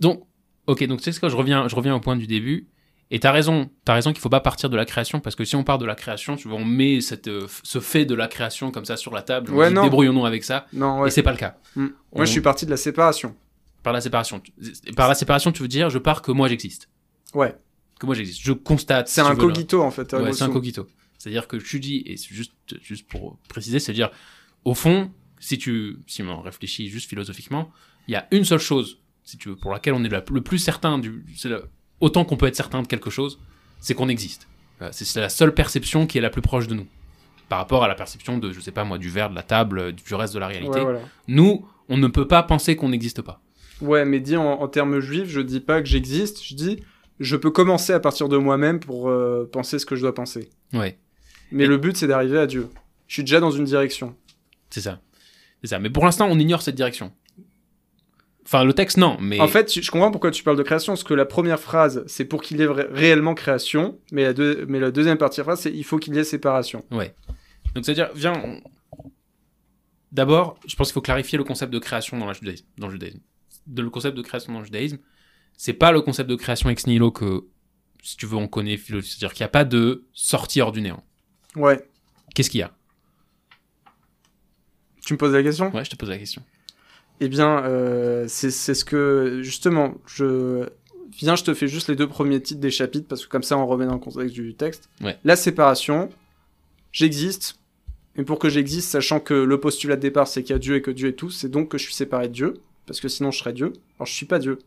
[0.00, 0.26] Donc,
[0.66, 2.68] ok, donc tu sais ce que je reviens, je reviens au point du début.
[3.10, 5.56] Et t'as raison, t'as raison qu'il faut pas partir de la création parce que si
[5.56, 8.28] on part de la création, tu vois, on met cette, euh, ce fait de la
[8.28, 11.08] création comme ça sur la table, on Ouais, débrouillons-nous avec ça, Non, ouais.
[11.08, 11.56] et c'est pas le cas.
[11.74, 11.86] Mm.
[12.12, 13.34] On- Moi, je suis parti de la séparation.
[13.82, 14.52] Par la séparation, tu-
[14.96, 16.88] par la séparation, tu veux dire, je pars que moi j'existe,
[17.34, 17.56] Ouais.
[17.98, 19.08] que moi j'existe, je constate.
[19.08, 20.12] C'est si un cogito, en fait.
[20.12, 20.86] Ouais, c'est un cogito.
[21.16, 22.52] C'est-à-dire que tu dis, et c'est juste,
[22.82, 24.10] juste pour préciser, c'est-à-dire,
[24.64, 25.10] au fond,
[25.40, 27.70] si tu, si on réfléchit juste philosophiquement,
[28.08, 30.58] il y a une seule chose, si tu veux, pour laquelle on est le plus
[30.58, 31.60] certain du, la-
[32.00, 33.38] autant qu'on peut être certain de quelque chose,
[33.80, 34.48] c'est qu'on existe.
[34.82, 36.86] Euh, C'est c'est la seule perception qui est la plus proche de nous.
[37.48, 39.92] Par rapport à la perception de, je sais pas moi, du verre, de la table,
[39.92, 40.78] du reste de la réalité.
[40.78, 41.00] Ouais, voilà.
[41.28, 43.40] Nous, on ne peut pas penser qu'on n'existe pas.
[43.80, 46.82] Ouais, mais dit en, en termes juifs, je dis pas que j'existe, je dis
[47.20, 50.50] je peux commencer à partir de moi-même pour euh, penser ce que je dois penser.
[50.72, 50.98] Ouais,
[51.50, 52.68] Mais Et- le but, c'est d'arriver à Dieu.
[53.08, 54.14] Je suis déjà dans une direction.
[54.70, 55.00] c'est ça.
[55.62, 55.78] C'est ça.
[55.80, 57.12] Mais pour l'instant, on ignore cette direction.
[58.44, 59.40] Enfin, le texte, non, mais.
[59.40, 62.24] En fait, je comprends pourquoi tu parles de création, parce que la première phrase, c'est
[62.24, 65.44] pour qu'il y ait réellement création, mais la, deux- mais la deuxième partie de la
[65.44, 66.84] phrase, c'est il faut qu'il y ait séparation.
[66.90, 67.14] Ouais.
[67.74, 68.60] Donc c'est-à-dire, viens, on-
[70.12, 72.92] d'abord, je pense qu'il faut clarifier le concept de création dans, la judaïsme, dans le
[72.92, 73.20] judaïsme.
[73.70, 74.98] De, le concept de création dans le judaïsme,
[75.56, 77.44] c'est pas le concept de création ex nihilo que,
[78.02, 80.80] si tu veux, on connaît, philo- c'est-à-dire qu'il n'y a pas de sortie hors du
[80.80, 81.04] néant.
[81.54, 81.78] Ouais.
[82.34, 82.74] Qu'est-ce qu'il y a?
[85.04, 85.70] Tu me poses la question?
[85.74, 86.42] Ouais, je te pose la question.
[87.20, 90.68] Eh bien, euh, c'est c'est ce que, justement, je...
[91.18, 93.58] Viens, je te fais juste les deux premiers titres des chapitres, parce que comme ça,
[93.58, 94.88] on remet dans le contexte du texte.
[95.02, 95.18] Ouais.
[95.24, 96.10] La séparation,
[96.92, 97.58] j'existe,
[98.16, 100.76] mais pour que j'existe, sachant que le postulat de départ, c'est qu'il y a Dieu
[100.76, 102.54] et que Dieu est tout, c'est donc que je suis séparé de Dieu,
[102.88, 103.72] parce que sinon je serais Dieu.
[103.98, 104.58] Alors, je suis pas Dieu.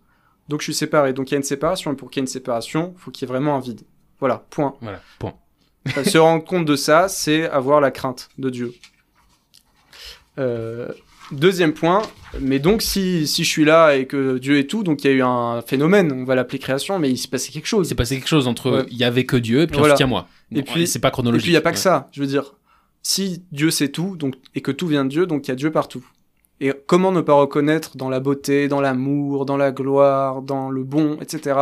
[0.48, 1.12] Donc, je suis séparé.
[1.14, 3.12] Donc, il y a une séparation, et pour qu'il y ait une séparation, il faut
[3.12, 3.82] qu'il y ait vraiment un vide.
[4.20, 4.76] Voilà, point.
[4.82, 5.34] Voilà, point.
[5.98, 8.74] Euh, se rendre compte de ça, c'est avoir la crainte de Dieu.
[10.40, 10.88] Euh,
[11.32, 12.02] deuxième point,
[12.40, 15.10] mais donc si, si je suis là et que Dieu est tout, donc il y
[15.10, 17.88] a eu un phénomène, on va l'appeler création, mais il s'est passé quelque Il chose.
[17.90, 18.86] s'est passé quelque chose entre Ouais.
[18.90, 19.94] il y avait que Dieu et puis Voilà.
[19.94, 20.28] ensuite il y a moi.
[20.54, 21.44] Et puis- c'est pas Et chronologique.
[21.44, 22.54] puis il n'y a pas que ça, je veux dire,
[23.02, 25.56] si Dieu c'est tout, donc, et que tout vient de Dieu, donc il y a
[25.56, 26.06] Dieu partout.
[26.64, 30.84] Et comment ne pas reconnaître dans la beauté, dans l'amour, dans la gloire, dans le
[30.84, 31.60] bon, etc.,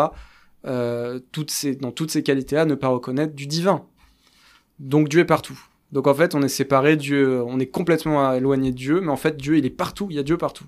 [0.68, 3.86] euh, toutes ces, dans toutes ces qualités-là, ne pas reconnaître du divin.
[4.80, 5.58] Donc Dieu est partout.
[5.94, 9.16] Donc en fait, on est séparé, Dieu, on est complètement éloigné de Dieu, mais en
[9.16, 10.66] fait, Dieu, il est partout, il y a Dieu partout.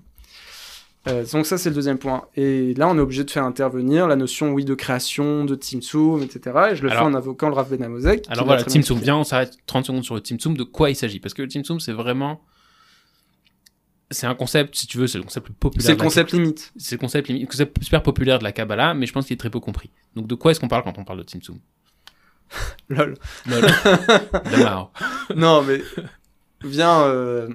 [1.08, 2.24] Euh, donc ça, c'est le deuxième point.
[2.34, 6.22] Et là, on est obligé de faire intervenir la notion, oui, de création, de Tzimtzum,
[6.22, 6.40] etc.
[6.72, 8.24] Et je le Alors- fais en invoquant le Rav Ben Amozek.
[8.30, 8.94] Alors voilà, expliqué.
[8.94, 11.18] viens, on s'arrête 30 secondes sur le Tzimtzum, de quoi il s'agit?
[11.20, 12.40] Parce que le Tzimtzum, c'est vraiment...
[14.12, 15.86] C'est un concept, si tu veux, c'est le concept le plus populaire.
[15.86, 16.72] C'est le concept limite.
[16.76, 19.38] c'est le concept, limite- concept super populaire de la Kabbalah, mais je pense qu'il est
[19.38, 19.90] très peu compris.
[20.14, 21.58] Donc de quoi est-ce qu'on parle quand on parle de Tzimtzum?
[22.88, 23.14] Lol.
[23.46, 23.66] Lol.
[25.36, 25.80] Non, mais
[26.64, 27.02] viens.
[27.02, 27.48] euh,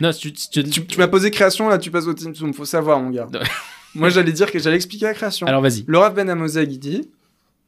[0.00, 2.54] Non, si tu, si tu- Tu, tu m'as posé création, là, tu passes au Tzimtzum.
[2.54, 3.28] Faut savoir, mon gars.
[3.94, 5.46] Moi, j'allais dire que j'allais expliquer la création.
[5.46, 5.84] Alors vas-y.
[5.86, 7.10] Le Rav Ben Amozeg, il dit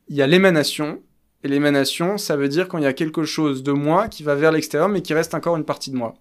[0.09, 1.01] il y a l'émanation.
[1.43, 4.35] Et l'émanation, ça veut dire quand il y a quelque chose de moi qui va
[4.35, 6.15] vers l'extérieur, mais qui reste encore une partie de moi.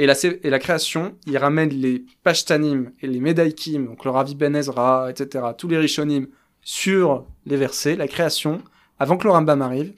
[0.00, 4.56] Et la, et création, il ramène les Pashtanim et les Medaikim, donc le Ravi Ben
[4.56, 6.26] Ezra, etc., tous les Rishonim,
[6.62, 8.62] sur les versets, la création,
[8.98, 9.92] avant que le Rambam arrive,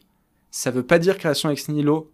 [0.50, 2.10] ça veut pas dire création ex nihilo,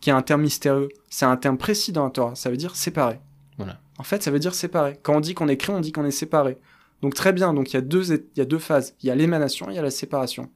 [0.00, 0.90] qui est un terme mystérieux.
[1.10, 2.36] C'est un terme précis dans la Torah.
[2.36, 3.18] Ça veut dire séparé.
[3.58, 3.80] Voilà.
[3.98, 4.96] En fait, ça veut dire séparé.
[5.02, 6.56] Quand on dit qu'on est créé, on dit qu'on est séparé.
[7.02, 8.94] Donc très bien, donc il y a deux, il y a deux phases.
[9.02, 10.52] Il y a l'émanation, il y a la séparation.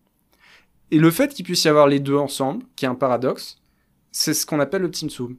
[0.92, 3.60] Et le fait qu'il puisse y avoir les deux ensemble, qui est un paradoxe,
[4.12, 5.36] c'est ce qu'on appelle le Tzimtzum.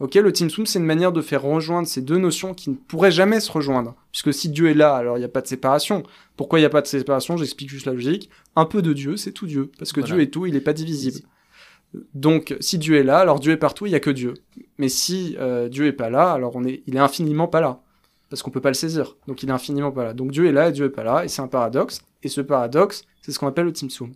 [0.00, 3.12] Ok, le Tzimtzum, c'est une manière de faire rejoindre ces deux notions qui ne pourraient
[3.12, 3.94] jamais se rejoindre.
[4.10, 6.02] Puisque si Dieu est là, alors il n'y a pas de séparation.
[6.36, 7.36] Pourquoi il n'y a pas de séparation?
[7.36, 8.28] J'explique juste la logique.
[8.56, 9.70] Un peu de Dieu, c'est tout Dieu.
[9.78, 10.16] Parce que Voilà.
[10.16, 11.20] Dieu est tout, il n'est pas divisible.
[12.12, 14.34] Donc, si Dieu est là, alors Dieu est partout, il n'y a que Dieu.
[14.78, 17.80] Mais si euh, Dieu est pas là, alors on est, il est infiniment pas là.
[18.30, 19.16] Parce qu'on peut pas le saisir.
[19.28, 20.12] Donc il est infiniment pas là.
[20.12, 21.24] Donc Dieu est là et Dieu est pas là.
[21.24, 22.00] Et c'est un paradoxe.
[22.24, 24.12] Et ce paradoxe, c'est ce qu'on appelle le Tzimtzum.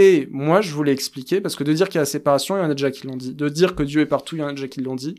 [0.00, 2.60] Et moi, je voulais expliquer, parce que de dire qu'il y a la séparation, il
[2.60, 3.34] y en a déjà qui l'ont dit.
[3.34, 5.16] De dire que Dieu est partout, il y en a déjà qui l'ont dit.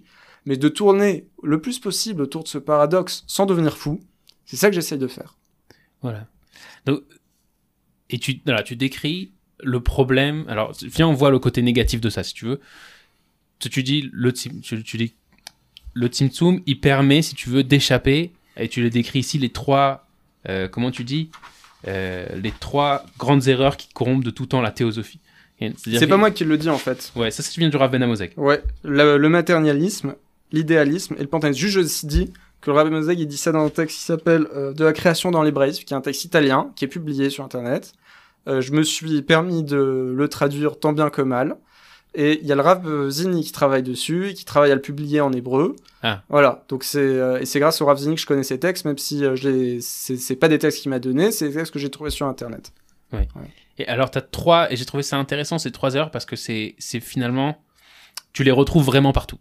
[0.47, 4.01] Mais de tourner le plus possible autour de ce paradoxe sans devenir fou,
[4.43, 5.37] c'est ça que j'essaye de faire.
[6.01, 6.25] Voilà.
[6.87, 7.03] Donc,
[8.09, 10.45] et tu, voilà, tu décris le problème.
[10.47, 12.59] Alors, viens, on voit le côté négatif de ça, si tu veux.
[13.59, 15.13] Tu, dis le tu, tu dis
[15.93, 18.33] le Tzimtzum, il permet, si tu veux, d'échapper.
[18.57, 20.07] Et tu les décris ici les trois.
[20.49, 21.29] euh, comment tu dis
[21.87, 25.19] euh, Les trois grandes erreurs qui corrompent de tout temps la théosophie.
[25.77, 27.11] C'est pas moi qui le dis en fait.
[27.15, 28.33] Ouais, ça, ça vient du Rav Ben Amozek.
[28.35, 30.15] Ouais, le, le matérialisme,
[30.51, 31.59] l'idéalisme et le panthéisme.
[31.59, 34.47] Juste, je dis que le Rabbi Mosek, il dit ça dans un texte qui s'appelle
[34.55, 37.43] euh, De la création dans l'hébraïsme, qui est un texte italien, qui est publié sur
[37.43, 37.93] Internet.
[38.47, 41.57] Euh, je me suis permis de le traduire tant bien que mal.
[42.13, 44.81] Et il y a le Rav Zini qui travaille dessus et qui travaille à le
[44.81, 45.75] publier en hébreu.
[46.03, 46.23] Ah.
[46.27, 46.65] Voilà.
[46.67, 48.97] Donc c'est euh, et c'est grâce au Rav Zini que je connais ces textes, même
[48.97, 51.89] si euh, je c'est pas des textes qu'il m'a donné, c'est des textes que j'ai
[51.89, 52.73] trouvés sur internet.
[53.77, 56.35] Et alors, tu as trois, et j'ai trouvé ça intéressant ces trois heures parce que
[56.35, 57.57] c'est, c'est finalement,
[58.33, 59.39] tu les retrouves vraiment partout.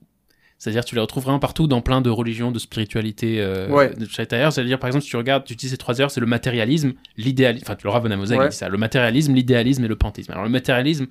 [0.59, 3.95] C'est-à-dire, tu les retrouves vraiment partout dans plein de religions, de spiritualité, euh, Ouais.
[3.95, 4.07] de.
[4.07, 7.65] C'est-à-dire, par exemple, si tu regardes, tu dis ces trois heures, c'est le matérialisme, l'idéalisme,
[7.67, 8.49] enfin, tu l'auras Bonamosek Ouais.
[8.51, 10.33] dit ça, le matérialisme, l'idéalisme et le panthéisme.
[10.33, 11.07] Alors, le matérialisme,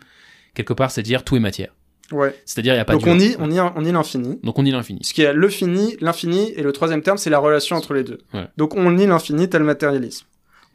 [0.63, 1.73] quelque part, c'est dire tout est matière.
[2.11, 2.35] Ouais.
[2.45, 3.13] C'est-à-dire, il n'y a pas Donc de on
[3.43, 4.39] on on nie l'infini.
[4.43, 4.99] Donc, on nie l'infini.
[5.03, 8.03] Ce qui est le fini, l'infini, et le troisième terme, c'est la relation entre les
[8.03, 8.17] deux.
[8.33, 8.47] Ouais.
[8.57, 10.25] Donc on nie l'infini, t'as le matérialisme.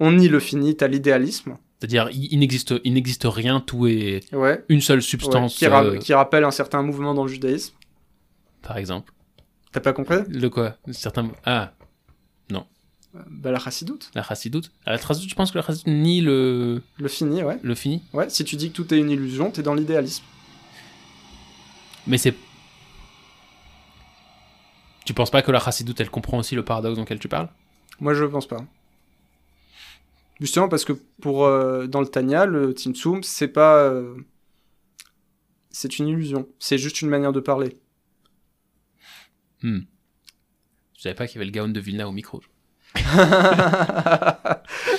[0.00, 1.56] On nie le fini, t'as l'idéalisme.
[1.80, 4.64] C'est-à-dire, il, n'existe, il n'existe rien, tout est Ouais.
[4.68, 7.74] une seule substance, qui, ra- euh, qui rappelle un certain mouvement dans le judaïsme.
[8.62, 9.12] par exemple.
[9.72, 10.18] T'as pas compris?
[10.28, 10.76] Le quoi?
[10.92, 11.30] Certains...
[11.44, 11.72] Ah,
[13.30, 14.10] Bah la chassidoute.
[14.14, 14.72] la chassidoute.
[14.86, 17.58] Ah, La chassidoute, je pense que la chassidoute nie le, Le fini, ouais.
[17.62, 18.02] le fini.
[18.12, 20.24] Ouais, si tu dis que tout est une illusion, t'es dans l'idéalisme.
[22.06, 22.34] Mais c'est.
[25.06, 27.48] Tu penses pas que la chassidoute, elle comprend aussi le paradoxe dans lequel tu parles?
[28.00, 28.64] Moi, je pense pas.
[30.40, 34.16] Justement parce que pour euh, dans le Tanya, le Tzimtzum, c'est pas euh,
[35.70, 37.76] c'est une illusion, c'est juste une manière de parler.
[39.62, 39.80] Hmm.
[40.96, 42.42] Je savais pas qu'il y avait le Gaon de Vilna au micro.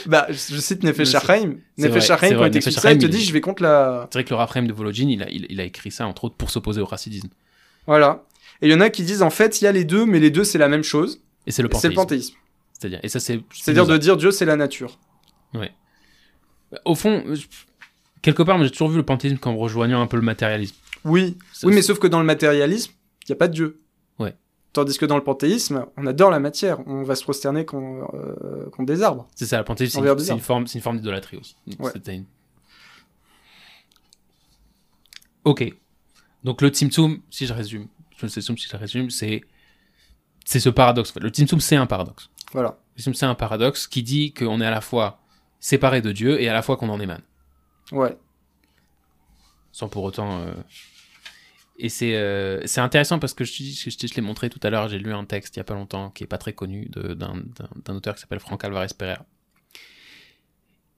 [0.05, 1.55] bah, je, cite Nefesh Mais c'est- Hachaim.
[1.77, 4.07] c'est Nefesh vrai, Hachaim, c'est quand il ça, te dit je vais contre la.
[4.11, 6.25] C'est vrai que le Raphaël de Volodjin, il a, il, il a écrit ça, entre
[6.25, 7.29] autres, pour s'opposer au racidisme.
[7.87, 8.23] Voilà.
[8.61, 10.19] Et il y en a qui disent en fait, il y a les deux, mais
[10.19, 11.21] les deux c'est la même chose.
[11.47, 12.35] Et c'est le C'est le panthéisme.
[12.73, 13.41] C'est-à-dire, et ça, c'est.
[13.53, 14.99] C'est-à-dire de dire Dieu c'est la nature.
[16.83, 17.23] Au fond,
[18.21, 20.75] quelque part, j'ai toujours vu le panthéisme comme rejoignant un peu le matérialisme.
[21.05, 21.37] Oui.
[21.63, 22.91] Oui, mais sauf que dans le matérialisme,
[23.23, 23.79] il n'y a pas de Dieu.
[24.75, 26.85] Tandis que dans le panthéisme, on adore la matière.
[26.85, 29.25] On va se prosterner contre, euh, contre des arbres.
[29.33, 31.55] C'est ça, le panthéisme, c'est une, forme, une forme d'idolâtrie aussi.
[31.79, 31.91] Ouais.
[31.93, 32.25] C'était une-
[35.45, 35.73] Ok.
[36.43, 37.87] Donc le Tzimtzum, si je résume,
[38.21, 39.41] le Tzimtzum, si je résume, c'est
[40.43, 41.13] c'est ce paradoxe.
[41.15, 42.29] Le Tzimtzum, c'est un paradoxe.
[42.51, 42.77] Voilà.
[42.97, 45.19] Le Tzimtzum, c'est un paradoxe qui dit qu'on est à la fois
[45.61, 47.21] séparé de Dieu et à la fois qu'on en émane,
[47.93, 48.17] Ouais.
[49.71, 50.39] sans pour autant.
[50.41, 50.53] euh,
[51.77, 54.87] Et c'est euh, intéressant parce que je, je, te- je l'ai montré tout à l'heure,
[54.87, 57.43] j'ai lu un texte il y a pas longtemps qui est pas très connu d'un
[57.95, 59.25] auteur qui s'appelle Franck Alvarez Pereira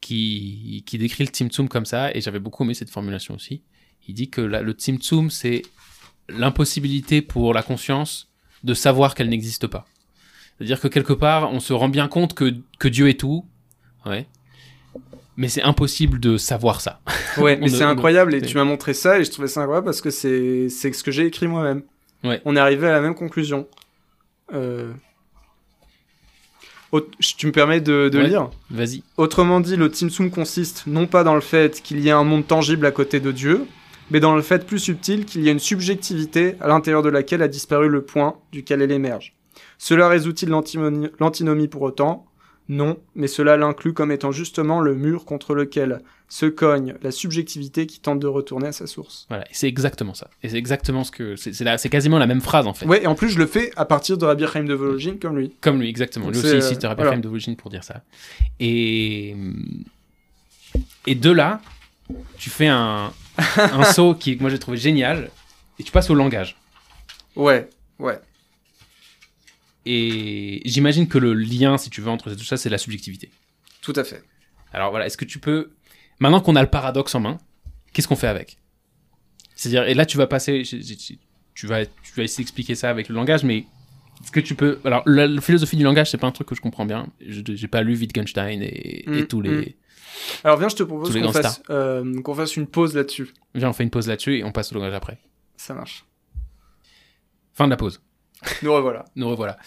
[0.01, 3.63] qui, qui décrit le Tzimtzum comme ça, et j'avais beaucoup aimé cette formulation aussi.
[4.07, 5.63] Il dit que la- le Tzimtzum, c'est
[6.29, 8.29] l'impossibilité pour la conscience
[8.63, 9.85] de savoir qu'elle n'existe pas.
[10.57, 13.45] C'est-à-dire que quelque part, on se rend bien compte que, que Dieu est tout,
[14.05, 14.27] ouais,
[15.37, 16.99] mais c'est impossible de savoir ça.
[17.37, 20.01] Ouais, mais c'est incroyable et tu m'as montré ça et je trouvais ça incroyable parce
[20.01, 21.83] que c'est c'est ce que j'ai écrit moi-même.
[22.23, 22.41] Ouais.
[22.45, 23.67] On est arrivé à la même conclusion.
[24.53, 24.91] Euh...
[27.19, 28.27] Tu me permets de, de Ouais.
[28.29, 29.03] lire Vas-y.
[29.17, 32.47] Autrement dit, le Tzimtzum consiste non pas dans le fait qu'il y ait un monde
[32.47, 33.65] tangible à côté de Dieu,
[34.09, 37.41] mais dans le fait plus subtil qu'il y a une subjectivité à l'intérieur de laquelle
[37.41, 39.35] a disparu le point duquel elle émerge.
[39.77, 42.25] Cela résout-il l'antinomie pour autant?
[42.69, 47.87] Non, mais cela l'inclut comme étant justement le mur contre lequel se cogne la subjectivité
[47.87, 49.25] qui tente de retourner à sa source.
[49.29, 50.29] Voilà, c'est exactement ça.
[50.43, 51.35] Et c'est exactement ce que.
[51.37, 52.85] C'est quasiment la même phrase en fait.
[52.85, 55.37] Ouais, et en plus je le fais à partir de Rabbi Chaim de Vologine comme
[55.37, 55.53] lui.
[55.61, 56.27] Comme lui, exactement.
[56.27, 57.11] Lui Donc aussi, c'est, il cite euh, Rabbi voilà.
[57.13, 58.01] Chaim de Vologine pour dire ça.
[58.59, 59.35] Et,
[61.05, 61.61] et de là,
[62.37, 63.13] tu fais un,
[63.57, 65.29] un saut qui, que moi, j'ai trouvé génial.
[65.79, 66.57] Et tu passes au langage.
[67.35, 67.69] Ouais,
[67.99, 68.19] ouais.
[69.89, 73.31] Et j'imagine que le lien, si tu veux, entre tout ça, c'est la subjectivité.
[73.81, 74.21] Tout à fait.
[74.73, 75.71] Alors voilà, est-ce que tu peux.
[76.19, 77.37] Maintenant qu'on a le paradoxe en main,
[77.93, 78.57] qu'est-ce qu'on fait avec?
[79.55, 80.63] C'est-à-dire, et là, tu vas passer.
[80.63, 83.59] Tu vas, tu vas essayer d'expliquer ça avec le langage, mais
[84.21, 84.79] est-ce que tu peux.
[84.83, 87.07] Alors, la, la philosophie du langage, c'est pas un truc que je comprends bien.
[87.25, 89.49] Je J'ai pas lu Wittgenstein et, et Mm, tous les.
[89.49, 89.65] mm.
[90.43, 93.29] Alors viens, je te propose qu'on fasse, euh, qu'on fasse une pause là-dessus.
[93.55, 95.17] Viens, on fait une pause là-dessus et on passe au langage après.
[95.55, 96.05] Ça marche.
[97.53, 98.01] Fin de la pause.
[98.61, 99.05] Nous revoilà.
[99.15, 99.57] Nous revoilà.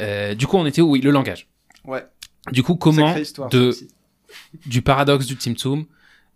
[0.00, 0.90] Euh, du coup, on était où?
[0.90, 1.48] Oui, le langage.
[1.84, 2.06] Ouais.
[2.52, 3.74] Du coup, comment histoire, de-
[4.66, 5.86] du paradoxe du Tzimtzum,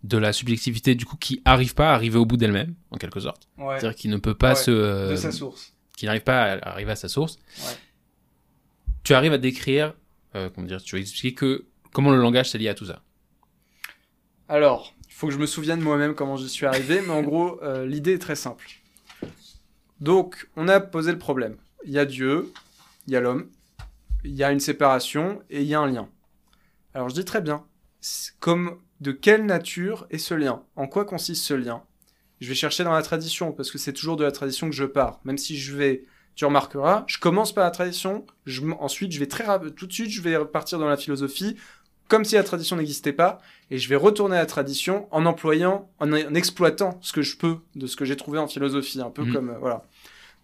[0.03, 3.19] de la subjectivité, du coup, qui arrive pas à arriver au bout d'elle-même, en quelque
[3.19, 3.47] sorte.
[3.57, 3.79] Ouais.
[3.79, 4.71] C'est-à-dire qui ne peut pas Ouais, se.
[4.71, 5.73] euh, De sa source.
[5.97, 7.37] qui n'arrive pas à arriver à sa source.
[7.59, 7.73] Ouais.
[9.03, 9.93] Tu arrives à décrire,
[10.35, 13.01] euh, comment dire, tu vas expliquer que comment le langage s'est lié à tout ça.
[14.47, 17.59] Alors, il faut que je me souvienne moi-même comment j'y suis arrivé, mais en gros,
[17.85, 18.67] l'idée est très simple.
[20.01, 21.55] Donc, on a posé le problème.
[21.85, 22.51] Il y a Dieu,
[23.07, 23.47] il y a l'homme,
[24.23, 26.09] il y a une séparation et il y a un lien.
[26.93, 27.63] Alors, je dis très bien.
[28.39, 30.63] Comme de quelle nature est ce lien?
[30.75, 31.83] En quoi consiste ce lien?
[32.41, 34.83] Je vais chercher dans la tradition, parce que c'est toujours de la tradition que je
[34.85, 35.19] pars.
[35.25, 36.05] Même si je vais,
[36.35, 39.93] tu remarqueras, je commence par la tradition, je, ensuite je vais très rap- tout de
[39.93, 41.55] suite je vais partir dans la philosophie
[42.07, 43.39] comme si la tradition n'existait pas,
[43.71, 47.35] et je vais retourner à la tradition en employant, en, en exploitant ce que je
[47.35, 49.33] peux de ce que j'ai trouvé en philosophie, un peu Mhm.
[49.33, 49.83] comme, euh, voilà.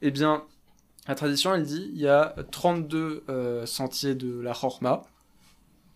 [0.02, 0.44] Eh bien,
[1.08, 5.02] la tradition, elle dit, il y a 32 euh, sentiers de la Chorma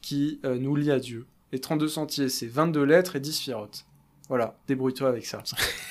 [0.02, 1.26] qui euh, nous lient à Dieu.
[1.52, 3.86] Les 32 sentiers, c'est 22 lettres et 10 sphirotes.
[4.30, 5.44] Voilà, débrouille-toi avec ça.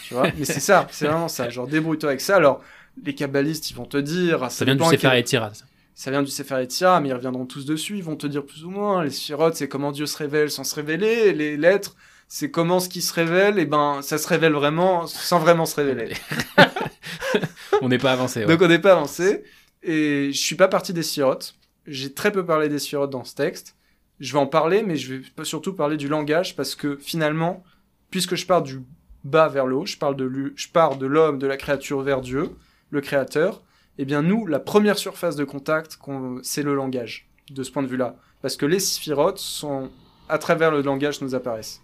[0.07, 1.49] tu vois Mais c'est ça, c'est vraiment ça.
[1.49, 2.37] Genre, débrouille-toi avec ça.
[2.37, 2.61] Alors,
[3.05, 4.51] les kabbalistes, ils vont te dire...
[4.51, 5.65] Ça vient du Sefer Yetzirah, ça.
[5.95, 8.65] ça vient du Sefer Yetzirah, mais ils reviendront tous dessus, ils vont te dire plus
[8.65, 11.95] ou moins, les sphirotes, c'est comment Dieu se révèle sans se révéler, les lettres,
[12.29, 15.77] c'est comment ce qui se révèle, et ben, ça se révèle vraiment sans vraiment se
[15.77, 16.15] révéler.
[17.83, 18.41] On n'est pas avancé.
[18.41, 18.47] ouais.
[18.47, 19.45] Donc on n'est pas avancé,
[19.83, 21.55] et je suis pas parti des sphirotes,
[21.87, 23.77] j'ai très peu parlé des sphirotes dans ce texte,
[24.21, 27.63] je vais en parler, mais je vais surtout parler du langage, parce que finalement,
[28.11, 28.81] puisque je pars du
[29.25, 32.21] bas vers le haut, je parle de je pars de l'homme, de la créature vers
[32.21, 32.51] Dieu,
[32.91, 33.63] le créateur,
[33.99, 35.99] eh bien nous, la première surface de contact,
[36.43, 38.17] c'est le langage, de ce point de vue-là.
[38.43, 39.91] Parce que les sphirotes sont,
[40.29, 41.81] à travers le langage, nous apparaissent.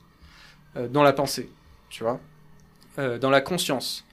[0.77, 1.51] Euh, dans la pensée,
[1.89, 2.21] tu vois.
[2.99, 4.05] Euh, dans la conscience.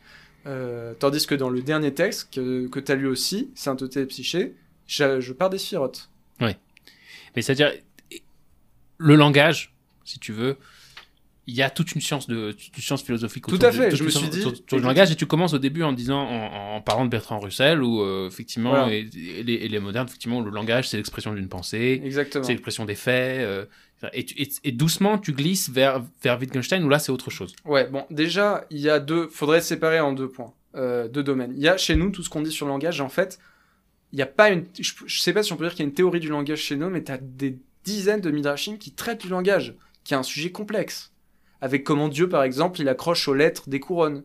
[0.45, 4.05] Euh, tandis que dans le dernier texte, que, que tu as lu aussi, Sainteté et
[4.05, 4.55] Psyché,
[4.87, 6.09] je, je pars des sphirotes.
[7.35, 7.71] Mais c'est-à-dire,
[8.97, 9.75] le langage,
[10.05, 10.57] si tu veux,
[11.49, 13.89] il y a toute une science de une science philosophique Tout autour à du- fait,
[13.89, 16.19] toute je me suis dit- autour- du langage et tu commences au début en disant
[16.21, 18.93] en, en parlant de Bertrand Russell où euh, effectivement Voilà.
[18.93, 19.09] et,
[19.39, 22.43] et les, et les modernes effectivement le langage c'est l'expression d'une pensée Exactement.
[22.43, 23.65] c'est l'expression des faits euh,
[24.13, 27.55] et, tu- et- et doucement tu glisses vers vers Wittgenstein où là c'est autre chose
[27.65, 29.27] Ouais, bon, déjà, il y a deux.
[29.29, 31.53] Faudrait séparer en deux points, euh, deux domaines.
[31.55, 33.01] Il y a chez nous tout ce qu'on dit sur le langage.
[33.01, 33.39] En fait,
[34.13, 34.65] il n'y a pas une.
[34.79, 36.59] Je, je sais pas si on peut dire qu'il y a une théorie du langage
[36.59, 40.17] chez nous, mais tu as des dizaines de midrashim qui traitent du langage, qui est
[40.17, 41.11] un sujet complexe.
[41.61, 44.23] Avec comment Dieu, par exemple, il accroche aux lettres des couronnes.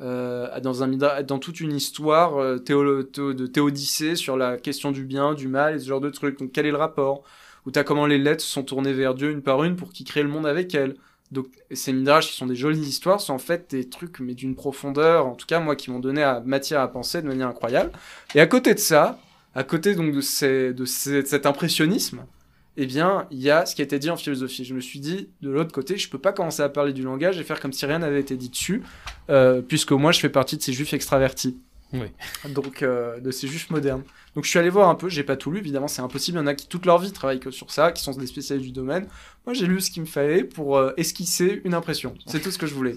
[0.00, 5.76] Euh, dans, toute une histoire euh, de Théodicée sur la question du bien, du mal
[5.76, 6.38] et ce genre de trucs.
[6.38, 7.22] Donc, quel est le rapport?
[7.66, 10.06] Où tu as comment les lettres sont tournées vers Dieu une par une pour qu'il
[10.06, 10.96] crée le monde avec elles.
[11.30, 14.56] Donc ces midrash qui sont des jolies histoires sont en fait des trucs mais d'une
[14.56, 17.92] profondeur, en tout cas moi qui m'ont donné à, matière à penser de manière incroyable.
[18.34, 19.20] Et à côté de ça,
[19.54, 22.24] à côté donc de, cet impressionnisme,
[22.76, 24.64] eh bien il y a ce qui a été dit en philosophie.
[24.64, 27.38] Je me suis dit de l'autre côté, je peux pas commencer à parler du langage
[27.38, 28.82] et faire comme si rien n'avait été dit dessus,
[29.28, 31.58] euh, puisque moi je fais partie de ces juifs extravertis.
[31.92, 32.06] Oui.
[32.50, 34.04] Donc euh, de ces juifs modernes.
[34.36, 36.40] Donc je suis allé voir un peu, j'ai pas tout lu évidemment, c'est impossible, il
[36.40, 38.66] y en a qui toute leur vie travaillent que sur ça, qui sont des spécialistes
[38.66, 39.08] du domaine.
[39.44, 42.14] Moi, j'ai lu ce qu'il me fallait pour euh, esquisser une impression.
[42.26, 42.96] C'est tout ce que je voulais.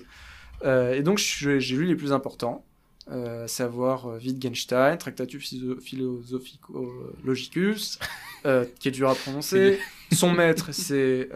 [0.66, 2.64] Et donc, j'ai lu les plus importants,
[3.12, 8.00] euh, savoir euh, Wittgenstein, Tractatus Philo- Philosophico-Logicus,
[8.46, 9.80] euh, qui est dur à prononcer.
[10.12, 11.30] Son maître, c'est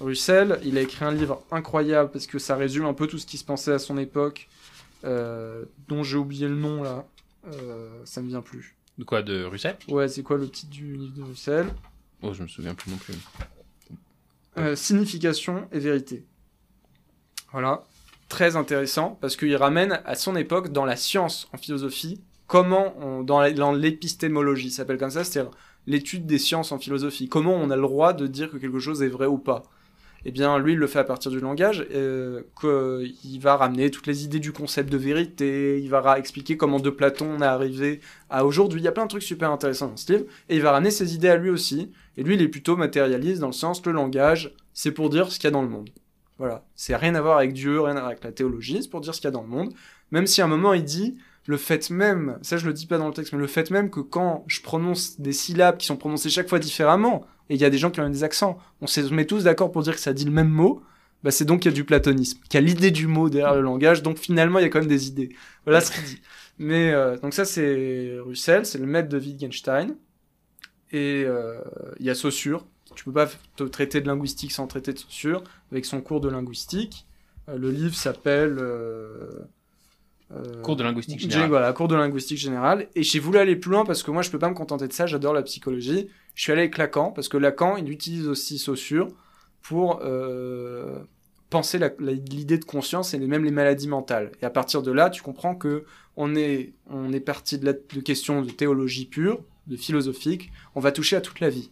[0.00, 0.60] Russell.
[0.64, 3.36] Il a écrit un livre incroyable parce que ça résume un peu tout ce qui
[3.38, 4.48] se pensait à son époque,
[5.02, 7.06] dont j'ai oublié le nom là.
[8.04, 8.74] Ça me vient plus.
[8.98, 9.76] de quoi de Russell?
[9.88, 11.66] Ouais, c'est quoi le titre du livre de Russell?
[12.22, 13.14] Oh je me souviens plus non plus
[14.74, 16.24] signification et vérité.
[17.52, 17.84] Voilà,
[18.28, 23.22] très intéressant parce qu'il ramène à son époque dans la science, en philosophie, comment on,
[23.22, 25.52] dans l'épistémologie, ça s'appelle comme ça, c'est-à-dire
[25.86, 29.02] l'étude des sciences en philosophie, comment on a le droit de dire que quelque chose
[29.02, 29.62] est vrai ou pas.
[30.24, 33.90] Eh bien, lui, il le fait à partir du langage, euh, que- il va ramener
[33.90, 37.46] toutes les idées du concept de vérité, il va expliquer comment de Platon on est
[37.46, 38.80] arrivé à aujourd'hui.
[38.80, 40.90] Il y a plein de trucs super intéressants dans ce livre, et il va ramener
[40.90, 41.92] ses idées à lui aussi.
[42.16, 45.38] Et lui, il est plutôt matérialiste dans le sens le langage, c'est pour dire ce
[45.38, 45.90] qu'il y a dans le monde.
[46.38, 49.00] Voilà, c'est rien à voir avec Dieu, rien à voir avec la théologie, c'est pour
[49.00, 49.72] dire ce qu'il y a dans le monde.
[50.12, 52.98] Même si à un moment il dit le fait même, ça je le dis pas
[52.98, 55.96] dans le texte, mais le fait même que quand je prononce des syllabes qui sont
[55.96, 58.86] prononcées chaque fois différemment, et il y a des gens qui ont des accents, on
[58.86, 60.82] se met tous d'accord pour dire que ça dit le même mot,
[61.24, 63.54] bah c'est donc qu'il y a du platonisme, qu'il y a l'idée du mot derrière
[63.54, 65.30] le langage, donc finalement il y a quand même des idées.
[65.64, 66.20] Voilà ce qu'il dit.
[66.58, 69.96] Mais euh, donc ça c'est Russell, c'est le maître de Wittgenstein,
[70.92, 71.60] et euh,
[71.98, 72.66] il y a Saussure.
[72.98, 76.28] Tu peux pas te traiter de linguistique sans traiter de Saussure, avec son cours de
[76.28, 77.06] linguistique.
[77.48, 79.30] Euh, le livre s'appelle euh,
[80.32, 82.88] euh, cours de linguistique générale Voilà, cours de linguistique générale.
[82.96, 84.92] Et j'ai voulu aller plus loin parce que moi, je peux pas me contenter de
[84.92, 85.06] ça.
[85.06, 86.08] J'adore la psychologie.
[86.34, 89.06] Je suis allé avec Lacan parce que Lacan, il utilise aussi Saussure
[89.62, 90.98] pour euh,
[91.50, 94.32] penser l'idée de conscience et même les maladies mentales.
[94.42, 95.84] Et à partir de là, tu comprends que
[96.16, 100.50] on est, on est parti de, la, de questions de théologie pure, de philosophique.
[100.74, 101.70] On va toucher à toute la vie,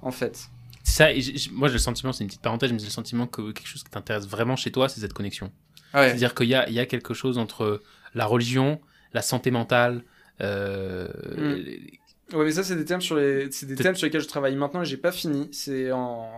[0.00, 0.48] en fait.
[0.82, 1.20] Ça et
[1.52, 3.82] moi j'ai le sentiment c'est une petite parenthèse mais j'ai le sentiment que quelque chose
[3.84, 5.50] qui t'intéresse vraiment chez toi c'est cette connexion
[5.94, 6.08] Ouais.
[6.08, 7.82] C'est-à-dire qu'il y a, il y a quelque chose entre
[8.14, 8.80] la religion,
[9.12, 10.02] la santé mentale.
[10.40, 11.52] Euh, Mm.
[11.54, 11.98] les-
[12.32, 14.56] Ouais, mais ça, c'est des thèmes sur les, c'est des thèmes sur lesquels je travaille
[14.56, 15.50] maintenant et j'ai pas fini.
[15.52, 16.30] C'est en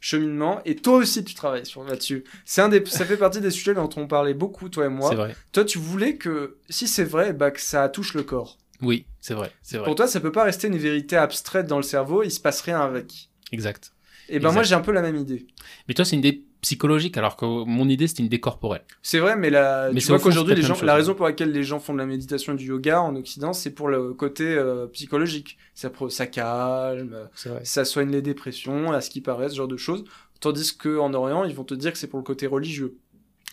[0.00, 0.62] cheminement.
[0.64, 2.24] Et toi aussi, tu travailles sur là-dessus.
[2.46, 5.10] C'est un des, ça fait partie des sujets dont on parlait beaucoup, toi et moi.
[5.10, 5.36] C'est vrai.
[5.52, 8.56] Toi, tu voulais que, si c'est vrai, bah, que ça touche le corps.
[8.80, 9.52] Oui, c'est vrai.
[9.62, 9.84] C'est vrai.
[9.84, 12.62] Pour toi, ça peut pas rester une vérité abstraite dans le cerveau, il se passe
[12.62, 13.28] rien avec.
[13.52, 13.92] Exact.
[14.28, 15.46] Et ben moi j'ai un peu la même idée.
[15.86, 18.82] Mais toi, c'est une idée psychologique, alors que mon idée, c'était une idée corporelle.
[19.02, 21.14] C'est vrai, mais, la, Mais tu c'est vois qu'aujourd'hui, c'est les gens, chose, la raison
[21.14, 23.86] pour laquelle les gens font de la méditation et du yoga en Occident, c'est pour
[23.88, 25.58] le côté euh, psychologique.
[25.74, 29.76] Ça, ça calme, C'est ça soigne les dépressions, à ce qui paraît, ce genre de
[29.76, 30.04] choses.
[30.40, 32.96] Tandis qu'en Orient, ils vont te dire que c'est pour le côté religieux.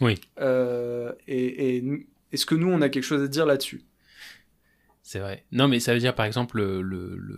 [0.01, 0.19] Oui.
[0.39, 3.83] Euh, et et est-ce que nous, on a quelque chose à dire là-dessus?
[5.03, 5.45] C'est vrai.
[5.51, 7.37] Non, mais ça veut dire, par exemple, le, le, le-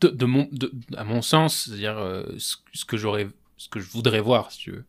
[0.00, 3.80] de, de mon, de- à mon sens, c'est-à-dire euh, ce, ce que j'aurais, ce que
[3.80, 4.84] je voudrais voir, si tu veux,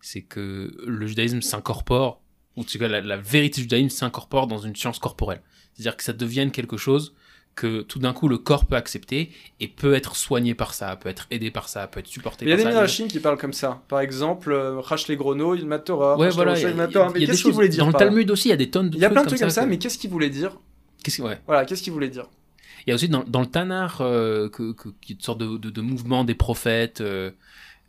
[0.00, 2.20] c'est que le judaïsme s'incorpore,
[2.56, 5.42] ou en tout cas la, la vérité du judaïsme s'incorpore dans une science corporelle.
[5.74, 7.14] C'est-à-dire que ça devienne quelque chose
[7.54, 9.30] que tout d'un coup le corps peut accepter
[9.60, 12.48] et peut être soigné par ça, peut être aidé par ça, peut être supporté Il
[12.48, 12.68] y a par des ça.
[12.70, 13.82] midrashim qui parlent comme ça.
[13.88, 16.16] Par exemple, euh, Rach les Grono, il Torah.
[16.16, 16.58] Ouais, voilà.
[16.58, 18.70] Il Mais qu'est-ce qu'il voulait dire Dans le par Talmud aussi, il y a des
[18.70, 20.56] tonnes de Il y a plein de trucs comme ça, mais qu'est-ce qu'il voulait dire?
[21.04, 22.26] Qu'est-ce qu'il voulait dire?
[22.86, 25.38] Il y a aussi dans, dans le Tanar, euh, que, que, qui est une sorte
[25.38, 27.30] de, de, de mouvement des prophètes, euh,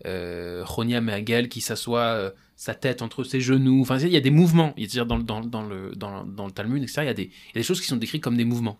[0.06, 3.82] euh, Choniam et Hagel qui s'assoit euh, sa tête entre ses genoux.
[3.82, 4.74] Enfin, il y a des mouvements.
[4.78, 7.02] Il dans, le- dans, dans, le, dans, dans le Talmud, etc.
[7.03, 8.78] Il y, a des, il y a des choses qui sont décrites comme des mouvements.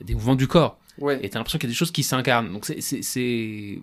[0.00, 0.78] Des mouvements du corps.
[0.98, 1.18] Ouais.
[1.22, 2.52] Et t'as l'impression qu'il y a des choses qui s'incarnent.
[2.52, 3.80] Donc c'est.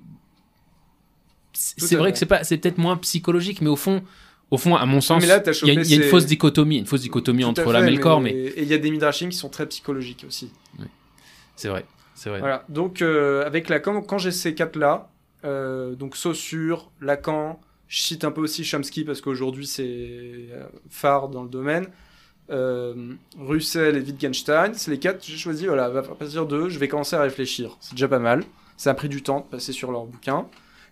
[1.96, 4.04] vrai que c'est pas c'est peut-être moins psychologique mais au fond
[4.50, 7.44] au fond à mon sens il y a, y une fausse dichotomie une fausse dichotomie
[7.44, 9.50] Tout entre l'âme et le corps mais Et il y a des midrashim qui sont
[9.50, 10.50] très psychologiques aussi.
[12.16, 12.62] C'est vrai.
[12.70, 15.10] Donc, euh, avec Lacan, quand j'ai ces quatre-là,
[15.46, 21.30] euh, donc Saussure, Lacan, je cite un peu aussi Chomsky parce qu'aujourd'hui c'est euh, phare
[21.30, 21.88] dans le domaine.
[22.50, 25.24] Russell et Wittgenstein, c'est les quatre.
[25.26, 27.78] J'ai choisi, voilà, à partir d'eux, je vais commencer à réfléchir.
[27.80, 28.44] C'est déjà pas mal.
[28.78, 30.48] Ça a pris du temps de passer sur leurs bouquins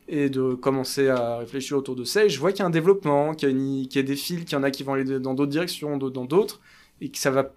[0.08, 2.26] et de commencer à réfléchir autour de ça.
[2.26, 4.56] Et je vois qu'il y a un développement, qu'il y a, des fils, qu'il y
[4.56, 6.62] en a qui vont aller dans d'autres directions, dans d'autres,
[7.00, 7.52] et que ça va,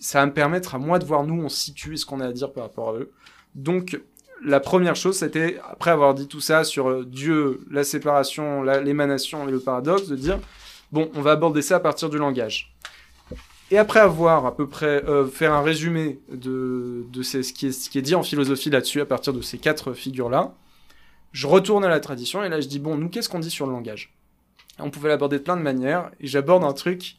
[0.00, 2.32] ça va me permettre à moi de voir nous on situe ce qu'on a à
[2.32, 3.12] dire par rapport à eux.
[3.54, 4.00] Donc,
[4.44, 9.46] la première chose, c'était, après avoir dit tout ça sur euh, Dieu, la séparation, l'émanation
[9.46, 10.38] et le paradoxe, de dire,
[10.92, 12.74] bon, on va aborder ça à partir du langage.
[13.70, 17.72] Et après avoir à peu près euh, fait un résumé de, de ce, qui est,
[17.72, 20.54] ce qui est dit en philosophie là-dessus à partir de ces quatre figures-là,
[21.32, 23.66] je retourne à la tradition et là je dis, bon, nous, qu'est-ce qu'on dit sur
[23.66, 24.12] le langage?
[24.78, 27.18] On pouvait l'aborder de plein de manières et j'aborde un truc,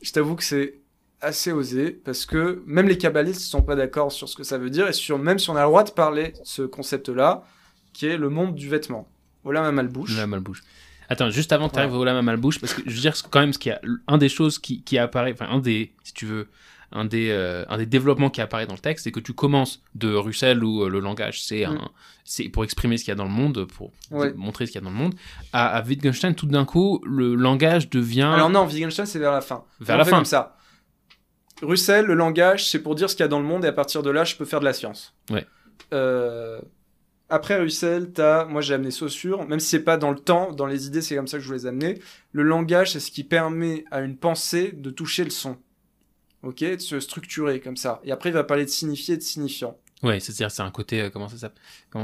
[0.00, 0.81] je t'avoue que c'est
[1.22, 4.58] assez osé parce que même les kabbalistes ne sont pas d'accord sur ce que ça
[4.58, 7.44] veut dire et sur même si on a le droit de parler de ce concept-là,
[7.92, 9.08] qui est le monde du vêtement.
[9.44, 10.16] Voilà ma malbouche.
[10.16, 10.62] La malbouche.
[11.08, 13.40] Attends, juste avant que tu arrives au lama malbouche, parce que je veux dire quand
[13.40, 16.14] même ce qu'il y a, un des choses qui, qui apparaît, enfin un des, si
[16.14, 16.48] tu veux,
[16.90, 19.82] un des, euh, un des développements qui apparaît dans le texte, c'est que tu commences
[19.94, 21.78] de Russell où euh, le langage c'est Mm.
[22.24, 24.32] c'est pour exprimer ce qu'il y a dans le monde, pour Ouais.
[24.34, 25.14] montrer ce qu'il y a dans le monde.
[25.52, 29.40] À, à Wittgenstein, tout d'un coup, le langage devient Alors non, Wittgenstein c'est vers la
[29.42, 29.64] fin.
[29.80, 30.16] vers la fin.
[30.16, 30.56] Comme ça.
[31.62, 33.72] Russell, le langage, c'est pour dire ce qu'il y a dans le monde et à
[33.72, 35.14] partir de là, je peux faire de la science.
[35.30, 35.46] Ouais.
[35.92, 36.60] Euh,
[37.28, 40.66] Après Russell, t'as, moi j'ai amené Saussure, même si c'est pas dans le temps, dans
[40.66, 41.98] les idées, c'est comme ça que je voulais les amener.
[42.32, 45.56] Le langage, c'est ce qui permet à une pensée de toucher le son.
[46.42, 48.00] Ok, de se structurer comme ça.
[48.04, 49.78] Et après, il va parler de signifié et de signifiant.
[50.02, 51.52] Ouais, c'est-à-dire c'est un côté euh, comment ça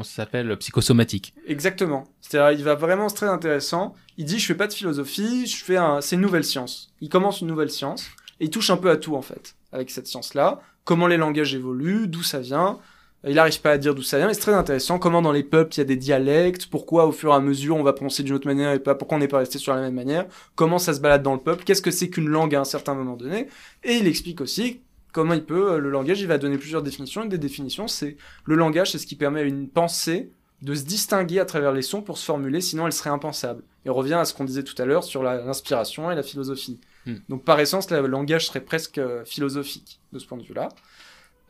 [0.04, 1.34] s'appelle, euh, psychosomatique.
[1.46, 2.04] Exactement.
[2.20, 3.94] C'est-à-dire, il va vraiment, c'est très intéressant.
[4.16, 6.92] Il dit, je fais pas de philosophie, je fais un, c'est une nouvelle science.
[7.00, 8.08] Il commence une nouvelle science
[8.40, 10.60] et il touche un peu à tout en fait avec cette science-là.
[10.84, 12.78] Comment les langages évoluent, d'où ça vient.
[13.24, 14.98] Il n'arrive pas à dire d'où ça vient, mais c'est très intéressant.
[14.98, 17.76] Comment dans les peuples il y a des dialectes, pourquoi au fur et à mesure
[17.76, 19.80] on va prononcer d'une autre manière et pas pourquoi on n'est pas resté sur la
[19.80, 20.26] même manière.
[20.54, 22.94] Comment ça se balade dans le peuple, qu'est-ce que c'est qu'une langue à un certain
[22.94, 23.48] moment donné.
[23.82, 24.80] Et il explique aussi
[25.12, 27.24] comment il peut, euh, le langage, il va donner plusieurs définitions.
[27.24, 30.30] Une des définitions, c'est le langage, c'est ce qui permet à une pensée
[30.62, 33.62] de se distinguer à travers les sons pour se formuler, sinon elle serait impensable.
[33.84, 36.80] Et revient à ce qu'on disait tout à l'heure sur l'inspiration et la philosophie.
[37.08, 37.16] Hmm.
[37.28, 40.68] Donc par essence, le langage serait presque euh, philosophique de ce point de vue-là.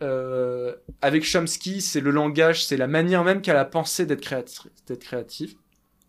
[0.03, 4.71] Euh, avec Chomsky, c'est le langage, c'est la manière même qu'a la pensée d'être créatrice,
[4.87, 5.57] d'être créative,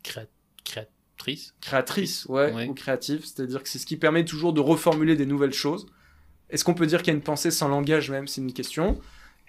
[0.03, 0.27] Créa-
[0.63, 1.55] créatrice.
[1.61, 2.67] créatrice, ouais, Ouais.
[2.67, 5.87] ou créative, c'est-à-dire que c'est ce qui permet toujours de reformuler des nouvelles choses.
[6.51, 8.27] Est-ce qu'on peut dire qu'il y a une pensée sans langage même?
[8.27, 8.99] C'est une question.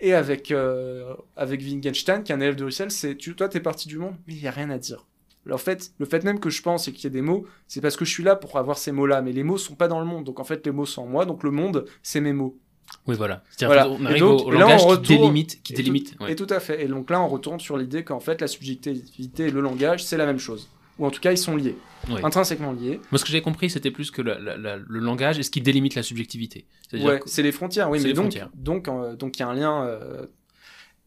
[0.00, 3.60] Et avec euh, avec Wittgenstein, qui est un élève de Russell, c'est tu, toi, t'es
[3.60, 5.06] parti du monde, mais il y a rien à dire.
[5.50, 7.80] En fait, le fait même que je pense et qu'il y ait des mots, c'est
[7.80, 9.98] parce que je suis là pour avoir ces mots-là, mais les mots sont pas dans
[10.00, 10.24] le monde.
[10.24, 12.58] Donc en fait, les mots sont en moi, donc le monde, c'est mes mots.
[13.06, 13.42] Oui, voilà.
[13.50, 13.88] C'est-à-dire Voilà.
[13.88, 16.16] on Et arrive donc- au, et là, on langage qui retourne- délimite, qui et délimite.
[16.16, 16.32] tout, ouais.
[16.32, 16.84] et tout à fait.
[16.84, 20.16] Et donc là, on retourne sur l'idée qu'en fait, la subjectivité et le langage, c'est
[20.16, 20.68] la même chose.
[20.98, 21.76] Ou en tout cas, ils sont liés,
[22.22, 23.00] intrinsèquement liés.
[23.10, 25.50] Moi, ce que j'ai compris, c'était plus que la- la- la- le langage est ce
[25.50, 26.66] qui délimite la subjectivité.
[26.90, 28.50] C'est-à-dire Ouais, que- c'est les frontières, oui, c'est mais les donc, frontières.
[28.54, 29.84] donc, euh, donc il y a un lien.
[29.86, 30.26] euh,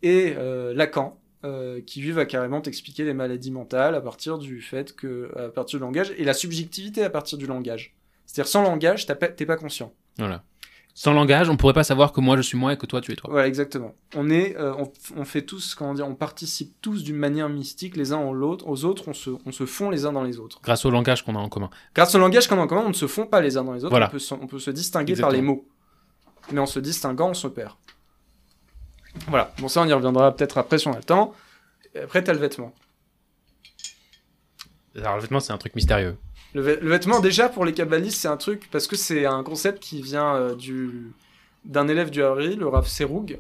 [0.02, 4.62] et euh, Lacan, euh, qui lui va carrément t'expliquer les maladies mentales à partir du
[4.62, 7.96] fait que, à partir du langage, et la subjectivité à partir du langage.
[8.26, 9.94] C'est-à-dire sans langage, t'es pas conscient.
[10.18, 10.44] Voilà.
[10.96, 13.12] Sans langage, on pourrait pas savoir que moi je suis moi et que toi tu
[13.12, 13.28] es toi.
[13.32, 13.96] Voilà, exactement.
[14.16, 17.98] On est, euh, on, on fait tous, comment dire, on participe tous d'une manière mystique
[17.98, 20.38] les uns aux, l'autre, aux autres, on se, on se fond les uns dans les
[20.40, 20.60] autres.
[20.62, 21.72] Grâce au langage qu'on a en commun.
[21.96, 23.74] Grâce au langage qu'on a en commun, on ne se fond pas les uns dans
[23.74, 24.06] les autres, Voilà.
[24.08, 25.68] on, peut se, on peut se distinguer par les mots.
[26.52, 27.72] Mais en se distinguant, on se perd.
[29.28, 31.34] Voilà, bon ça on y reviendra peut-être après si on a le temps.
[31.96, 32.74] Et après t'as le vêtement.
[34.96, 36.18] Alors le vêtement c'est un truc mystérieux.
[36.54, 39.42] Le, vê- le vêtement, déjà, pour les kabbalistes, c'est un truc, parce que c'est un
[39.42, 41.12] concept qui vient euh, du
[41.66, 43.40] d'un élève du Hari, le Rav Seroug.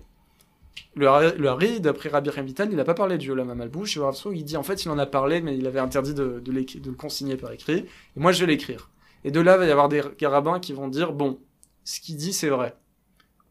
[0.95, 3.95] Le Hari, le Hari, d'après Rabbi Vital, il n'a pas parlé du Olam Amalbouch.
[3.95, 5.79] Et le Rav Seroug, il dit, en fait, il en a parlé, mais il avait
[5.79, 7.85] interdit de, de, l'écri- de le consigner par écrit.
[7.85, 8.89] Et moi, je vais l'écrire.
[9.23, 11.39] Et de là, il va y avoir des rabbins qui vont dire, bon,
[11.83, 12.75] ce qu'il dit, c'est vrai.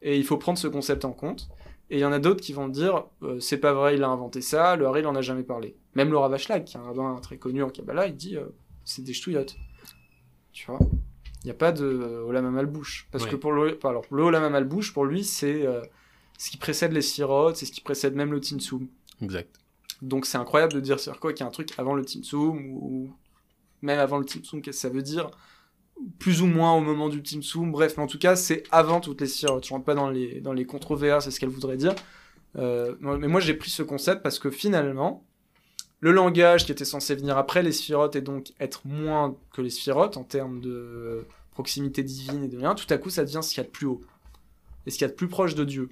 [0.01, 1.49] Et il faut prendre ce concept en compte.
[1.93, 4.09] Et il y en a d'autres qui vont dire, euh, c'est pas vrai, il a
[4.09, 5.77] inventé ça, le Hari, il en a jamais parlé.
[5.94, 8.47] Même le Rav Ashlag, qui est un rabbin très connu en Kabbalah, il dit, euh,
[8.82, 9.56] c'est des ch'touillottes.
[10.52, 10.78] Tu vois?
[11.43, 13.09] Il n'y a pas de euh, Olam Amalbouche.
[13.12, 13.31] Parce Ouais.
[13.31, 15.82] que pour le, alors, le Olam Amalbouche, pour lui, c'est euh,
[16.39, 18.89] ce qui précède les Sirot, c'est ce qui précède même le Tinsum.
[19.20, 19.55] Exact.
[20.01, 22.56] Donc c'est incroyable de dire sur quoi qu'il y a un truc avant le Tinsum,
[22.74, 23.14] ou
[23.82, 25.31] même avant le Tinsum, qu'est-ce que ça veut dire?
[26.18, 29.20] Plus ou moins au moment du Tinsum, bref, mais en tout cas, c'est avant toutes
[29.20, 29.60] les Sirot.
[29.62, 31.94] Je rentre pas dans les, dans les controverses, c'est ce qu'elle voudrait dire.
[32.56, 35.24] Euh, mais moi, j'ai pris ce concept parce que finalement,
[36.00, 39.70] le langage qui était censé venir après les sphirotes et donc être moins que les
[39.70, 43.50] sphirotes en termes de proximité divine et de rien, tout à coup ça devient ce
[43.50, 44.00] qu'il y a de plus haut.
[44.86, 45.88] Et ce qu'il y a de plus proche de Dieu.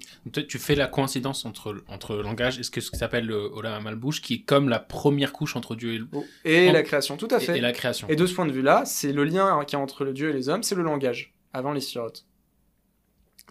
[0.49, 3.35] Tu fais la coïncidence entre, entre le langage et ce que ce qui s'appelle le
[3.37, 6.07] Olam Malbouche, qui est comme la première couche entre Dieu et, le-
[6.43, 7.57] Et En- la création, tout à et- fait.
[7.57, 8.07] et la création.
[8.09, 10.29] Et de ce point de vue-là, c'est le lien qu'il y a entre le Dieu
[10.29, 12.25] et les hommes, c'est le langage, avant les sphirotes.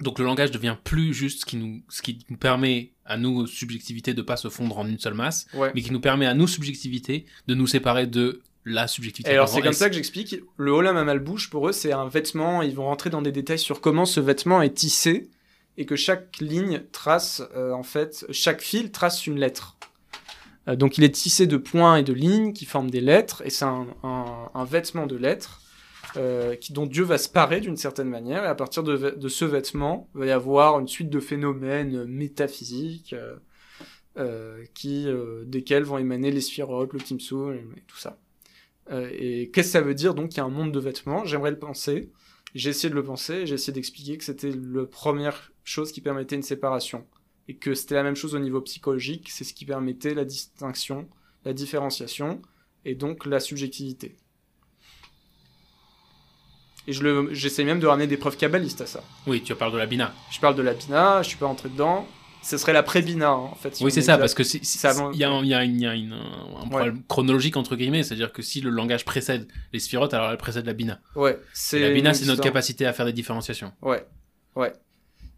[0.00, 3.46] Donc le langage devient plus juste ce qui nous, ce qui nous permet à nous,
[3.46, 5.72] subjectivité, de pas se fondre en une seule masse, Ouais.
[5.74, 9.30] mais qui nous permet à nous, subjectivité, de nous séparer de la subjectivité.
[9.32, 10.36] Et alors c'est comme ça que j'explique.
[10.56, 12.62] Le Olam Amalbouche, pour eux, c'est un vêtement.
[12.62, 15.30] Ils vont rentrer dans des détails sur comment ce vêtement est tissé
[15.78, 19.76] et que chaque ligne trace, euh, en fait, chaque fil trace une lettre.
[20.68, 23.50] Euh, donc il est tissé de points et de lignes qui forment des lettres et
[23.50, 25.62] c'est un, un- un vêtement de lettres
[26.18, 29.44] euh, qui, dont Dieu va se parer d'une certaine manière et à partir de, ce
[29.46, 33.14] vêtement, il va y avoir une suite de phénomènes métaphysiques
[34.18, 38.18] euh, qui, euh, desquels vont émaner les sphirotes, le timsum et, et tout ça.
[38.90, 41.24] Euh, et qu'est-ce que ça veut dire donc qu'il y a un monde de vêtements
[41.24, 42.10] J'aimerais le penser.
[42.54, 43.46] J'ai essayé de le penser.
[43.46, 47.06] J'ai essayé d'expliquer que c'était la première chose qui permettait une séparation
[47.48, 49.28] et que c'était la même chose au niveau psychologique.
[49.30, 51.08] C'est ce qui permettait la distinction,
[51.44, 52.42] la différenciation
[52.84, 54.16] et donc la subjectivité.
[56.86, 59.04] Et je j'essaie même de ramener des preuves kabbalistes à ça.
[59.26, 60.14] Oui, tu parles de la bina.
[60.30, 62.08] Je parle de la bina, je suis pas entré dedans.
[62.42, 63.74] Ce serait la pré-bina, hein, en fait.
[63.76, 64.58] si oui, c'est est ça, parce que si-
[65.12, 67.76] il y a, un- y a une- il y a une- un problème chronologique entre
[67.76, 71.00] guillemets, c'est-à-dire que si le langage précède les sphirotes, alors elle précède la bina.
[71.16, 71.78] Ouais, c'est.
[71.80, 73.72] la bina, c'est notre capacité à faire des différenciations.
[73.82, 74.06] Ouais,
[74.56, 74.72] ouais.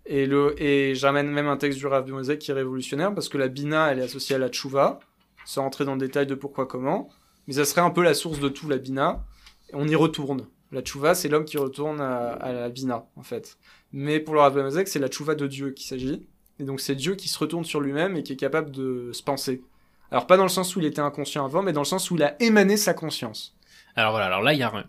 [0.06, 3.38] Et, le, et j'amène même un texte du Rav Mosek qui est révolutionnaire parce que
[3.38, 4.98] la Bina, elle est associée à la Tchouva,
[5.44, 7.08] sans rentrer dans le détail de pourquoi, comment.
[7.46, 9.24] Mais ça serait un peu la source de tout, la Bina.
[9.72, 10.46] On y retourne.
[10.72, 13.58] La Tchouva, c'est l'homme qui retourne à, à la Bina, en fait.
[13.92, 16.26] Mais pour le Rav Mosek, c'est la Tchouva de Dieu qu'il s'agit.
[16.62, 19.20] Et donc c'est Dieu qui se retourne sur lui-même et qui est capable de se
[19.20, 19.64] penser.
[20.12, 22.14] Alors pas dans le sens où il était inconscient avant, mais dans le sens où
[22.14, 23.56] il a émané sa conscience.
[23.96, 24.84] Alors voilà, alors là, il y a un,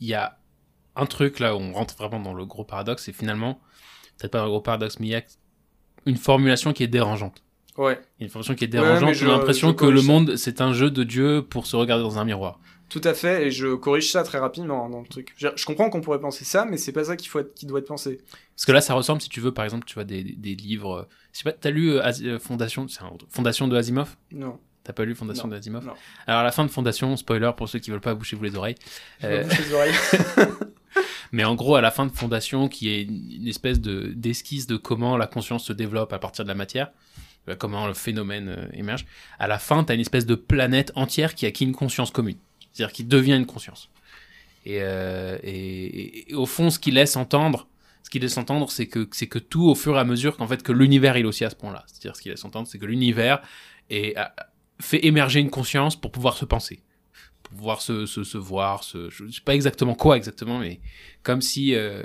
[0.00, 0.36] il y a
[0.96, 3.58] un truc là où on rentre vraiment dans le gros paradoxe, et finalement,
[4.18, 5.22] peut-être pas un gros paradoxe, mais il y a
[6.04, 7.42] une formulation qui est dérangeante.
[7.78, 7.98] Ouais.
[8.18, 9.14] Il y a Une formulation qui est dérangeante.
[9.14, 10.06] J'ai l'impression que le ça.
[10.06, 12.60] monde, c'est un jeu de Dieu pour se regarder dans un miroir.
[12.90, 15.32] Tout à fait, et je corrige ça très rapidement dans le truc.
[15.36, 17.86] Je, comprends qu'on pourrait penser ça, mais c'est pas ça qu'il faut qui doit être
[17.86, 18.20] pensé.
[18.56, 20.54] Parce que là, ça ressemble, si tu veux, par exemple, tu vois des, des, des
[20.56, 20.92] livres.
[20.92, 21.02] euh,
[21.32, 24.16] Je sais pas, t'as lu euh, euh, Fondation, c'est un- Fondation de Asimov?
[24.32, 24.58] Non.
[24.82, 25.86] T'as pas lu Fondation Non, de Asimov?
[25.86, 25.92] Non.
[26.26, 28.74] Alors à la fin de Fondation, spoiler pour ceux qui veulent pas boucher-vous les oreilles.
[29.20, 29.94] Je Euh, me bouche les oreilles.
[31.32, 34.76] Mais en gros, à la fin de Fondation, qui est une espèce de d'esquisse de
[34.76, 36.90] comment la conscience se développe à partir de la matière,
[37.58, 39.06] comment le phénomène euh, émerge.
[39.38, 42.36] À la fin, t'as une espèce de planète entière qui acquit une conscience commune,
[42.80, 43.90] c'est-à-dire qui devient une conscience.
[44.64, 47.68] Et, euh, et, et- au fond, ce qu'il laisse entendre,
[48.02, 50.46] ce qu'il laisse entendre, c'est que c'est que tout, au fur et à mesure, qu'en
[50.46, 51.84] fait, que l'univers il est aussi à ce point-là.
[51.86, 53.40] C'est-à-dire, ce qu'il laisse entendre, c'est que l'univers
[53.90, 54.14] est,
[54.80, 56.82] fait émerger une conscience pour pouvoir se penser,
[57.42, 60.80] pour pouvoir se, se, se voir, se, je sais pas exactement quoi exactement, mais
[61.22, 62.02] comme si euh,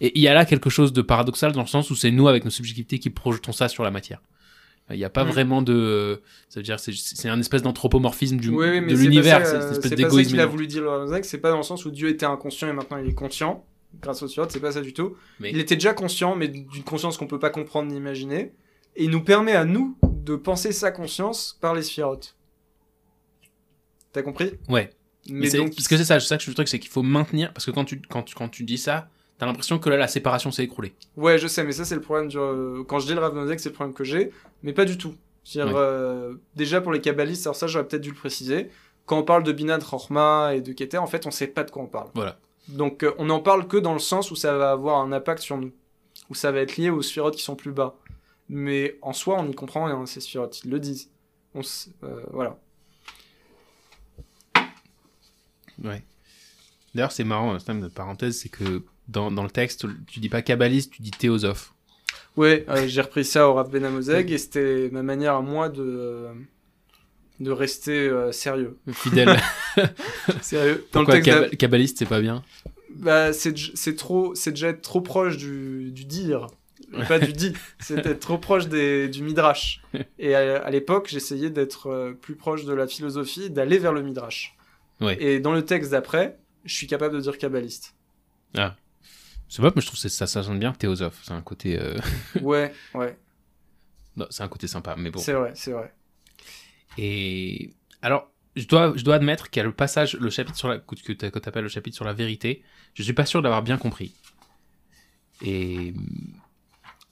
[0.00, 2.26] et il y a là quelque chose de paradoxal dans le sens où c'est nous
[2.28, 4.20] avec nos subjectivités qui projetons ça sur la matière.
[4.90, 5.28] Il n'y a pas Mm.
[5.28, 9.56] vraiment de, ça veut dire c'est c'est un espèce d'anthropomorphisme du Oui, de l'univers, c'est
[9.56, 10.30] une espèce c'est pas d'égoïsme.
[10.30, 10.84] qu'il a voulu dire
[11.22, 13.64] c'est pas dans le sens où Dieu était inconscient et maintenant il est conscient,
[14.00, 15.16] grâce au Sirot, c'est pas ça du tout.
[15.40, 18.52] Mais- Il était déjà conscient, mais d'une conscience qu'on peut pas comprendre ni imaginer,
[18.96, 22.34] et il nous permet à nous de penser sa conscience par les sphirotes.
[24.12, 24.52] T'as compris?
[24.68, 24.90] Ouais.
[25.28, 26.78] Mais Mais c'est- donc, parce que c'est ça, c'est ça que je le truc, c'est
[26.78, 29.88] qu'il faut maintenir, parce que quand tu, quand, quand tu dis ça, t'as l'impression que
[29.88, 30.94] là, la séparation s'est écroulée.
[31.16, 32.36] Ouais, je sais, mais ça, c'est le problème du.
[32.38, 34.30] euh, Quand je dis le Rav Nosek, c'est le problème que j'ai,
[34.62, 35.14] mais pas du tout.
[35.54, 35.62] Ouais.
[35.74, 38.70] euh, déjà pour les kabbalistes, alors ça, j'aurais peut-être dû le préciser.
[39.06, 41.70] Quand on parle de Binad, Chorma et de Keter, en fait, on sait pas de
[41.70, 42.10] quoi on parle.
[42.14, 42.38] Voilà.
[42.68, 45.40] Donc, euh, on n'en parle que dans le sens où ça va avoir un impact
[45.42, 45.72] sur nous,
[46.28, 47.96] où ça va être lié aux sphirotes qui sont plus bas.
[48.50, 51.10] Mais en soi, on n'y comprend rien, ces sphirotes, ils le disent.
[51.54, 52.58] On s- euh, voilà.
[55.82, 56.02] Ouais.
[56.94, 60.28] D'ailleurs, c'est marrant, un système de parenthèse, c'est que dans, dans le texte, tu dis
[60.28, 61.72] pas kabbaliste, tu dis théosophe.
[62.36, 65.68] Ouais, euh, j'ai repris ça au Rav Ben Amozeg et c'était ma manière à moi
[65.68, 66.26] de,
[67.40, 68.78] de rester euh, sérieux.
[68.92, 69.36] Fidèle.
[70.40, 70.86] Sérieux.
[70.92, 72.44] Dans le Pourquoi texte kab- kabbaliste, c'est pas bien?
[72.94, 76.46] Bah, c'est trop, c'est déjà être trop proche du, du dire,
[77.06, 77.52] pas du dit.
[77.80, 79.82] C'est être trop proche des, du midrash.
[80.18, 84.02] Et à, à l'époque, j'essayais d'être euh, plus proche de la philosophie, d'aller vers le
[84.02, 84.56] midrash.
[85.00, 85.22] Ouais.
[85.22, 87.94] Et dans le texte d'après, je suis capable de dire kabbaliste.
[89.48, 91.20] C'est pas, mais je trouve que ça, ça sonne bien théosophe.
[91.22, 91.96] C'est un côté, euh,
[92.42, 93.16] Ouais, ouais,
[94.30, 95.20] c'est un côté sympa, mais bon.
[95.20, 95.92] c'est vrai, c'est vrai.
[96.96, 97.70] Et
[98.02, 100.78] alors, je dois, je dois admettre qu'il y a le passage, le chapitre sur la,
[100.78, 102.62] que tu appelles le chapitre sur la vérité.
[102.94, 104.14] Je suis pas sûr d'avoir bien compris.
[105.44, 105.94] Et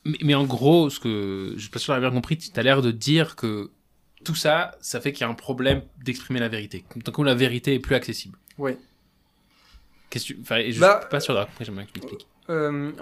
[0.05, 2.63] mais, mais en gros, ce que je suis pas sûr d'avoir bien compris, tu as
[2.63, 3.71] l'air de dire que
[4.25, 6.85] tout ça, ça fait qu'il y a un problème d'exprimer la vérité.
[7.05, 8.39] Tant que la vérité est plus accessible.
[8.59, 8.79] Ouais.
[10.11, 11.65] Qu'est-ce que tu, enfin, et je Bah, suis pas sûr d'avoir compris.
[11.65, 12.27] J'aimerais que tu m'expliques.
[12.49, 12.93] Euh,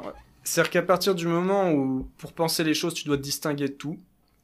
[0.43, 3.75] C'est-à-dire qu'à partir du moment où, pour penser les choses, tu dois te distinguer de
[3.75, 3.99] tout,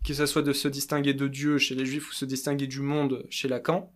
[0.05, 2.81] que ça soit de se distinguer de Dieu chez les Juifs ou se distinguer du
[2.81, 3.93] monde chez Lacan,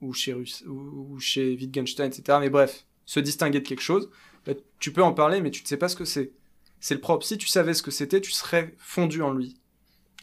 [0.00, 2.38] ou chez, ou, ou chez Wittgenstein, etc.
[2.40, 4.10] Mais bref, se distinguer de quelque chose,
[4.46, 6.32] bah, tu peux en parler, mais tu ne sais pas ce que c'est.
[6.80, 7.24] C'est le propre.
[7.24, 9.56] Si tu savais ce que c'était, tu serais fondu en lui.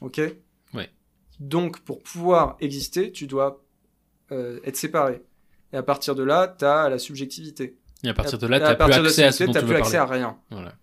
[0.01, 0.21] Ok?
[0.73, 0.89] Ouais.
[1.39, 3.63] Donc, pour pouvoir exister, tu dois
[4.31, 5.23] euh, être séparé.
[5.73, 7.77] Et à partir de là, tu as la subjectivité.
[8.03, 9.75] Et à partir de là, tu à n'as plus accès à ce dont tu plus
[9.75, 10.37] accès à rien.
[10.49, 10.73] Voilà.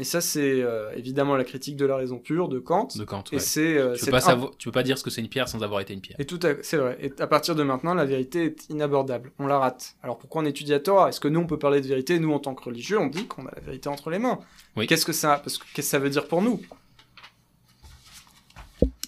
[0.00, 2.86] Et ça, c'est euh, évidemment la critique de la raison pure de Kant.
[2.94, 3.24] De Kant.
[3.32, 3.76] Et c'est.
[3.76, 5.28] euh, Tu peux c'est pas un- savoir, tu peux pas dire ce que c'est une
[5.28, 6.14] pierre sans avoir été une pierre.
[6.20, 6.96] Et tout, à- c'est vrai.
[7.00, 9.32] Et à partir de maintenant, la vérité est inabordable.
[9.40, 9.96] On la rate.
[10.04, 12.20] Alors pourquoi on étudie la Torah Est-ce que nous, on peut parler de vérité?
[12.20, 14.38] Nous, en tant que religieux, on dit qu'on a la vérité entre les mains.
[14.76, 14.86] Oui.
[14.86, 16.60] Qu'est-ce que ça, parce que qu'est-ce que ça veut dire pour nous?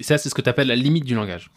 [0.01, 1.51] Et ça, c'est ce que tu appelles la limite du langage.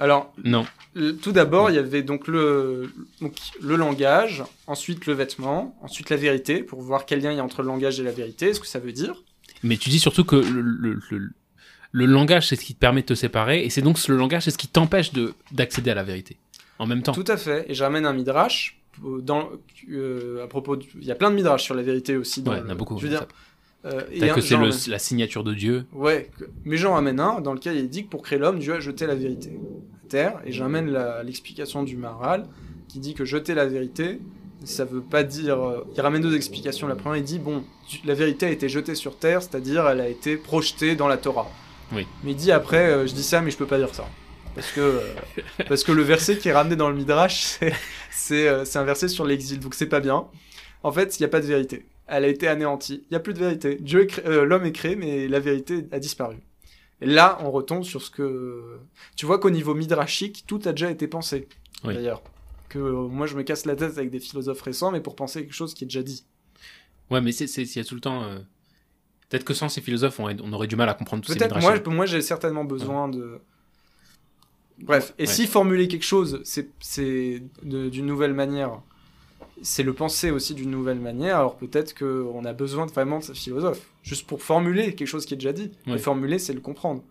[0.00, 0.66] Alors, Non.
[0.94, 2.90] le- tout d'abord, il y avait donc le,
[3.20, 7.40] donc le langage, ensuite le vêtement, ensuite la vérité, pour voir quel lien il y
[7.40, 9.22] a entre le langage et la vérité, ce que ça veut dire.
[9.62, 11.30] Mais tu dis surtout que le, le, le-
[11.92, 14.44] le langage, c'est ce qui te permet de te séparer, et c'est donc le langage,
[14.44, 16.36] c'est ce qui t'empêche de d'accéder à la vérité.
[16.78, 17.12] En même temps.
[17.12, 17.66] Tout à fait.
[17.68, 18.80] Et je ramène un midrash.
[19.04, 19.50] euh, Dans,
[19.90, 22.42] euh, à propos, il y a plein de midrash sur la vérité aussi.
[22.42, 22.96] Dans Ouais, il y en a beaucoup.
[22.98, 23.26] Je veux dire,
[23.84, 24.56] euh, et un- que c'est
[24.90, 25.84] la signature de Dieu.
[25.92, 28.74] Ouais, que- mais j'en ramène un dans lequel il dit que pour créer l'homme, Dieu
[28.74, 29.50] a jeté la vérité
[30.04, 30.40] à terre.
[30.44, 30.90] Et j'amène
[31.24, 32.46] l'explication du Maharal
[32.88, 34.20] qui dit que jeter la vérité,
[34.64, 35.58] ça veut pas dire.
[35.60, 36.86] euh, il ramène deux explications.
[36.88, 37.64] La première, il dit bon,
[38.04, 41.48] la vérité a été jetée sur terre, c'est-à-dire elle a été projetée dans la Torah.
[41.92, 42.06] Oui.
[42.22, 44.06] Mais il dit après, euh, je dis ça, mais je peux pas dire ça.
[44.54, 45.00] Parce que, euh,
[45.68, 47.72] parce que le verset qui est ramené dans le Midrash, c'est-
[48.10, 50.26] c'est c'est un verset sur l'exil, donc c'est pas bien.
[50.82, 51.86] En fait, il n'y a pas de vérité.
[52.10, 53.04] Elle a été anéantie.
[53.04, 53.76] Il n'y a plus de vérité.
[53.80, 56.36] Dieu euh, l'homme est créé, mais la vérité a disparu.
[57.00, 58.78] Et là, on retombe sur ce que.
[59.16, 61.48] Tu vois qu'au niveau midrashique, tout a déjà été pensé.
[61.84, 61.94] Oui.
[61.94, 62.22] D'ailleurs.
[62.68, 65.42] Que euh, moi, je me casse la tête avec des philosophes récents, mais pour penser
[65.42, 66.24] quelque chose qui est déjà dit.
[67.10, 68.22] Ouais, mais il y a tout le temps.
[68.24, 68.38] euh,
[69.28, 71.60] Peut-être que sans ces philosophes, on, on aurait du mal à comprendre tous ces Peut-être,
[71.60, 73.40] moi, moi j'ai certainement besoin de.
[74.78, 75.26] Bref, et Ouais.
[75.26, 78.80] si formuler quelque chose, c'est d'une nouvelle manière,
[79.62, 83.24] c'est le penser aussi d'une nouvelle manière, alors peut-être qu'on a besoin de- vraiment de
[83.24, 85.70] ce philosophe, juste pour formuler quelque chose qui est déjà dit.
[85.86, 85.94] Ouais.
[85.94, 87.02] Et formuler, c'est le comprendre.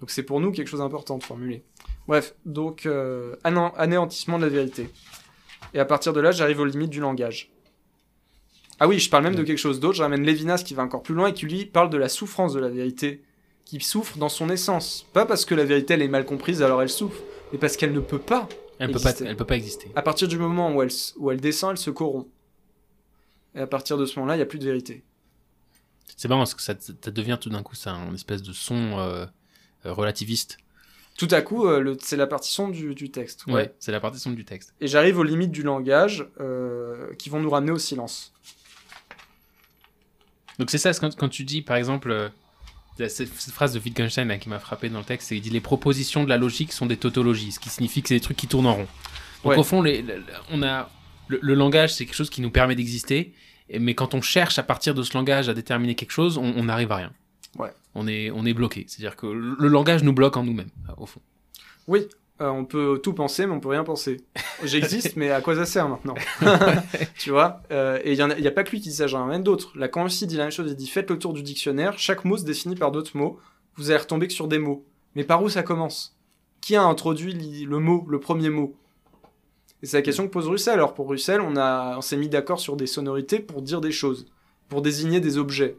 [0.00, 1.62] Donc c'est pour nous quelque chose d'important de formuler.
[2.06, 4.90] Bref, donc euh, ané- anéantissement de la vérité.
[5.74, 7.50] Et à partir de là, j'arrive aux limites du langage.
[8.80, 9.96] Ah oui, je parle même de quelque chose d'autre.
[9.96, 12.52] Je ramène Lévinas qui va encore plus loin et qui lui parle de la souffrance
[12.52, 13.22] de la vérité,
[13.64, 15.04] qui souffre dans son essence.
[15.12, 17.20] Pas parce que la vérité elle est mal comprise alors elle souffre,
[17.52, 18.48] mais parce qu'elle ne peut pas.
[18.78, 19.90] Elle peut pas, elle peut pas exister.
[19.94, 22.28] À partir du moment où elle, s- où elle descend, elle se corrompt.
[23.54, 25.04] Et à partir de ce moment-là, il n'y a plus de vérité.
[26.16, 28.98] C'est marrant parce que ça, ça devient tout d'un coup ça un espèce de son
[28.98, 29.26] euh,
[29.86, 30.58] euh, relativiste.
[31.16, 33.46] Tout à coup, euh, c'est la partie sombre du, du texte.
[33.46, 34.72] Ouais, c'est la partie sombre du texte.
[34.80, 38.32] Et j'arrive aux limites du langage euh, qui vont nous ramener au silence.
[40.58, 42.30] Donc c'est ça, quand, quand tu dis par exemple
[43.06, 45.60] cette, phrase de Wittgenstein là, qui m'a frappé dans le texte, c'est il dit les
[45.60, 48.48] propositions de la logique sont des tautologies, ce qui signifie que c'est des trucs qui
[48.48, 48.88] tournent en rond.
[49.44, 49.56] Donc Ouais.
[49.56, 50.04] au fond, les,
[50.50, 50.90] on a
[51.28, 53.32] le, le langage, c'est quelque chose qui nous permet d'exister,
[53.78, 56.90] mais quand on cherche à partir de ce langage à déterminer quelque chose, on n'arrive
[56.90, 57.12] à rien.
[57.56, 57.70] Ouais.
[57.94, 61.20] On est on est bloqué, c'est-à-dire que le langage nous bloque en nous-mêmes, au fond.
[61.86, 62.00] Oui,
[62.40, 64.18] Euh, on peut tout penser, mais on peut rien penser.
[64.62, 66.14] J'existe, mais à quoi ça sert maintenant
[67.18, 69.28] Tu vois Euh, Et il n'y a, pas que lui qui dit ça, j'en ai
[69.30, 69.72] même d'autres.
[70.04, 72.44] Aussi dit la même chose, il dit faites le tour du dictionnaire, chaque mot se
[72.44, 73.38] définit par d'autres mots,
[73.76, 74.84] vous allez retomber que sur des mots.
[75.16, 76.16] Mais par où ça commence?
[76.60, 77.32] Qui a introduit
[77.64, 78.76] le mot, le premier mot?
[79.82, 80.74] Et c'est la question que pose Russell.
[80.74, 83.92] Alors pour Russell, on, a- on s'est mis d'accord sur des sonorités pour dire des
[83.92, 84.26] choses,
[84.68, 85.76] pour désigner des objets.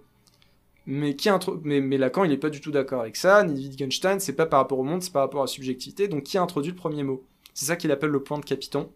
[0.92, 1.30] Mais, qui
[1.64, 4.48] mais, mais Lacan, il n'est pas du tout d'accord avec ça, ni Wittgenstein, c'est pas
[4.48, 6.08] par rapport au monde, c'est par rapport à la subjectivité.
[6.08, 7.24] Donc qui a introduit le premier mot?
[7.54, 8.90] C'est ça qu'il appelle le point de capiton.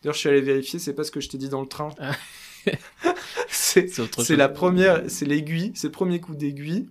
[0.00, 1.88] D'ailleurs, je suis allé vérifier, c'est pas ce que je t'ai dit dans le train.
[1.98, 2.12] Ah.
[3.48, 6.88] c'est la première, c'est l'aiguille, c'est le premier coup d'aiguille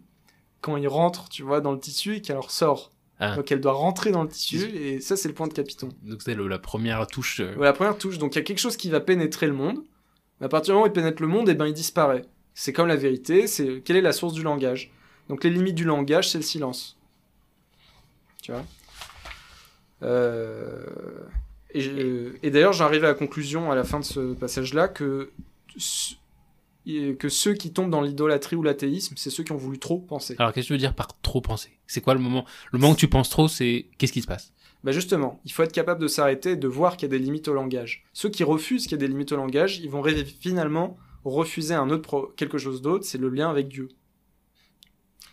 [0.59, 2.91] quand il rentre, tu vois, dans le tissu et qu'elle ressort.
[3.19, 3.37] Ah.
[3.37, 5.87] Donc elle doit rentrer dans le tissu et ça c'est le point de capiton.
[6.03, 7.39] Donc c'est la première touche.
[7.39, 9.53] euh, Ouais, la première touche, donc il y a quelque chose qui va pénétrer le
[9.53, 9.83] monde.
[10.39, 12.23] Mais à partir du moment où il pénètre le monde, et ben il disparaît.
[12.61, 14.91] C'est comme la vérité, c'est quelle est la source du langage.
[15.29, 16.97] Donc les limites du langage, c'est le silence.
[18.43, 18.65] Tu vois?
[20.03, 20.83] Euh,
[21.73, 25.31] Et, d'ailleurs, j'arrive à la conclusion à la fin de ce passage-là que,
[26.85, 30.35] que ceux qui tombent dans l'idolâtrie ou l'athéisme, c'est ceux qui ont voulu trop penser.
[30.37, 31.77] Alors qu'est-ce que tu veux dire par trop penser?
[31.87, 32.43] C'est quoi le moment?
[32.73, 34.51] Le moment que tu penses trop, c'est qu'est-ce qui se passe?
[34.83, 37.23] Bah justement, il faut être capable de s'arrêter et de voir qu'il y a des
[37.23, 38.03] limites au langage.
[38.11, 40.03] Ceux qui refusent qu'il y ait des limites au langage, ils vont
[40.41, 43.89] finalement refuser un autre quelque chose d'autre, c'est le lien avec Dieu.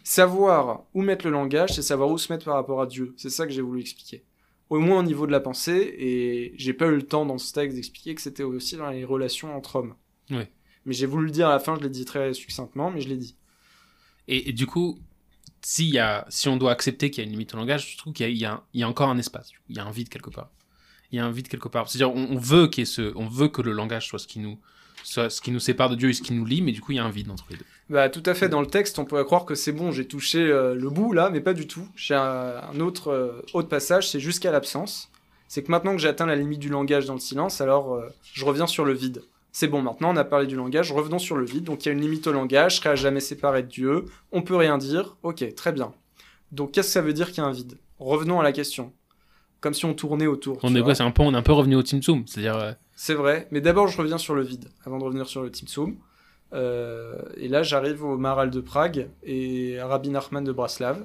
[0.04, 3.14] Savoir où mettre le langage, c'est savoir où se mettre par rapport à Dieu.
[3.16, 4.24] C'est ça que j'ai voulu expliquer.
[4.70, 7.52] Au moins au niveau de la pensée, et j'ai pas eu le temps dans ce
[7.52, 9.94] texte d'expliquer que c'était aussi dans les relations entre hommes.
[10.30, 10.44] Oui.
[10.84, 13.08] Mais j'ai voulu le dire à la fin, je l'ai dit très succinctement, mais je
[13.08, 13.36] l'ai dit.
[14.28, 14.98] et, et du coup,
[15.62, 17.98] s'il y a, si on doit accepter qu'il y a une limite au langage, je
[17.98, 19.50] trouve qu'il y y a y encore un espace.
[19.68, 20.50] Il y a un vide quelque part.
[21.10, 21.88] Il y a un vide quelque part.
[21.88, 24.28] C'est-à-dire, on, on veut qu'il y ait ce, on veut que le langage soit ce
[24.28, 24.60] qui nous,
[25.06, 26.96] ce qui nous sépare de Dieu et ce qui nous lie, mais du coup, il
[26.96, 27.64] y a un vide entre les deux.
[27.88, 30.40] Bah tout à fait, dans le texte, on pourrait croire que c'est bon, j'ai touché
[30.40, 31.86] euh, le bout là, mais pas du tout.
[31.94, 35.08] J'ai un, un autre, euh, autre passage, c'est jusqu'à l'absence.
[35.46, 38.08] C'est que maintenant que j'ai atteint la limite du langage dans le silence, alors euh,
[38.32, 39.22] je reviens sur le vide.
[39.52, 41.62] C'est bon, maintenant on a parlé du langage, revenons sur le vide.
[41.62, 44.06] Donc il y a une limite au langage, je serai à jamais séparé de Dieu,
[44.32, 45.92] on peut rien dire, ok, très bien.
[46.50, 47.78] Donc qu'est-ce que ça veut dire qu'il y a un vide?
[48.00, 48.92] Revenons à la question.
[49.60, 50.58] Comme si on tournait autour.
[50.64, 50.86] On est vois.
[50.86, 50.94] quoi?
[50.96, 52.24] C'est un peu, on est un peu revenu au Zoom.
[52.26, 55.50] C'est-à-dire, C'est vrai, mais d'abord je reviens sur le vide, avant de revenir sur le
[55.50, 55.96] Timsum.
[56.52, 61.04] Euh, et là j'arrive au Maral de Prague et à Rabbi Nachman de Braslav.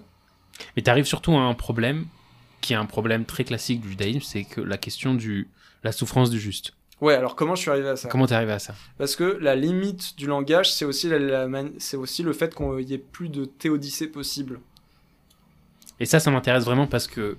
[0.76, 2.06] mais t'arrives surtout à un problème
[2.62, 5.50] qui est un problème très classique du judaïsme, c'est que la question du,
[5.84, 6.74] la souffrance du juste.
[7.02, 8.08] Ouais, alors comment je suis arrivé à ça?
[8.10, 8.76] Comment t'es arrivé à ça?
[9.00, 12.54] Parce que la limite du langage, c'est aussi, la, la mani- c'est aussi le fait
[12.56, 14.60] qu'il y ait plus de théodicée possible.
[16.00, 17.38] Et ça, ça m'intéresse vraiment parce que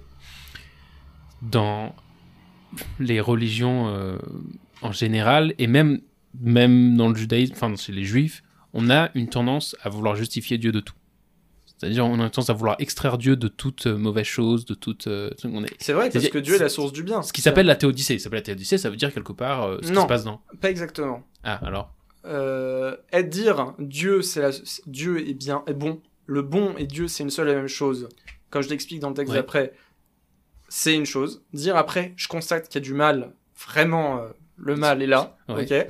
[1.40, 1.94] dans
[2.98, 4.16] les religions euh,
[4.80, 6.00] en général, et même,
[6.40, 8.42] même dans le judaïsme, enfin chez les juifs,
[8.72, 10.94] on a une tendance à vouloir justifier Dieu de tout.
[11.78, 14.74] C'est-à-dire, on a une tendance à vouloir extraire Dieu de toute euh, mauvaise chose, de
[14.74, 15.08] toute.
[15.08, 15.30] euh.
[15.80, 17.22] C'est vrai, parce que Dieu est la source du bien.
[17.22, 18.18] Ce qui s'appelle la théodicée.
[18.18, 20.02] Ça s'appelle la théodicée, ça veut dire quelque part euh, ce qui Non.
[20.02, 20.40] se passe dans.
[20.60, 21.22] Pas exactement.
[21.42, 21.92] Ah, alors?
[23.12, 24.50] Être dire Dieu, c'est la...
[24.86, 26.00] Dieu est bien, est bon.
[26.26, 28.08] Le bon et Dieu, c'est une seule et même chose.
[28.50, 29.38] Comme je l'explique dans le texte Ouais.
[29.38, 29.72] d'après,
[30.74, 31.42] c'est une chose.
[31.52, 33.34] Dire après, je constate qu'il y a du mal.
[33.68, 35.36] Vraiment, euh, le mal est là.
[35.50, 35.64] Ouais.
[35.70, 35.86] Ok.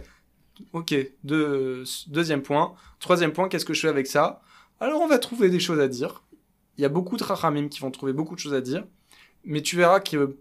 [0.72, 0.94] Ok.
[1.22, 2.74] Deux- deuxième point.
[2.98, 4.42] Troisième point, qu'est-ce que je fais avec ça?
[4.80, 6.24] Alors, on va trouver des choses à dire.
[6.76, 8.84] Il y a beaucoup de rachamim qui vont trouver beaucoup de choses à dire.
[9.44, 10.36] Mais tu verras que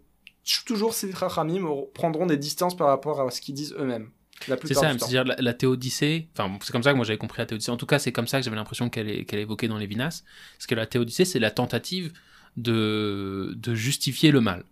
[0.65, 1.63] toujours ces rachamim
[1.93, 4.09] prendront des distances par rapport à ce qu'ils disent eux-mêmes.
[4.47, 7.37] La C'est ça, c'est-à-dire la, la théodicée, enfin c'est comme ça que moi j'avais compris
[7.37, 9.77] la théodicée, en tout cas c'est comme ça que j'avais l'impression qu'elle est évoquée dans
[9.77, 10.23] Lévinas,
[10.57, 12.11] parce que la théodicée c'est la tentative
[12.57, 14.63] de, de justifier le mal,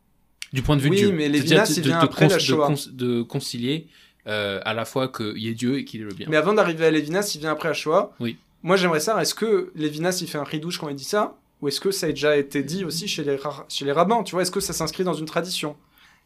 [0.53, 1.15] du point de vue Oui, de Dieu.
[1.15, 2.68] mais Lévinas, il de- vient de après la de Shoah.
[2.68, 3.88] cons- de concilier
[4.27, 6.27] euh, à la fois qu'il y ait Dieu et qu'il est le bien.
[6.30, 8.14] Mais avant d'arriver à Lévinas, il vient après à Shoah.
[8.19, 8.38] Oui.
[8.61, 11.38] Moi, j'aimerais savoir, est-ce que Lévinas, il fait un ridouche quand il dit ça?
[11.61, 14.23] Ou est-ce que ça a déjà été dit aussi chez les, ra- chez les rabbins
[14.23, 15.76] Tu vois, est-ce que ça s'inscrit dans une tradition?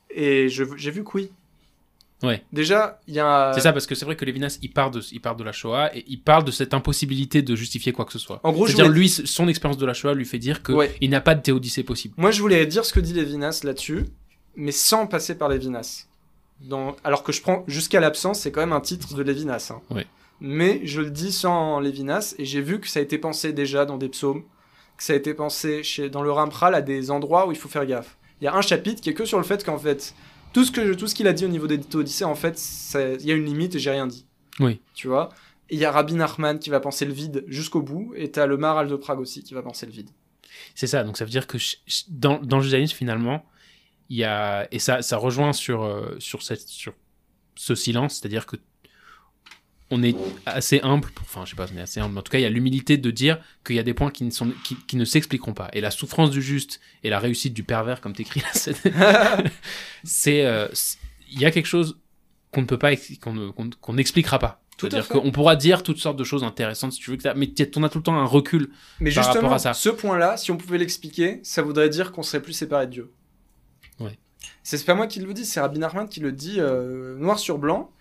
[0.09, 1.31] Et j'ai vu que oui.
[2.23, 2.43] Ouais.
[2.53, 3.51] Déjà, il y a...
[3.53, 5.51] C'est ça parce que c'est vrai que Lévinas il part, de, il part de la
[5.51, 8.39] Shoah et il parle de cette impossibilité de justifier quoi que ce soit.
[8.43, 10.75] En gros, je C'est-à-dire voulais- lui, son expérience de la Shoah lui fait dire qu'il
[10.75, 10.95] Ouais.
[11.03, 12.13] n'a pas de théodicée possible.
[12.17, 14.05] Moi, je voulais dire ce que dit Lévinas là-dessus,
[14.55, 16.07] mais sans passer par Lévinas.
[16.61, 16.95] Dans...
[17.03, 19.71] Alors que je prends jusqu'à l'absence, c'est quand même un titre de Lévinas.
[19.71, 19.81] hein.
[19.93, 20.07] Ouais.
[20.39, 23.85] Mais je le dis sans Lévinas, et j'ai vu que ça a été pensé déjà
[23.85, 24.43] dans des psaumes,
[24.97, 26.09] que ça a été pensé chez...
[26.09, 28.15] dans le Rampral à des endroits où il faut faire gaffe.
[28.41, 30.13] Il y a un chapitre qui est que sur le fait qu'en fait,
[30.53, 32.61] tout ce que tout ce qu'il a dit au niveau des Théodicées, en fait,
[33.19, 34.25] il y a une limite et j'ai rien dit.
[34.59, 34.79] Oui.
[34.93, 35.29] Tu vois?
[35.69, 38.57] Il y a Rabbi Nachman qui va penser le vide jusqu'au bout, et t'as le
[38.57, 40.09] Maral de Prague aussi qui va penser le vide.
[40.75, 41.57] C'est ça, donc ça veut dire que
[42.09, 43.43] dans, dans le judaïsme, finalement,
[44.09, 44.67] il y a.
[44.71, 46.93] Et ça, ça rejoint sur, euh, sur, cette, sur
[47.55, 48.57] ce silence, c'est-à-dire que
[49.93, 50.15] on est
[50.45, 52.39] assez humble, pour- enfin je sais pas, on est assez humble, mais en tout cas
[52.39, 54.75] il y a l'humilité de dire qu'il y a des points qui ne, sont, qui,
[54.87, 55.69] qui ne s'expliqueront pas.
[55.73, 58.75] Et la souffrance du juste et la réussite du pervers, comme t'écris là, c'est,
[60.03, 60.67] c'est, euh,
[61.31, 61.97] il y a quelque chose
[62.51, 64.59] qu'on ne peut pas, qu'on ne- qu'on qu'on n'expliquera pas.
[64.79, 67.83] C'est-à-dire qu'on pourra dire toutes sortes de choses intéressantes si tu veux, que mais on
[67.83, 68.71] a tout le temps un recul.
[68.99, 69.73] Mais par rapport à ça.
[69.73, 73.11] ce point-là, si on pouvait l'expliquer, ça voudrait dire qu'on serait plus séparés de Dieu.
[73.99, 74.17] Ouais.
[74.63, 77.39] C'est c'est pas moi qui le dis, c'est Rabbi Nachman qui le dit euh, noir
[77.39, 77.91] sur blanc.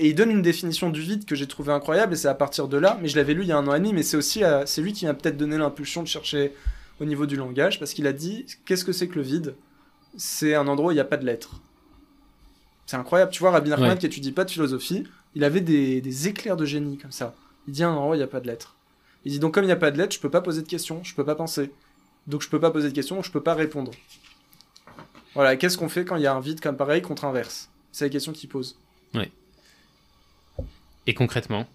[0.00, 2.68] Et il donne une définition du vide que j'ai trouvé incroyable, et c'est à partir
[2.68, 2.98] de là.
[3.02, 4.64] Mais je l'avais lu il y a un an et demi, mais c'est aussi euh,
[4.66, 6.52] c'est lui qui m'a peut-être donné l'impulsion de chercher
[7.00, 9.54] au niveau du langage, parce qu'il a dit qu'est-ce que c'est que le vide?
[10.16, 11.60] C'est un endroit où il n'y a pas de lettres.
[12.86, 13.98] C'est incroyable, tu vois, Rabbi Nachman Ouais.
[13.98, 15.04] qui étudie pas de philosophie,
[15.34, 17.34] il avait des, des éclairs de génie comme ça.
[17.66, 18.76] Il dit un endroit où il n'y a pas de lettres.
[19.24, 20.68] Il dit donc comme il n'y a pas de lettres, je peux pas poser de
[20.68, 21.70] questions, je peux pas penser.
[22.26, 23.90] Donc je peux pas poser de questions, je peux pas répondre.
[25.34, 27.68] Voilà, qu'est-ce qu'on fait quand il y a un vide comme pareil contre inverse?
[27.92, 28.78] C'est la question qu'il pose.
[31.08, 31.66] Et concrètement,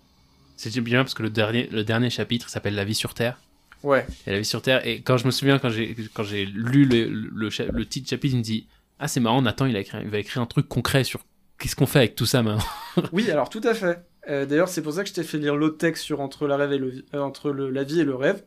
[0.55, 3.39] c'est bien parce que le dernier, le dernier chapitre s'appelle La vie sur Terre.
[3.81, 4.85] Ouais, Et la vie sur Terre.
[4.87, 8.35] Et quand je me souviens, quand j'ai, quand j'ai lu le, le, le titre chapitre,
[8.35, 8.67] il me dit
[8.99, 11.19] Ah, c'est marrant, Nathan, il, a écrit, il va écrire un truc concret sur
[11.57, 12.63] qu'est-ce qu'on fait avec tout ça maintenant.
[13.11, 14.05] oui, alors tout à fait.
[14.29, 16.55] Euh, D'ailleurs, c'est pour ça que je t'ai fait lire l'autre texte sur entre, la,
[16.55, 18.43] rêve et le, euh, entre le- la vie et le rêve.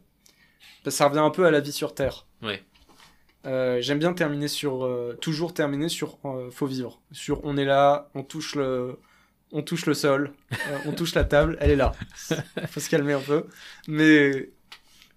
[0.84, 2.26] Parce que ça revient un peu à la vie sur Terre.
[2.42, 2.62] Ouais.
[3.44, 4.88] Euh, J'aime bien terminer sur.
[5.20, 6.18] toujours terminer sur
[6.52, 7.02] faut vivre.
[7.12, 8.98] Sur on est là, on touche le.
[9.52, 11.92] On touche le sol, euh, on touche la table, elle est là.
[12.68, 13.46] faut se calmer un peu.
[13.86, 14.50] Mais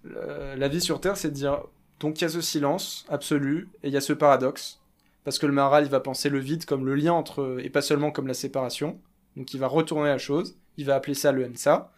[0.06, 1.62] euh, la vie sur Terre, c'est de dire.
[1.98, 4.80] Donc il y a ce silence absolu et il y a ce paradoxe.
[5.24, 7.58] Parce que le Maharal, il va penser le vide comme le lien entre.
[7.62, 9.00] et pas seulement comme la séparation.
[9.36, 11.92] Donc il va retourner la chose, il va appeler ça le MSA.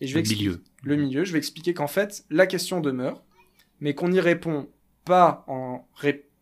[0.00, 0.62] Et je vais Le milieu.
[0.84, 3.22] le milieu, je vais expliquer qu'en fait, la question demeure,
[3.80, 4.68] mais qu'on y répond
[5.04, 5.86] pas en,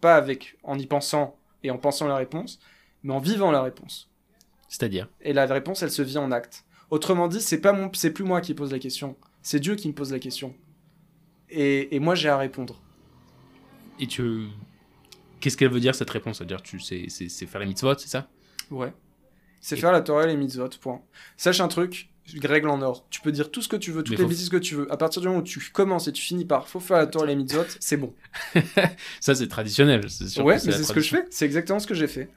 [0.00, 2.60] pas avec, en y pensant et en pensant la réponse,
[3.02, 4.10] mais en vivant la réponse.
[4.68, 6.64] C'est-à-dire Et la réponse, elle se vit en acte.
[6.90, 9.88] Autrement dit, c'est pas mon, c'est plus moi qui pose la question, c'est Dieu qui
[9.88, 10.54] me pose la question.
[11.50, 12.80] Et, et moi, j'ai à répondre.
[14.00, 14.46] Et tu.
[15.40, 16.38] Qu'est-ce qu'elle veut dire cette réponse?
[16.38, 18.28] C'est-à-dire, tu c'est, c'est, c'est faire les mitzvot, c'est ça?
[18.70, 18.92] Ouais.
[19.60, 21.00] C'est Et- faire la Torah et les mitzvot, point.
[21.36, 22.10] Sache un truc,
[22.42, 23.06] règle en or.
[23.10, 24.74] Tu peux dire tout ce que tu veux, toutes Mais les faut- bêtises que tu
[24.74, 24.90] veux.
[24.92, 27.24] À partir du moment où tu commences et tu finis par faut faire la Torah
[27.26, 28.12] et les mitzvot, c'est bon.
[29.20, 30.08] Ça, c'est traditionnel.
[30.10, 31.24] C'est sûr Ouais, que mais c'est ce que je fais.
[31.30, 32.28] C'est exactement ce que j'ai fait.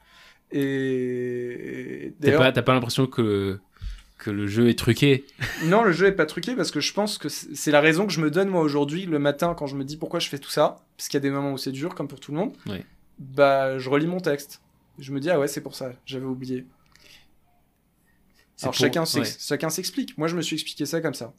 [0.52, 3.60] Et T'as pas, t'as pas l'impression que,
[4.18, 5.26] que le jeu est truqué?
[5.66, 8.14] Non, le jeu est pas truqué parce que je pense que c'est la raison que
[8.14, 10.50] je me donne moi aujourd'hui le matin quand je me dis pourquoi je fais tout
[10.50, 12.54] ça, parce qu'il y a des moments où c'est dur comme pour tout le monde.
[13.20, 14.62] Bah, je relis mon texte.
[14.98, 16.66] Je me dis ah ouais, c'est pour ça, j'avais oublié.
[18.62, 19.04] Alors pour- chacun
[19.68, 19.70] ouais.
[19.70, 20.18] s'explique.
[20.18, 21.34] Moi, je me suis expliqué ça comme ça.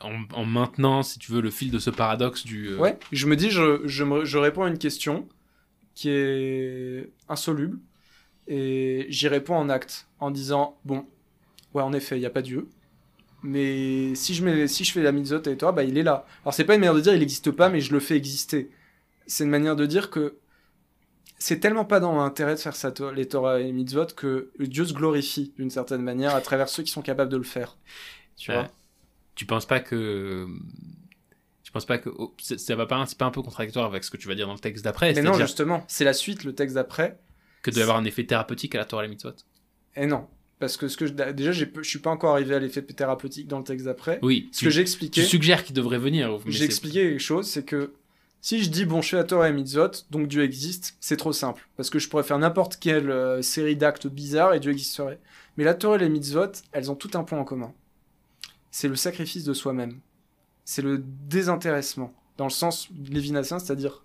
[0.00, 2.68] en, en maintenant, si tu veux, le fil de ce paradoxe du.
[2.68, 5.28] euh, Ouais, je me dis, je, je, me- je réponds à une question
[5.96, 7.78] qui est insoluble
[8.48, 11.06] et j'y réponds en acte en disant bon,
[11.74, 12.68] ouais, en effet, il n'y a pas Dieu.
[13.42, 16.26] Mais si je, mets, si je fais la mitzvot et toi, bah il est là.
[16.42, 18.70] Alors c'est pas une manière de dire il n'existe pas, mais je le fais exister.
[19.26, 20.38] C'est une manière de dire que
[21.38, 24.84] c'est tellement pas dans l'intérêt de faire ça, les Torah et les mitzvot, que Dieu
[24.84, 27.76] se glorifie d'une certaine manière à travers ceux qui sont capables de le faire.
[28.36, 28.68] Tu vois?
[29.36, 30.48] Tu penses pas que.
[31.62, 32.10] Tu penses pas que.
[32.18, 34.34] oh, c'est- ça va pas, c'est pas un peu contradictoire avec ce que tu vas
[34.34, 37.20] dire dans le texte d'après Mais non, justement, c'est la suite, le texte d'après.
[37.62, 39.32] Que doit y avoir un effet thérapeutique à la Torah et la mitzvot
[39.96, 40.26] Et non.
[40.58, 43.58] Parce que ce que je, déjà, je suis pas encore arrivé à l'effet thérapeutique dans
[43.58, 44.18] le texte d'après.
[44.22, 46.36] Oui, Ce tu, que j'ai tu expliqué, suggères qu'il devrait venir.
[46.46, 47.92] j'ai expliqué quelque chose, c'est que
[48.40, 51.32] si je dis bon, je fais la Torah et Mitzvot, donc Dieu existe, c'est trop
[51.32, 51.68] simple.
[51.76, 55.20] Parce que je pourrais faire n'importe quelle euh, série d'actes bizarres et Dieu existerait.
[55.56, 57.72] Mais la Torah et les Mitzvot, elles ont tout un point en commun.
[58.70, 60.00] C'est le sacrifice de soi-même.
[60.64, 62.12] C'est le désintéressement.
[62.36, 64.04] Dans le sens lévinassien, c'est-à-dire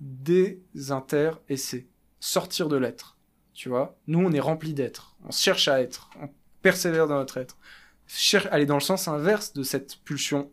[0.00, 1.86] désintéresser.
[2.24, 3.16] Sortir de l'être.
[3.52, 3.98] Tu vois?
[4.06, 5.16] Nous, on est rempli d'être.
[5.24, 6.08] On cherche à être.
[6.20, 6.28] On
[6.62, 7.58] persévère dans notre être.
[8.06, 10.52] Cher- aller dans le sens inverse de cette pulsion,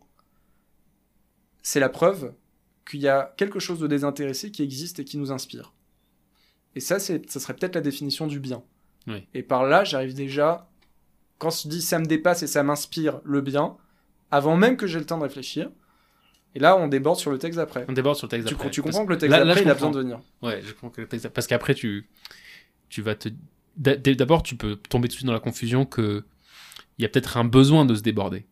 [1.62, 2.34] c'est la preuve
[2.90, 5.74] qu'il y a quelque chose de désintéressé qui existe et qui nous inspire.
[6.74, 8.64] Et ça, c'est, ça serait peut-être la définition du bien.
[9.06, 9.28] Oui.
[9.36, 10.68] Et par là, j'arrive déjà,
[11.38, 13.78] quand je dis ça me dépasse et ça m'inspire le bien,
[14.32, 15.70] avant même que j'ai le temps de réfléchir,
[16.56, 17.86] et là, on déborde sur le texte d'après.
[17.88, 18.70] On déborde sur le texte Tu, d'après.
[18.72, 20.20] tu comprends que le texte d'après, il a besoin de venir.
[20.42, 22.08] Ouais, je comprends que le texte parce qu'après tu
[22.90, 23.30] tu vas te
[23.78, 26.24] d'a- d'abord tu peux tomber tout de suite dans la confusion que
[26.98, 28.46] il y a peut-être un besoin de se déborder.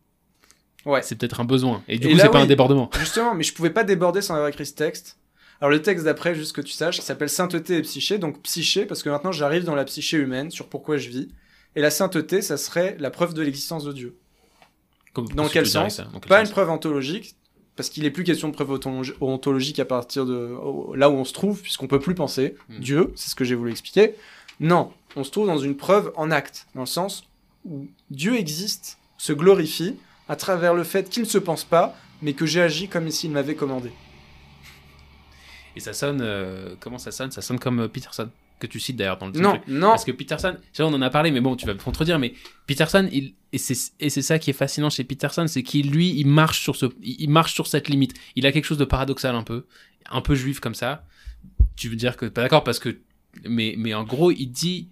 [0.86, 1.02] Ouais.
[1.02, 2.44] C'est peut-être un besoin et du Et coup c'est pas oui.
[2.44, 2.88] un débordement.
[2.98, 5.18] Justement, mais je pouvais pas déborder sans avoir écrit ce texte.
[5.60, 8.18] Alors le texte d'après, juste que tu saches, s'appelle Sainteté et Psyché.
[8.18, 11.28] Donc psyché, parce que maintenant j'arrive dans la psyché humaine, sur pourquoi je vis.
[11.74, 14.16] Et la sainteté, ça serait la preuve de l'existence de Dieu.
[15.12, 17.36] Comme- Dans quel sens ça Dans quel Pas sens une preuve ontologique,
[17.78, 20.52] parce qu'il est plus question de preuve ontologi- ontologique à partir de
[20.96, 22.56] là où on se trouve, puisqu'on peut plus penser.
[22.68, 22.80] Hmm.
[22.80, 24.16] Dieu, c'est ce que j'ai voulu expliquer.
[24.58, 27.22] Non, on se trouve dans une preuve en acte, dans le sens
[27.64, 29.94] où Dieu existe, se glorifie,
[30.28, 33.30] à travers le fait qu'il ne se pense pas, mais que j'ai agi comme s'il
[33.30, 33.92] m'avait commandé.
[35.76, 36.20] Et ça sonne.
[36.20, 37.30] euh, comment ça sonne?
[37.30, 38.28] Ça sonne comme euh, Peterson,
[38.58, 39.62] que tu cites d'ailleurs dans le Non, truc.
[39.68, 42.34] non, Parce que Peterson, on en a parlé, mais bon, tu vas me contredire, mais
[42.66, 46.60] Peterson, il, et c'est ça qui est fascinant chez Peterson, c'est qu'il, lui, il marche
[46.60, 48.14] sur ce, il marche sur cette limite.
[48.36, 49.66] Il a quelque chose de paradoxal un peu,
[50.10, 51.04] un peu juif comme ça.
[51.76, 53.00] Tu veux dire que, pas d'accord, parce que,
[53.48, 54.88] mais, mais en gros, il dit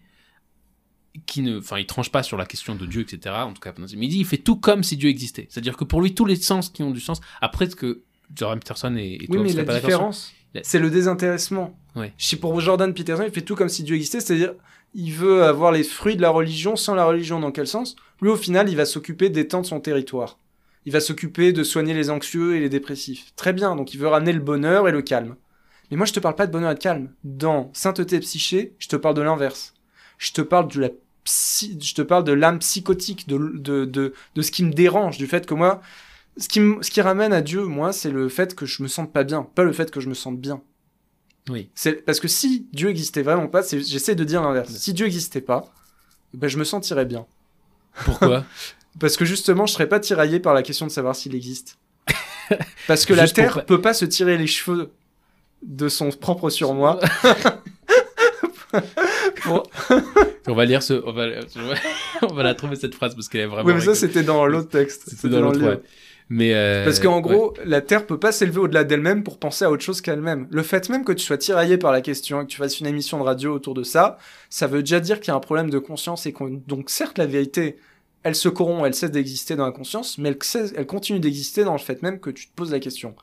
[1.26, 3.34] qu'il ne, enfin, il tranche pas sur la question de Dieu, etc.
[3.38, 5.47] En tout cas, mais il dit, il fait tout comme si Dieu existait.
[5.51, 8.02] C'est-à-dire que pour lui, tous les sens qui ont du sens, après ce que
[8.34, 10.32] Jordan Peterson et, et Oui, toi, mais la différence,
[10.62, 11.78] c'est le désintéressement.
[11.97, 12.12] Ouais.
[12.40, 14.55] Pour Jordan Peterson, il fait tout comme si Dieu existait, c'est-à-dire
[14.94, 17.40] il veut avoir les fruits de la religion sans la religion.
[17.40, 17.97] Dans quel sens?
[18.20, 20.39] Lui, au final, il va s'occuper d'étendre son territoire.
[20.85, 23.35] Il va s'occuper de soigner les anxieux et les dépressifs.
[23.35, 25.36] Très bien, donc il veut ramener le bonheur et le calme.
[25.90, 27.10] Mais moi, je te parle pas de bonheur et de calme.
[27.24, 29.74] Dans Sainteté et Psyché, je te parle de l'inverse.
[30.18, 30.90] Je te parle de la
[31.24, 31.78] psy...
[31.81, 35.27] je te parle de l'âme psychotique, de, de, de, de ce qui me dérange, du
[35.27, 35.81] fait que moi,
[36.36, 39.12] ce qui, ce qui ramène à Dieu, moi, c'est le fait que je me sente
[39.12, 40.62] pas bien, pas le fait que je me sente bien.
[41.48, 41.68] Oui.
[41.74, 44.73] C'est parce que si Dieu existait vraiment pas, j'essaie de dire l'inverse.
[44.73, 45.73] Si Dieu existait pas,
[46.35, 47.24] ben je me sentirais bien.
[48.05, 48.44] Pourquoi?
[48.98, 51.77] Parce que justement, je serais pas tiraillé par la question de savoir s'il existe.
[52.89, 54.90] Parce que la Terre pas- peut pas se tirer les cheveux
[55.62, 56.98] de son propre surmoi.
[60.48, 61.27] On va lire ce, on va,
[62.23, 63.66] on va la trouver cette phrase parce qu'elle est vraiment.
[63.68, 65.05] Oui, mais ça c'était dans l'autre texte.
[65.09, 65.70] C'était dans l'autre, livre.
[65.70, 65.81] ouais.
[66.28, 67.23] Mais euh, Parce qu'en ouais.
[67.23, 70.48] gros, la Terre peut pas s'élever au-delà d'elle-même pour penser à autre chose qu'elle-même.
[70.51, 72.86] Le fait même que tu sois tiraillé par la question et que tu fasses une
[72.86, 74.19] émission de radio autour de ça,
[74.51, 76.61] ça veut déjà dire qu'il y a un problème de conscience et qu'on...
[76.66, 77.78] donc certes la vérité,
[78.24, 81.62] elle se corrompt, elle cesse d'exister dans la conscience, mais elle, cesse- elle continue d'exister
[81.62, 83.15] dans le fait même que tu te poses la question.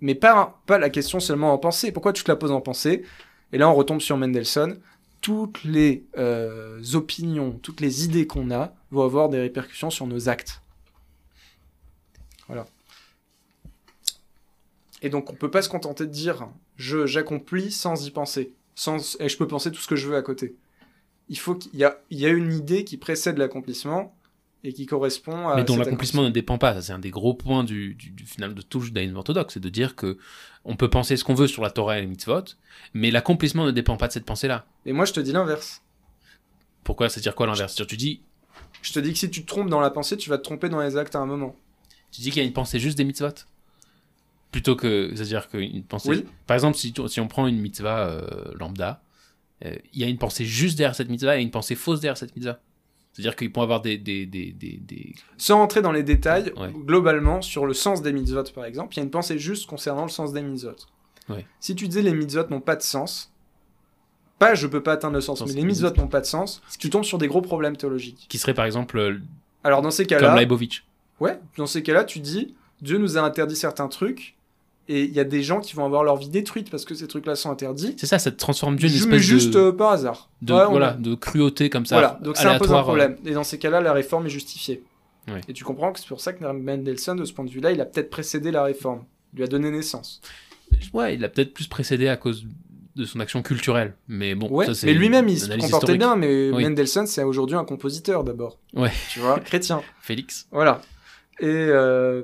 [0.00, 1.92] Mais pas, pas la question seulement en pensée.
[1.92, 3.02] Pourquoi tu te la poses en pensée?
[3.52, 4.78] Et là, on retombe sur Mendelssohn.
[5.20, 10.28] Toutes les euh, opinions, toutes les idées qu'on a vont avoir des répercussions sur nos
[10.28, 10.62] actes.
[12.48, 12.66] Voilà.
[15.02, 19.16] Et donc, on peut pas se contenter de dire je j'accomplis sans y penser, sans
[19.20, 20.56] et je peux penser tout ce que je veux à côté.
[21.28, 24.14] Il faut qu'il y a il y a une idée qui précède l'accomplissement
[24.64, 26.74] et qui correspond à mais dont l'accomplissement ne dépend pas.
[26.74, 29.60] Ça, c'est un des gros points du, du, du final de tout judaïsme orthodoxe, c'est
[29.60, 30.18] de dire que
[30.64, 32.42] on peut penser ce qu'on veut sur la Torah et les mitzvot,
[32.92, 34.66] mais l'accomplissement ne dépend pas de cette pensée-là.
[34.84, 35.82] Et moi, je te dis l'inverse.
[36.82, 37.08] Pourquoi?
[37.08, 37.74] C'est-à-dire quoi l'inverse?
[37.86, 38.22] Tu dis,
[38.82, 40.68] Je te dis que si tu te trompes dans la pensée, tu vas te tromper
[40.68, 41.54] dans les actes à un moment.
[42.10, 43.28] Tu dis qu'il y a une pensée juste des mitzvot
[44.52, 46.08] plutôt que, c'est-à-dire qu'une pensée.
[46.08, 46.24] Oui.
[46.46, 49.02] Par exemple, si, tu- si on prend une mitzvah euh, lambda,
[49.64, 52.16] euh, il y a une pensée juste derrière cette mitzvah et une pensée fausse derrière
[52.16, 52.58] cette mitzvah.
[53.12, 56.70] C'est-à-dire qu'ils pourront avoir des, des, des, des, Sans rentrer dans les détails, Ouais.
[56.72, 60.02] globalement, sur le sens des mitzvot, par exemple, il y a une pensée juste concernant
[60.04, 60.76] le sens des mitzvot.
[61.28, 61.44] Ouais.
[61.60, 63.32] Si tu disais les mitzvot n'ont pas de sens,
[64.38, 66.62] pas je peux pas atteindre le sens, Sens mais les mitzvot n'ont pas de sens,
[66.78, 68.26] tu tombes sur des gros problèmes théologiques.
[68.28, 69.18] qui serait par exemple euh,
[69.64, 70.84] Alors dans ces comme cas-là, Leibovitch.
[71.20, 74.36] Ouais, dans ces cas-là, tu dis Dieu nous a interdit certains trucs
[74.88, 77.08] et il y a des gens qui vont avoir leur vie détruite parce que ces
[77.08, 77.94] trucs-là sont interdits.
[77.98, 80.30] C'est ça, ça te transforme Dieu une espèce juste de, euh, par hasard.
[80.42, 81.96] de, Ouais, on voilà, a- de cruauté comme ça.
[81.96, 83.16] Voilà, donc ça impose un euh, problème.
[83.24, 84.84] Et dans ces cas-là, la réforme est justifiée.
[85.28, 85.40] Ouais.
[85.48, 87.80] Et tu comprends que c'est pour ça que Mendelssohn, de ce point de vue-là, il
[87.80, 89.04] a peut-être précédé la réforme.
[89.32, 90.20] Il lui a donné naissance.
[90.92, 92.46] Ouais, il a peut-être plus précédé à cause
[92.94, 93.94] de son action culturelle.
[94.06, 96.62] Mais bon, Ouais, ça c'est mais lui-même, il se comportait bien, mais Oui.
[96.62, 98.58] Mendelssohn, c'est aujourd'hui un compositeur d'abord.
[98.74, 98.92] Ouais.
[99.10, 99.82] Tu vois, chrétien.
[100.00, 100.46] Félix.
[100.52, 100.80] Voilà.
[101.40, 102.22] Et euh,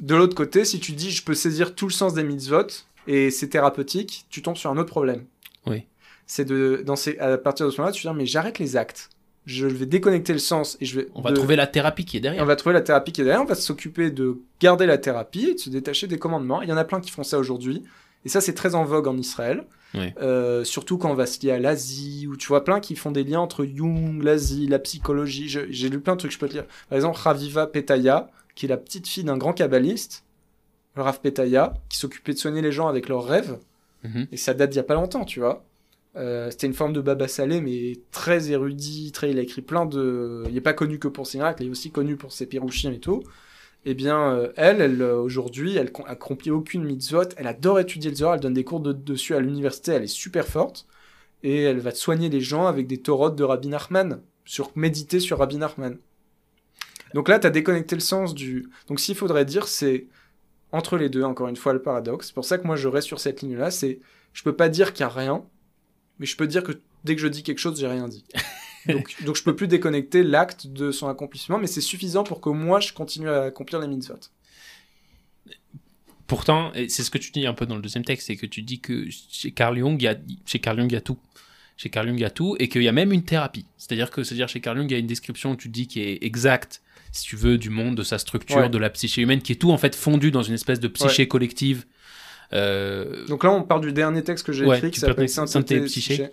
[0.00, 2.66] de l'autre côté, si tu dis je peux saisir tout le sens des mitzvot
[3.06, 5.24] et c'est thérapeutique, tu tombes sur un autre problème.
[5.66, 5.84] Oui.
[6.26, 9.10] C'est de, dans ces, à partir de ce moment-là, tu dis mais j'arrête les actes.
[9.46, 11.08] Je vais déconnecter le sens et je vais.
[11.14, 12.42] On va de- trouver la thérapie qui est derrière.
[12.42, 15.46] on va trouver la thérapie qui est derrière, on va s'occuper de garder la thérapie
[15.50, 16.62] et de se détacher des commandements.
[16.62, 17.84] Il y en a plein qui font ça aujourd'hui.
[18.24, 19.64] Et ça, c'est très en vogue en Israël.
[19.96, 20.12] Oui.
[20.20, 23.10] Euh, surtout quand on va se lier à l'Asie, ou tu vois plein qui font
[23.10, 25.48] des liens entre Jung, l'Asie, la psychologie.
[25.48, 26.66] J'ai lu plein de trucs, je peux te lire.
[26.88, 30.24] Par exemple, Raviva Petaya, qui est la petite fille d'un grand kabbaliste,
[30.96, 33.58] le Rav Petaya, qui s'occupait de soigner les gens avec leurs rêves.
[34.04, 34.28] Mhm.
[34.32, 35.64] Et ça date d'il y a pas longtemps, tu vois.
[36.16, 39.84] Euh, C'était une forme de Baba Salé, mais très érudit, très, il a écrit plein
[39.84, 40.44] de...
[40.48, 42.92] Il n'est pas connu que pour ses miracles, il est aussi connu pour ses pirouchim
[42.92, 43.22] et tout.
[43.88, 48.16] Eh bien, euh, elle, euh, aujourd'hui, elle com- accomplit aucune mitzvot, elle adore étudier le
[48.16, 50.86] Zohar, elle donne des cours de- dessus à l'université, elle est super forte,
[51.44, 55.38] et elle va soigner les gens avec des torotes de Rabbi Nachman, sur méditer sur
[55.38, 55.98] Rabbi Nachman.
[57.14, 58.68] Donc là, tu as déconnecté le sens du...
[58.88, 60.08] Donc s'il faudrait dire, c'est
[60.72, 62.26] entre les deux, encore une fois, le paradoxe.
[62.28, 64.00] C'est pour ça que moi, je reste sur cette ligne-là, c'est
[64.32, 65.44] je peux pas dire qu'il y a rien,
[66.18, 66.72] mais je peux dire que
[67.04, 68.24] dès que je dis quelque chose, j'ai rien dit.
[68.92, 72.48] donc, donc je peux plus déconnecter l'acte de son accomplissement, mais c'est suffisant pour que
[72.50, 74.14] moi, je continue à accomplir les mitzvot.
[76.26, 78.62] Pourtant, c'est ce que tu dis un peu dans le deuxième texte, c'est que tu
[78.62, 81.18] dis que chez Carl Jung, il y a, chez Carl Jung, il y a tout.
[81.76, 83.64] Chez Carl Jung, il y a tout, et qu'il y a même une thérapie.
[83.76, 86.00] C'est-à-dire que, c'est-à-dire chez Carl Jung, il y a une description où tu dis qui
[86.00, 86.82] est exacte,
[87.12, 88.68] si tu veux, du monde, de sa structure, Ouais.
[88.68, 91.28] de la psyché humaine, qui est tout en fait fondu dans une espèce de psyché
[91.28, 91.84] collective.
[92.52, 95.26] Euh, Donc là, on part du dernier texte que j'ai Ouais, écrit qui s'appelle et
[95.28, 95.84] psyché.
[95.84, 96.28] psyché.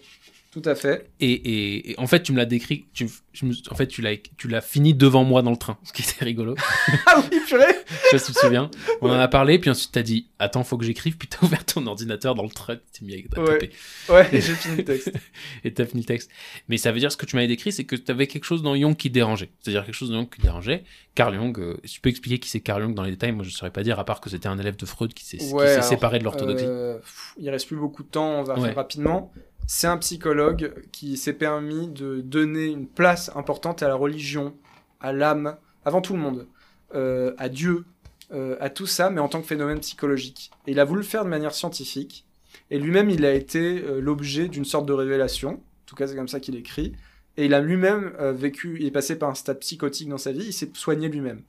[0.54, 1.10] Tout à fait.
[1.20, 4.04] et, et, et en fait, tu me l'as décrit, tu, je me- en fait, tu
[4.04, 6.54] l'as, tu l'as fini devant moi dans le train, ce qui était rigolo.
[7.08, 8.70] Ah oui, purée Je sais pas si tu te souviens.
[9.02, 11.66] On en a parlé, puis ensuite t'as dit, attends, faut que j'écrive, puis t'as ouvert
[11.66, 13.58] ton ordinateur dans le train, t'es mis à Ouais.
[13.60, 13.72] taper.
[14.10, 15.12] Ouais, j'ai fini le texte.
[15.64, 16.30] et t'as fini le texte.
[16.70, 18.76] Mais ça veut dire ce que tu m'avais décrit, c'est que t'avais quelque chose dans
[18.76, 19.50] Jung qui dérangeait.
[19.60, 20.84] C'est-à-dire quelque chose dans Jung qui dérangeait.
[21.16, 23.44] Carl Jung, euh, si tu peux expliquer qui c'est Carl Jung dans les détails, moi
[23.44, 25.82] je saurais pas dire, à part que c'était un élève de Freud qui s'est Ouais,
[25.82, 26.66] séparé de l'orthodoxie.
[26.68, 27.00] Euh,
[27.40, 29.32] il reste plus beaucoup de temps, on va faire rapidement.
[29.66, 34.54] C'est un psychologue qui s'est permis de donner une place importante à la religion,
[35.00, 36.48] à l'âme, avant tout le monde,
[36.96, 37.86] euh, à Dieu,
[38.34, 40.52] euh, à tout ça, mais en tant que phénomène psychologique.
[40.68, 42.26] Et il a voulu le faire de manière scientifique.
[42.72, 45.52] Et lui-même, il a été euh, l'objet d'une sorte de révélation.
[45.52, 46.94] En tout cas, c'est comme ça qu'il écrit.
[47.38, 50.46] Et il a lui-même vécu, il est passé par un stade psychotique dans sa vie,
[50.46, 51.42] il s'est soigné lui-même.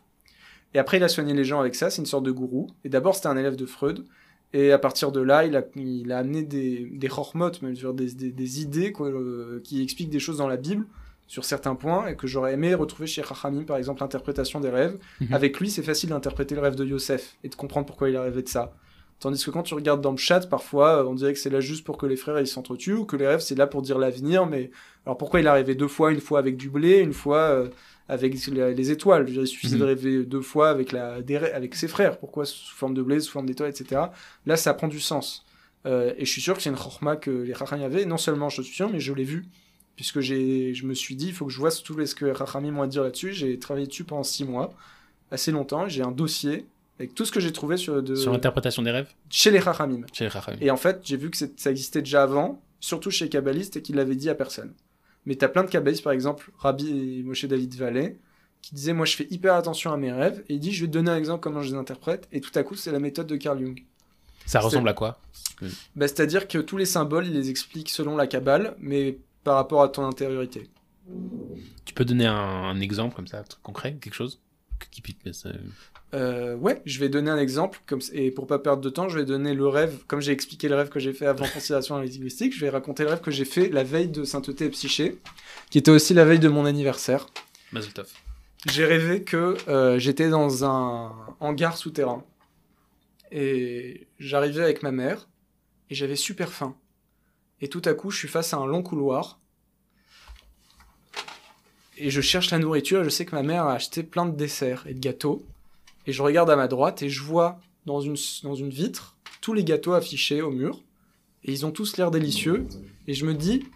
[0.72, 2.68] Et après, il a soigné les gens avec ça, c'est une sorte de gourou.
[2.84, 4.06] Et d'abord, c'était un élève de Freud.
[4.54, 7.92] Et à partir de là, il a, il a amené des, des chormotes, même sur
[7.92, 10.86] des, des, des idées quoi, euh, qui expliquent des choses dans la Bible
[11.26, 14.96] sur certains points et que j'aurais aimé retrouver chez Rachamim, par exemple, l'interprétation des rêves.
[15.20, 15.32] Mhm.
[15.32, 18.22] Avec lui, c'est facile d'interpréter le rêve de Yosef et de comprendre pourquoi il a
[18.22, 18.72] rêvé de ça.
[19.18, 21.60] Tandis que quand tu regardes dans le chat, parfois, euh, on dirait que c'est là
[21.60, 23.98] juste pour que les frères ils s'entretuent ou que les rêves c'est là pour dire
[23.98, 24.46] l'avenir.
[24.46, 24.70] Mais
[25.04, 27.68] alors pourquoi il a rêvé deux fois, une fois avec du blé, une fois euh,
[28.08, 29.80] avec les les étoiles Il suffisait Mhm.
[29.80, 32.18] de rêver deux fois avec, la, des avec ses frères.
[32.18, 32.44] Pourquoi?
[32.44, 34.02] Sous forme de blé, sous forme d'étoiles, etc.
[34.46, 35.44] Là, ça prend du sens.
[35.86, 38.04] Euh, et je suis sûr que c'est une chorma que les Rachamim avaient.
[38.06, 39.46] Non seulement je suis sûr, mais je l'ai vu.
[39.96, 42.82] Puisque je me suis dit, il faut que je vois tout ce que Rachamim ont
[42.82, 43.32] à dire là-dessus.
[43.32, 44.74] J'ai travaillé dessus pendant six mois,
[45.30, 45.86] assez longtemps.
[45.88, 46.66] J'ai un dossier
[46.98, 49.08] avec tout ce que j'ai trouvé sur, de, Sur l'interprétation des rêves?
[49.30, 50.02] chez les Rachamim.
[50.12, 50.58] chez les Rachamim.
[50.60, 53.82] Et en fait, j'ai vu que ça existait déjà avant, surtout chez les kabbalistes, et
[53.82, 54.72] qu'ils l'avaient dit à personne.
[55.26, 58.18] Mais t'as plein de kabbalistes, par exemple, Rabbi et Moshe David Vallée,
[58.62, 60.88] qui disaient Moi, je fais hyper attention à mes rêves, et il dit Je vais
[60.88, 63.26] te donner un exemple comment je les interprète, et tout à coup, c'est la méthode
[63.26, 63.82] de Carl Jung.
[64.46, 65.18] Ça ressemble à quoi?
[65.96, 69.82] Bah, C'est-à-dire que tous les symboles, il les explique selon la Kabbale, mais par rapport
[69.82, 70.68] à ton intériorité.
[71.84, 74.40] Tu peux donner un, un exemple comme ça, un truc concret, quelque chose?
[74.90, 75.02] Qui
[76.14, 79.18] Euh, ouais, je vais donner un exemple, comme, et pour pas perdre de temps, je
[79.18, 82.54] vais donner le rêve, comme j'ai expliqué le rêve que j'ai fait avant considération linguistique,
[82.54, 85.18] je vais raconter le rêve que j'ai fait la veille de Sainteté et Psyché,
[85.70, 87.26] qui était aussi la veille de mon anniversaire.
[87.72, 88.04] Mazel.
[88.70, 92.24] J'ai rêvé que euh, j'étais dans un hangar souterrain,
[93.32, 95.28] et j'arrivais avec ma mère,
[95.90, 96.76] et j'avais super faim.
[97.60, 99.40] Et tout à coup, je suis face à un long couloir,
[101.96, 104.36] et je cherche la nourriture, et je sais que ma mère a acheté plein de
[104.36, 105.44] desserts et de gâteaux,
[106.06, 109.52] et je regarde à ma droite et je vois dans une, dans une vitre tous
[109.52, 110.82] les gâteaux affichés au mur.
[111.44, 112.66] Et ils ont tous l'air délicieux.
[113.06, 113.66] Et je me dis,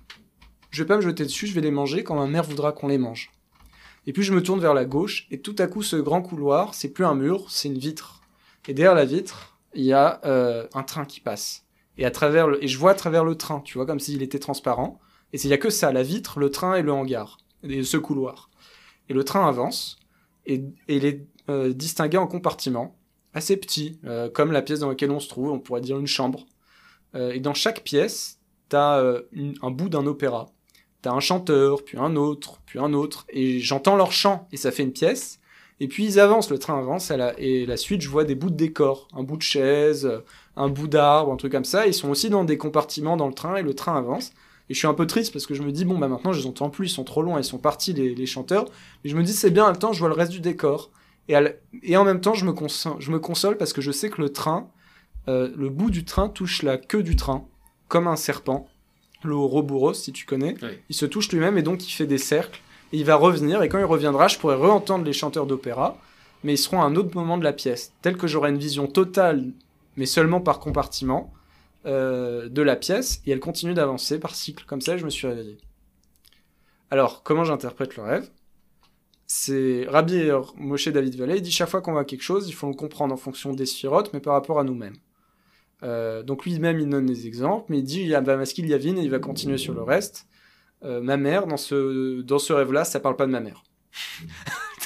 [0.71, 2.89] je vais pas me jeter dessus, je vais les manger quand ma mère voudra qu'on
[2.89, 3.31] les mange.
[4.07, 6.73] Et puis je me tourne vers la gauche et tout à coup ce grand couloir,
[6.73, 8.23] c'est plus un mur, c'est une vitre.
[8.67, 11.67] Et derrière la vitre, il y a euh, un train qui passe.
[11.99, 14.23] Et à travers le, et je vois à travers le train, tu vois, comme s'il
[14.23, 14.99] était transparent.
[15.35, 17.99] Et il y a que ça, la vitre, le train et le hangar, et ce
[17.99, 18.49] couloir.
[19.11, 19.99] Et le train avance
[20.47, 22.97] et, et il est euh, distingué en compartiments
[23.35, 26.07] assez petits, euh, comme la pièce dans laquelle on se trouve, on pourrait dire une
[26.07, 26.47] chambre.
[27.15, 28.39] Euh, et dans chaque pièce,
[28.69, 29.03] t'as
[29.63, 30.47] un bout d'un opéra.
[31.01, 34.73] T'as un chanteur, puis un autre, puis un autre, et j'entends leur chant, et ça
[34.73, 35.39] fait une pièce.
[35.81, 38.35] Et puis ils avancent, le train avance, à la- et la suite, je vois des
[38.35, 40.11] bouts de décor, un bout de chaise,
[40.57, 41.87] un bout d'arbre, un truc comme ça.
[41.87, 44.33] Ils sont aussi dans des compartiments dans le train, et le train avance.
[44.69, 46.41] Et je suis un peu triste parce que je me dis, bon, bah maintenant, je
[46.41, 48.67] les entends plus, ils sont trop loin, ils sont partis, les, les chanteurs.
[49.05, 50.91] Mais je me dis, c'est bien, en même temps, je vois le reste du décor.
[51.29, 54.21] Et, en même temps, je me, console, je me console parce que je sais que
[54.21, 54.71] le train,
[55.29, 57.47] euh, le bout du train touche la queue du train,
[57.89, 58.69] comme un serpent.
[59.25, 60.55] Le Ouroboros, si tu connais.
[60.63, 60.69] Oui.
[60.89, 62.61] Il se touche lui-même et donc il fait des cercles.
[62.93, 65.99] Et il va revenir, et quand il reviendra, je pourrai re-entendre les chanteurs d'opéra,
[66.43, 67.93] mais ils seront à un autre moment de la pièce.
[68.01, 69.45] Tel que j'aurai une vision totale,
[69.97, 71.35] mais seulement par compartiment,
[71.85, 74.65] euh, de la pièce, et elle continue d'avancer par cycle.
[74.67, 75.59] Comme ça, je me suis réveillé.
[76.91, 78.31] Alors, comment j'interprète le rêve?
[79.29, 82.67] C'est Rabbi Moshe David Vallée, il dit chaque fois qu'on voit quelque chose, il faut
[82.67, 84.97] le comprendre en fonction des sphirotes, mais par rapport à nous-mêmes.
[85.83, 89.03] Euh, donc lui-même, il donne des exemples, mais il dit il y a Yavin et
[89.03, 90.27] il va continuer sur le reste.
[90.83, 93.65] Euh, ma mère, dans ce, dans ce rêve-là, ça parle pas de ma mère.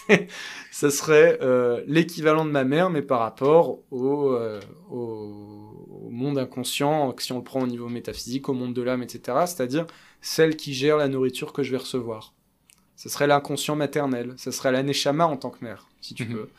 [0.72, 4.36] ça serait euh, l'équivalent de ma mère, mais par rapport au,
[4.90, 9.44] au monde inconscient, si on le prend au niveau métaphysique, au monde de l'âme, etc.
[9.46, 9.86] C'est-à-dire
[10.20, 12.34] celle qui gère la nourriture que je vais recevoir.
[13.02, 14.32] Ce serait l'inconscient maternel.
[14.36, 16.34] Ce serait la neshama en tant que mère, si tu Mhm.
[16.34, 16.50] veux.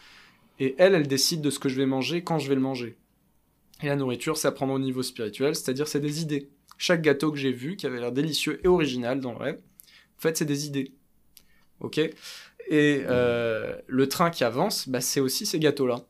[0.60, 2.98] Et elle, elle décide de ce que je vais manger quand je vais le manger.
[3.82, 6.50] Et la nourriture, c'est à prendre au niveau spirituel, c'est-à-dire c'est des idées.
[6.78, 9.62] chaque gâteau que j'ai vu, qui avait l'air délicieux et original dans le rêve,
[10.18, 10.92] en fait, c'est des idées.
[11.80, 11.98] Ok?
[12.00, 12.12] Et
[13.08, 16.02] euh, le train qui avance, bah, c'est aussi ces gâteaux-là.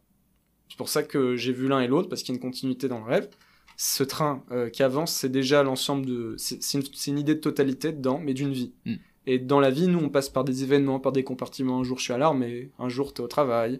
[0.69, 2.88] C'est pour ça que j'ai vu l'un et l'autre, parce qu'il y a une continuité
[2.88, 3.30] dans le rêve.
[3.77, 6.34] Ce train euh, qui avance, c'est déjà l'ensemble de.
[6.39, 8.72] C'est une, une, idée de totalité dedans, mais d'une vie.
[8.85, 8.95] Mm.
[9.25, 11.79] Et dans la vie, nous, on passe par des événements, par des compartiments.
[11.79, 13.79] Un jour, je suis à l'armée, un jour, tu es au travail,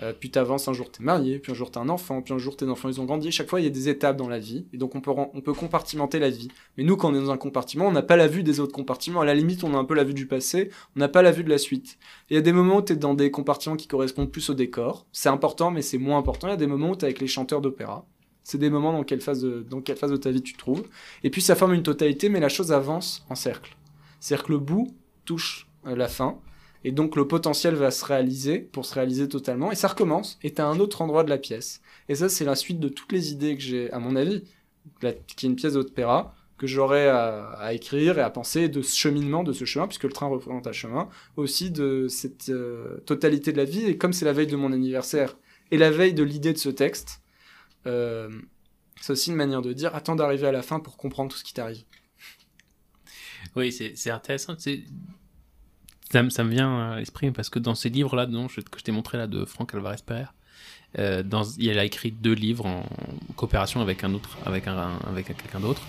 [0.00, 2.38] euh, puis t'avances, un jour t'es marié, puis un jour t'es un enfant, puis un
[2.38, 3.30] jour tes enfants ils ont grandi.
[3.30, 5.40] Chaque fois il y a des étapes dans la vie, et donc on peut, on
[5.40, 6.48] peut compartimenter la vie.
[6.76, 8.72] Mais nous, quand on est dans un compartiment, on n'a pas la vue des autres
[8.72, 9.20] compartiments.
[9.20, 11.30] À la limite, on a un peu la vue du passé, on n'a pas la
[11.30, 11.98] vue de la suite.
[12.30, 15.06] Il y a des moments où t'es dans des compartiments qui correspondent plus au décor.
[15.12, 16.48] C'est important, mais c'est moins important.
[16.48, 18.06] Il y a des moments où t'es avec les chanteurs d'opéra.
[18.44, 20.58] C'est des moments dans quelle phase de, dans quelle phase de ta vie tu te
[20.58, 20.82] trouves.
[21.22, 23.76] Et puis ça forme une totalité, mais la chose avance en cercle.
[24.22, 24.86] C'est-à-dire que le bout
[25.24, 26.38] touche euh, la fin
[26.84, 30.52] et donc le potentiel va se réaliser pour se réaliser totalement, et ça recommence, et
[30.58, 31.80] à un autre endroit de la pièce.
[32.08, 34.42] Et ça, c'est la suite de toutes les idées que j'ai, à mon avis,
[35.00, 39.42] qui est une pièce d'opéra, que j'aurais à, écrire et à penser de ce cheminement,
[39.44, 43.58] de ce chemin, puisque le train représente un chemin, aussi de cette euh, totalité de
[43.58, 45.36] la vie, et comme c'est la veille de mon anniversaire,
[45.70, 47.20] et la veille de l'idée de ce texte,
[47.86, 48.28] euh,
[49.00, 51.44] c'est aussi une manière de dire, attends d'arriver à la fin pour comprendre tout ce
[51.44, 51.84] qui t'arrive.
[53.56, 54.54] Oui, c'est intéressant.
[54.58, 54.70] Ça,
[56.30, 59.26] ça, me vient à l'esprit parce que dans ces livres-là, que je t'ai montré là
[59.26, 60.32] de Franck Alvarez Pereira,
[60.98, 62.84] euh, dans, il a écrit deux livres en
[63.36, 65.82] coopération avec un autre, avec un, avec quelqu'un d'autre.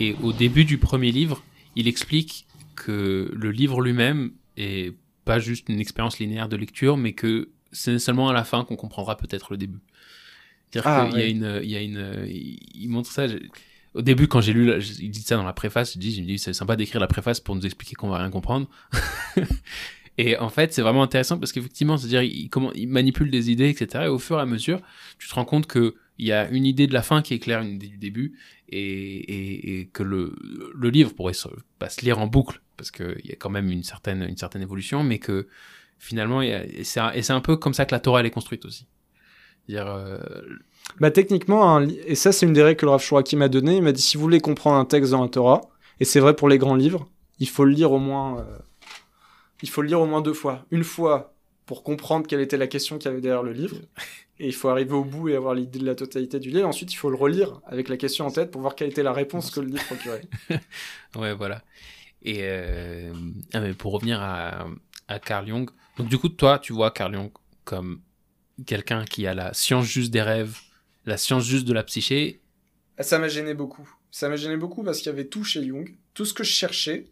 [0.00, 1.42] Et au début du premier livre,
[1.76, 2.46] il explique
[2.76, 4.94] que le livre lui-même est
[5.24, 8.76] pas juste une expérience linéaire de lecture, mais que c'est seulement à la fin qu'on
[8.76, 9.80] comprendra peut-être le début.
[10.70, 13.26] C'est-à-dire ah, qu'il y a une, il y a une, il montre ça
[13.94, 16.52] au début, quand j'ai lu, il dit ça dans la préface, je me dis, c'est
[16.52, 18.68] sympa d'écrire la préface pour nous expliquer qu'on va rien comprendre.
[20.18, 24.04] et en fait, c'est vraiment intéressant parce qu'effectivement, c'est-à-dire, il, comment, manipule des idées, etc.
[24.04, 24.80] Et au fur et à mesure,
[25.18, 27.38] tu te rends compte que il y a une idée de la fin qui est
[27.38, 28.38] claire, une idée du début,
[28.68, 30.34] et, que le,
[30.74, 31.48] le livre pourrait se,
[31.88, 34.22] se lire en boucle parce qu'il y a quand même une certaine,
[34.60, 35.46] évolution, mais que
[35.98, 37.00] finalement, et c'est
[37.30, 38.86] un, peu comme ça que la Torah elle est construite aussi.
[39.68, 39.86] dire
[41.00, 43.82] bah techniquement, et ça c'est une des règles que le Rav Shuraki m'a donné, il
[43.82, 45.60] m'a dit si vous voulez comprendre un texte dans la Torah,
[46.00, 48.58] et c'est vrai pour les grands livres, il faut le lire au moins, euh,
[49.62, 50.64] il faut le lire au moins deux fois.
[50.70, 51.34] Une fois
[51.66, 53.76] pour comprendre quelle était la question qu'il y avait derrière le livre,
[54.38, 56.68] et il faut arriver au bout et avoir l'idée de la totalité du livre.
[56.68, 59.12] Ensuite, il faut le relire avec la question en tête pour voir quelle était la
[59.12, 60.22] réponse que le livre procurait.
[61.16, 61.62] ouais, voilà.
[62.22, 63.12] Et euh...
[63.52, 64.66] ah, mais pour revenir à,
[65.08, 67.30] à Carl Jung, donc du coup, toi, tu vois Carl Jung
[67.64, 68.00] comme
[68.66, 70.58] quelqu'un qui a la science juste des rêves,
[71.06, 72.40] la science juste de la psyché.
[72.98, 73.88] Ça m'a gêné beaucoup.
[74.10, 76.52] Ça m'a gêné beaucoup parce qu'il y avait tout chez Jung, tout ce que je
[76.52, 77.06] cherchais.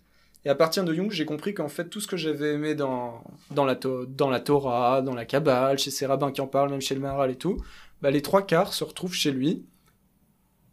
[0.45, 3.25] Et à partir de Jung, j'ai compris qu'en fait, tout ce que j'avais aimé dans,
[3.51, 6.81] dans, la dans la Torah, dans la Kabbale, chez ces rabbins qui en parlent, même
[6.81, 7.59] chez le Maharal et tout,
[8.01, 9.65] bah, les trois quarts se retrouvent chez lui.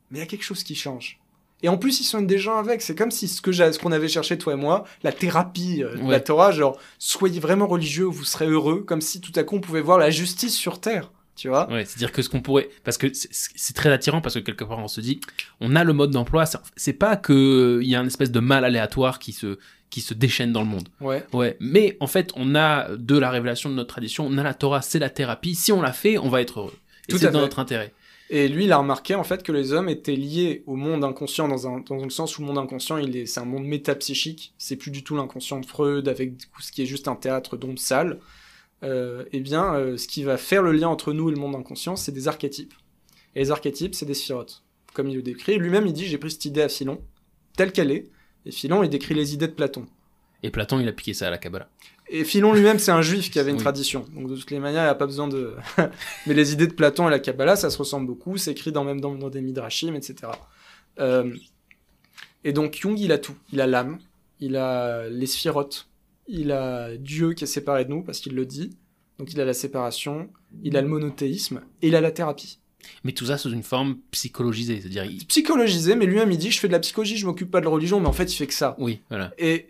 [0.10, 1.20] Mais il y a quelque chose qui change.
[1.64, 2.82] Et en plus, ils sont des gens avec.
[2.82, 5.96] C'est comme si ce que ce qu'on avait cherché toi et moi, la thérapie euh,
[5.98, 9.56] de la Torah, genre soyez vraiment religieux, vous serez heureux, comme si tout à coup
[9.56, 11.72] on pouvait voir la justice sur terre tu vois.
[11.72, 14.80] Ouais, c'est-à-dire que ce qu'on pourrait, parce que c'est très attirant parce que quelque part
[14.80, 15.22] on se dit,
[15.62, 16.46] on a le mode d'emploi,
[16.76, 19.58] c'est pas que il y a un espèce de mal aléatoire qui se
[19.90, 20.90] qui se déchaîne dans le monde.
[21.00, 21.24] Ouais.
[21.32, 21.56] Ouais.
[21.62, 24.82] Mais en fait, on a de la révélation de notre tradition, on a la Torah,
[24.82, 25.56] c'est la thérapie.
[25.56, 26.76] Si on l'a fait, on va être heureux.
[27.08, 27.94] Et c'est dans notre intérêt.
[28.30, 31.48] Et lui, il a remarqué en fait que les hommes étaient liés au monde inconscient
[31.48, 34.54] dans un dans le sens où le monde inconscient, il est c'est un monde métapsychique.
[34.58, 37.80] C'est plus du tout l'inconscient de Freud avec ce qui est juste un théâtre d'ondes
[37.80, 38.20] sales
[38.84, 41.56] euh, eh bien, euh, ce qui va faire le lien entre nous et le monde
[41.56, 42.74] inconscient, c'est des archétypes.
[43.36, 44.64] Et les archétypes, c'est des sphirotes,
[44.94, 45.58] comme il le décrit.
[45.58, 47.02] Lui-même, il dit j'ai pris cette idée à Philon,
[47.56, 48.10] telle qu'elle est.
[48.46, 49.86] Et Philon, il décrit les idées de Platon.
[50.44, 51.70] Et Platon, il a piqué ça à la Kabbalah.
[52.10, 54.06] Et Philon lui-même, c'est un juif qui avait une tradition.
[54.14, 55.56] Donc de toutes les manières, il n'y a pas besoin de.
[56.28, 58.38] Mais les idées de Platon et la Kabbalah, ça se ressemble beaucoup.
[58.38, 60.32] C'est écrit dans, même dans, des midrashim, etc.
[61.00, 61.36] Euh,
[62.44, 63.36] et donc Jung, il a tout.
[63.52, 63.98] Il a l'âme,
[64.40, 65.90] il a les sphirotes,
[66.28, 68.78] il a Dieu qui est séparé de nous, parce qu'il le dit.
[69.18, 70.30] Donc il a la séparation,
[70.64, 72.60] il a le monothéisme, et il a la thérapie.
[73.04, 75.06] Mais tout ça sous une forme psychologisée, c'est-à-dire...
[75.28, 77.72] Psychologisé, mais lui-même il dit, je fais de la psychologie, je m'occupe pas de la
[77.72, 78.76] religion, mais en fait il fait que ça.
[78.80, 79.34] Oui, voilà.
[79.38, 79.70] Et,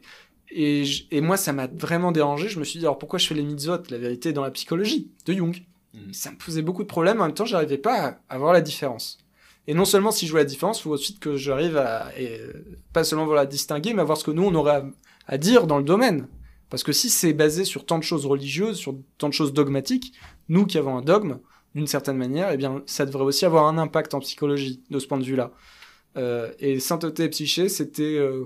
[0.50, 3.36] et, et moi ça m'a vraiment dérangé, je me suis dit, alors pourquoi je fais
[3.36, 3.78] les mitzvot?
[3.90, 5.64] La vérité dans la psychologie, de Jung.
[5.94, 6.14] Mm.
[6.14, 9.20] Ça me posait beaucoup de problèmes, en même temps j'arrivais pas à, voir la différence.
[9.68, 12.12] Et non seulement si je vois la différence, il faut ensuite que j'arrive à,
[12.94, 14.84] pas seulement la distinguer, mais à voir ce que nous on aurait
[15.28, 16.28] à dire dans le domaine.
[16.70, 20.14] Parce que si c'est basé sur tant de choses religieuses, sur tant de choses dogmatiques,
[20.50, 21.40] nous qui avons un dogme,
[21.76, 25.08] d'une certaine manière, eh bien, ça devrait aussi avoir un impact en psychologie, de ce
[25.08, 25.52] point de vue-là.
[26.18, 28.46] Euh, et sainteté et psyché, c'était euh,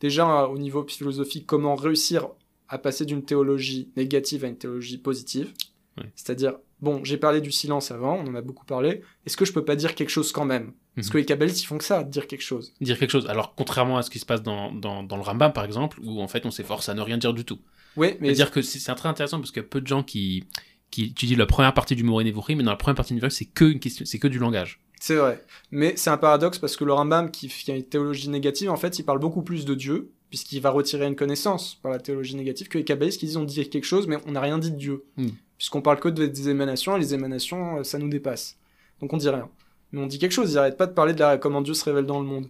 [0.00, 2.28] déjà au niveau philosophique comment réussir
[2.68, 5.52] à passer d'une théologie négative à une théologie positive.
[5.98, 6.10] Ouais.
[6.16, 9.02] C'est-à-dire, bon, j'ai parlé du silence avant, on en a beaucoup parlé.
[9.26, 10.72] Est-ce que je peux pas dire quelque chose quand même?
[10.94, 11.12] Parce Mhm.
[11.12, 12.72] que les kabbalistes, ils font que ça, dire quelque chose.
[12.80, 13.26] Dire quelque chose.
[13.28, 16.20] Alors, contrairement à ce qui se passe dans, dans, dans le Rambam, par exemple, où
[16.20, 17.58] en fait on s'efforce à ne rien dire du tout.
[17.96, 20.02] Oui, mais C'est-à-dire que c'est c'est très intéressant parce qu'il y a peu de gens
[20.02, 20.44] qui,
[20.90, 23.36] qui étudient la première partie du Moré Nevuchim, mais dans la première partie du Nevuchim,
[23.36, 24.80] c'est que une question, que du langage.
[25.00, 25.44] c'est vrai.
[25.70, 28.76] Mais c'est un paradoxe parce que le Rambam, qui qui a une théologie négative, en
[28.76, 32.34] fait, il parle beaucoup plus de Dieu, puisqu'il va retirer une connaissance par la théologie
[32.36, 34.70] négative, que les kabbalistes qui disent on dit quelque chose, mais on n'a rien dit
[34.70, 35.04] de Dieu.
[35.16, 35.28] Mm.
[35.62, 38.56] Puisqu'on parle que de- des émanations, et les émanations, euh, ça nous dépasse.
[39.00, 39.48] Donc on dit rien.
[39.92, 41.84] Mais on dit quelque chose, ils arrêtent pas de parler de la, comment Dieu se
[41.84, 42.48] révèle dans le monde.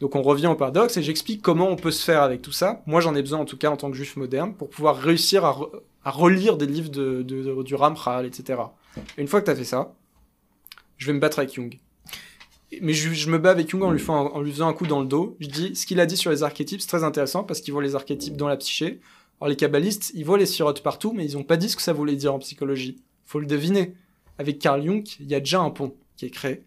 [0.00, 2.80] Donc on revient au paradoxe et j'explique comment on peut se faire avec tout ça.
[2.86, 5.44] Moi j'en ai besoin en tout cas en tant que juif moderne pour pouvoir réussir
[5.44, 5.70] à, re-
[6.04, 8.60] à relire des livres de, du Ramchal, etc.
[9.18, 9.92] Et une fois que tu as fait ça,
[10.98, 11.80] je vais me battre avec Jung.
[12.80, 14.86] Mais je, je me bats avec Jung en lui, faisant, en lui faisant un coup
[14.86, 15.36] dans le dos.
[15.40, 17.82] Je dis ce qu'il a dit sur les archétypes, c'est très intéressant parce qu'il voit
[17.82, 19.00] les archétypes dans la psyché.
[19.42, 21.82] Alors les kabbalistes, ils voient les sphirotes partout, mais ils n'ont pas dit ce que
[21.82, 23.02] ça voulait dire en psychologie.
[23.24, 23.92] Faut le deviner.
[24.38, 26.62] Avec Carl Jung, il y a déjà un pont qui est créé.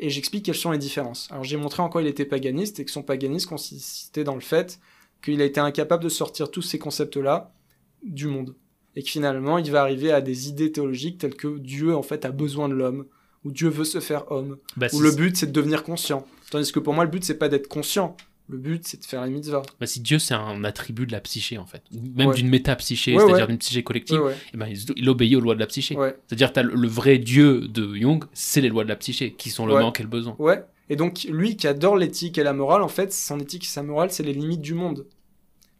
[0.00, 1.28] Et j'explique quelles sont les différences.
[1.30, 4.40] Alors j'ai montré en quoi il était paganiste et que son paganisme consistait dans le
[4.40, 4.80] fait
[5.22, 7.54] qu'il a été incapable de sortir tous ces concepts-là
[8.02, 8.56] du monde.
[8.96, 12.24] Et que finalement, il va arriver à des idées théologiques telles que Dieu, en fait,
[12.24, 13.06] a besoin de l'homme,
[13.44, 16.26] ou Dieu veut se faire homme, Bah, ou le but, c'est de devenir conscient.
[16.50, 18.16] Tandis que pour moi, le but, c'est pas d'être conscient.
[18.50, 19.62] Le but, c'est de faire les mitzvahs.
[19.78, 22.34] bah, si Dieu c'est un attribut de la psyché en fait, ou même Ouais.
[22.34, 23.46] d'une métapsyché, Ouais, c'est-à-dire ouais.
[23.46, 24.34] d'une psyché collective, ouais.
[24.52, 24.66] eh ben,
[24.96, 25.96] il, obéit aux lois de la psyché.
[26.26, 29.50] C'est-à-dire t'as le, le vrai Dieu de Jung, c'est les lois de la psyché, qui
[29.50, 30.34] sont le manque et le besoin.
[30.38, 30.64] Ouais.
[30.88, 33.84] Et donc, lui qui adore l'éthique et la morale, en fait, son éthique et sa
[33.84, 35.06] morale, c'est les limites du monde.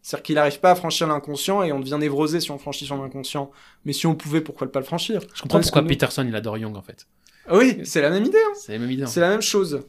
[0.01, 3.03] C'est-à-dire qu'il n'arrive pas à franchir l'inconscient et on devient névrosé si on franchit son
[3.03, 3.51] inconscient.
[3.85, 5.19] Mais si on pouvait, pourquoi pas le franchir?
[5.35, 7.07] Je comprends pourquoi que nous- Peterson il adore Jung en fait.
[7.47, 8.37] Ah Oui, c'est la même idée.
[8.37, 8.53] hein.
[8.55, 9.05] C'est la même idée.
[9.05, 9.81] C'est la même chose.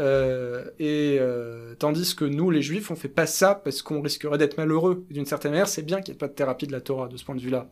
[0.00, 4.38] Euh, et euh, tandis que nous, les juifs, on fait pas ça parce qu'on risquerait
[4.38, 5.04] d'être malheureux.
[5.10, 7.16] D'une certaine manière, c'est bien qu'il n'y ait pas de thérapie de la Torah de
[7.16, 7.70] ce point de vue-là.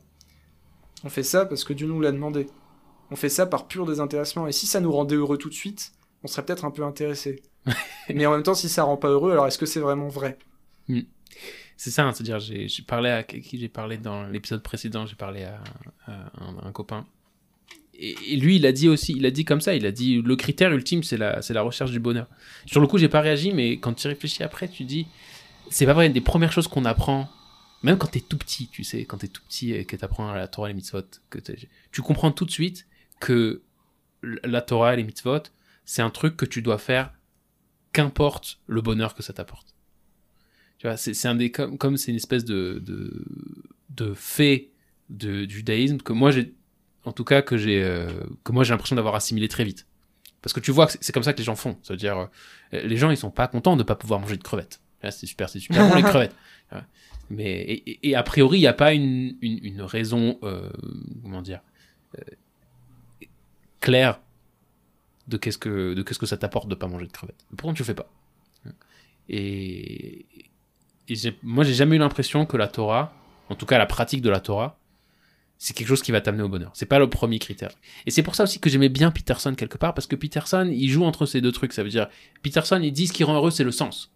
[1.05, 2.47] On fait ça parce que Dieu nous l'a demandé.
[3.11, 4.47] On fait ça par pur désintéressement.
[4.47, 5.93] Et si ça nous rendait heureux tout de suite,
[6.23, 7.43] on serait peut-être un peu intéressé.
[8.15, 10.39] Mais en même temps, si ça rend pas heureux, alors est-ce que c'est vraiment vrai?
[11.77, 15.15] C'est ça, hein, c'est-à-dire j'ai j'ai parlé à qui j'ai parlé dans l'épisode précédent, j'ai
[15.15, 15.61] parlé à,
[16.07, 17.07] à un, un copain.
[18.01, 20.37] Et, lui, il a dit aussi, il a dit comme ça, il a dit le
[20.37, 22.29] critère ultime, c'est la, recherche du bonheur.
[22.65, 25.07] Sur le coup, j'ai pas réagi, mais quand tu réfléchis après, tu dis,
[25.69, 27.29] c'est pas vrai, une des premières choses qu'on apprend,
[27.83, 30.47] même quand t'es tout petit, tu sais, quand t'es tout petit et que t'apprends la
[30.47, 31.03] Torah et les mitzvot,
[31.91, 32.87] tu comprends tout de suite
[33.21, 33.63] que
[34.23, 35.43] la Torah et les mitzvot,
[35.85, 37.13] c'est un truc que tu dois faire,
[37.93, 39.75] qu'importe le bonheur que ça t'apporte.
[40.79, 43.25] Tu vois, c'est un des comme c'est une espèce de de,
[43.91, 44.71] de fait
[45.09, 46.55] du judaïsme que moi j'ai
[47.09, 48.09] en tout cas que j'ai euh,
[48.45, 49.87] que moi j'ai l'impression d'avoir assimilé très vite.
[50.43, 51.77] Parce que tu vois que c'est- comme ça que les gens font.
[51.83, 52.27] C'est-à-dire euh,
[52.85, 54.81] les gens ils sont pas contents de pas pouvoir manger de crevettes.
[55.03, 56.35] Là, C'est super, c'est super bon les crevettes.
[57.31, 60.71] Mais et, et- et a priori il n'y a pas une, une, une raison euh,
[61.23, 61.61] comment dire
[63.81, 64.21] claire
[65.29, 67.45] de qu'est-ce que de qu'est-ce que ça t'apporte de pas manger de crevettes.
[67.57, 68.11] Pourtant tu le fais pas.
[69.29, 70.25] Et,
[71.09, 73.13] et moi, j'ai jamais eu l'impression que la Torah,
[73.51, 74.78] en tout cas la pratique de la Torah,
[75.59, 76.71] c'est quelque chose qui va t'amener au bonheur.
[76.75, 77.71] C'est pas le premier critère.
[78.07, 80.89] Et c'est pour ça aussi que j'aimais bien Peterson quelque part, parce que Peterson, il
[80.89, 81.73] joue entre ces deux trucs.
[81.73, 82.09] Ça veut dire,
[82.43, 84.13] Peterson, il dit ce qui rend heureux, c'est le sens.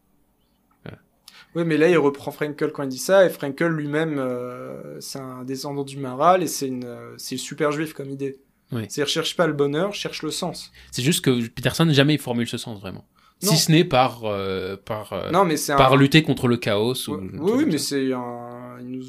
[1.55, 5.19] Oui, mais là, il reprend Frankel quand il dit ça, et Frankel lui-même, euh, c'est
[5.19, 8.39] un descendant du Maral, et c'est une, euh, c'est super juif comme idée.
[8.71, 8.87] Oui.
[8.89, 10.73] C'est cherche pas le bonheur, cherche le sens.
[10.91, 13.05] C'est juste que Peterson jamais il formule ce sens vraiment.
[13.43, 15.77] Si ce n'est par euh, par euh, non, mais c'est un.
[15.77, 16.95] par lutter contre le chaos.
[17.09, 19.03] Ouais, oui, oui, mais c'est un, nous-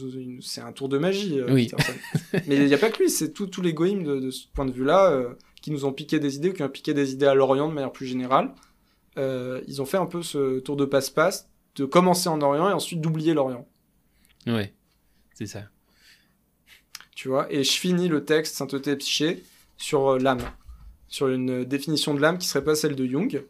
[0.65, 1.39] un tour de magie.
[1.39, 1.69] euh, Oui.
[2.47, 4.47] Mais il n'y a pas que lui, c'est tout- tous les goïms de, de ce
[4.53, 7.13] point de vue-là euh, qui nous ont piqué des idées ou qui ont piqué des
[7.13, 8.51] idées à l'Orient de manière plus générale.
[9.17, 13.01] Ils ont fait un peu ce tour de passe-passe de commencer en Orient et ensuite
[13.01, 13.67] d'oublier l'Orient.
[14.47, 14.73] Ouais,
[15.35, 15.61] c'est ça.
[17.15, 19.43] Tu vois, et je finis le texte Sainteté et Psyché
[19.77, 20.41] sur l'âme,
[21.07, 23.43] sur une définition de l'âme qui serait pas celle de Jung.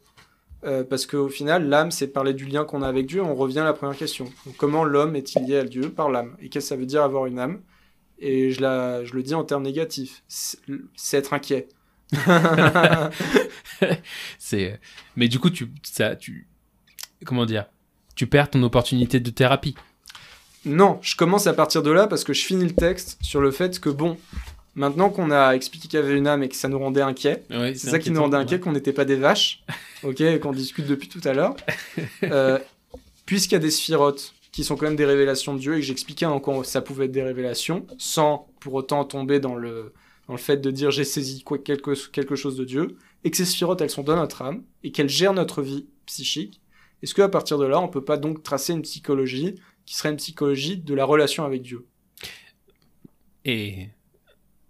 [0.66, 3.22] Euh, parce qu'au final, l'âme, c'est parler du lien qu'on a avec Dieu.
[3.22, 4.26] On revient à la première question.
[4.46, 6.36] Donc, comment l'homme est-il lié à Dieu Par l'âme?
[6.42, 7.62] Et qu'est-ce que ça veut dire avoir une âme?
[8.20, 10.24] Et je, la, je le dis en termes négatifs.
[10.28, 11.68] C'est être inquiet.
[14.40, 14.80] C'est.
[15.16, 16.48] Mais du coup, tu ça tu
[17.26, 17.66] comment dire?
[18.16, 19.76] Tu perds ton opportunité de thérapie.
[20.66, 23.52] non, je commence à partir de là parce que je finis le texte sur le
[23.52, 24.18] fait que, bon,
[24.76, 27.44] maintenant qu'on a expliqué qu'il y avait une âme et que ça nous rendait inquiets,
[27.50, 29.64] Ouais, C'est ça qui nous rendait inquiets, qu'on n'était pas des vaches,
[30.04, 31.56] ok, qu'on discute depuis tout à l'heure.
[32.24, 32.60] Euh,
[33.26, 35.86] Puisqu'il y a des sphirotes qui sont quand même des révélations de Dieu et que
[35.86, 39.94] j'expliquais en quoi ça pouvait être des révélations, sans pour autant tomber dans le,
[40.28, 43.38] dans le fait de dire j'ai saisi quoi, quelque, quelque chose de Dieu, et que
[43.38, 46.62] ces sphirotes elles sont dans notre âme et qu'elles gèrent notre vie psychique,
[47.02, 49.56] est-ce qu'à partir de là on peut pas donc tracer une psychologie
[49.86, 51.86] qui serait une psychologie de la relation avec Dieu?
[53.46, 53.88] Et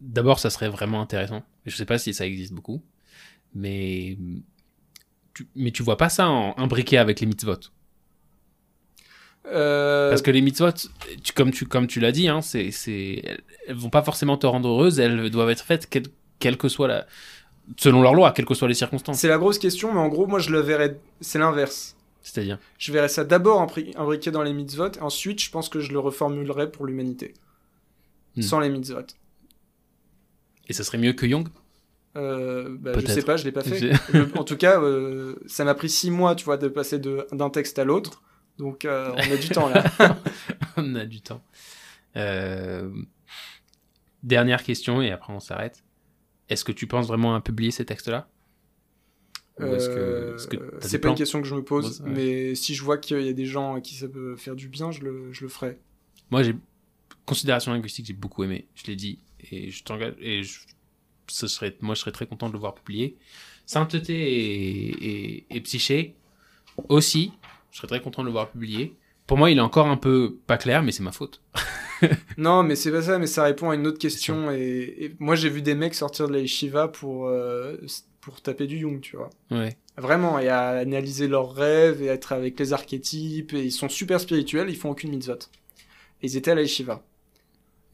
[0.03, 1.43] d'abord, ça serait vraiment intéressant.
[1.65, 2.83] Je sais pas si ça existe beaucoup,
[3.55, 4.17] mais
[5.33, 7.59] tu, mais tu vois pas ça en imbriqué avec les mitzvot.
[9.45, 10.71] Euh, Parce que les mitzvot,
[11.23, 13.21] tu, comme tu, comme tu l'as dit, hein, c'est, c'est,
[13.67, 16.07] elles, vont pas forcément te rendre heureuse, elles doivent être faites quelle,
[16.39, 17.05] quelle que soit la,
[17.77, 19.19] selon leur loi, quelles que soient les circonstances.
[19.19, 20.97] C'est la grosse question, mais en gros, moi, je le verrais.
[21.19, 21.95] C'est l'inverse.
[22.21, 25.91] C'est-à-dire, Je verrais ça d'abord imbriqué dans les mitzvot, et ensuite, je pense que je
[25.91, 27.33] le reformulerais pour l'humanité.
[28.37, 28.41] Hmm.
[28.41, 29.05] Sans les mitzvot.
[30.67, 31.47] Et ça serait mieux que Young?
[32.15, 33.91] Euh, bah, je sais pas, je l'ai pas fait.
[34.37, 37.79] En tout cas, euh, ça m'a pris six mois, tu vois, de passer d'un texte
[37.79, 38.21] à l'autre.
[38.59, 39.83] Donc, euh, on a du temps là.
[40.77, 41.43] On a du temps.
[42.17, 42.89] Euh,
[44.21, 45.83] Dernière question et après on s'arrête.
[46.49, 48.29] Est-ce que tu penses vraiment à publier ces textes-là?
[49.59, 50.35] Est-ce que,
[50.79, 52.09] c'est des pas une question que je me pose, Ouais.
[52.09, 54.67] mais si je vois qu'il y a des gens à qui ça peut faire du
[54.67, 55.77] bien, je le, je le ferai.
[56.31, 56.55] Moi, j'ai
[57.25, 58.67] considération linguistique, j'ai beaucoup aimé.
[58.75, 59.19] Je l'ai dit
[59.51, 60.59] et je t'engage et je-
[61.27, 63.17] ce serait, moi, je serais très content de le voir publié.
[63.65, 66.15] Sainteté et, et, et psyché
[66.89, 67.31] aussi,
[67.71, 68.95] je serais très content de le voir publié.
[69.25, 71.41] Pour moi, il est encore un peu pas clair, mais c'est ma faute.
[72.37, 74.51] Non, mais c'est pas ça, mais ça répond à une autre question.
[74.51, 77.77] Et, et moi, j'ai vu des mecs sortir de la yeshiva pour, euh,
[78.19, 79.29] pour taper du Jung, tu vois.
[79.51, 79.77] Ouais.
[79.97, 83.53] Vraiment, et à analyser leurs rêves et être avec les archétypes.
[83.53, 85.35] Et ils sont super spirituels, ils font aucune mitzvot.
[86.21, 87.01] Et ils étaient à la yeshiva.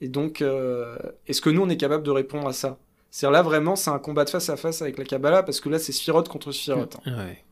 [0.01, 0.97] Et donc, euh,
[1.27, 2.77] est-ce que nous, on est capable de répondre à ça?
[3.11, 5.69] C'est-à-dire là, vraiment, c'est un combat de face à face avec la Kabbalah, parce que
[5.69, 6.87] là, c'est Sphirot contre Sphirot.
[7.05, 7.17] hein.
[7.17, 7.43] Ouais.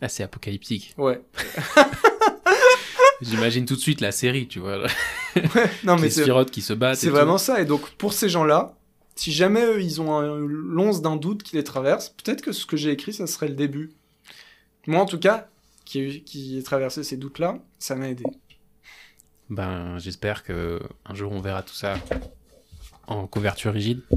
[0.00, 0.94] Là, c'est apocalyptique.
[0.98, 1.20] Ouais.
[3.20, 4.78] J'imagine tout de suite la série, tu vois.
[5.84, 6.96] non, mais les c'est sphirotes qui se battent.
[6.98, 7.60] c'est vraiment ça.
[7.60, 8.74] Et donc, pour ces gens-là,
[9.14, 12.76] si jamais eux, ils ont l'once d'un doute qui les traverse, peut-être que ce que
[12.76, 13.92] j'ai écrit, ça serait le début.
[14.88, 15.46] Moi, en tout cas,
[15.84, 18.24] qui, qui ai traversé ces doutes-là, ça m'a aidé.
[19.50, 21.94] Ben, j'espère que un jour on verra tout ça
[23.06, 24.00] en couverture rigide.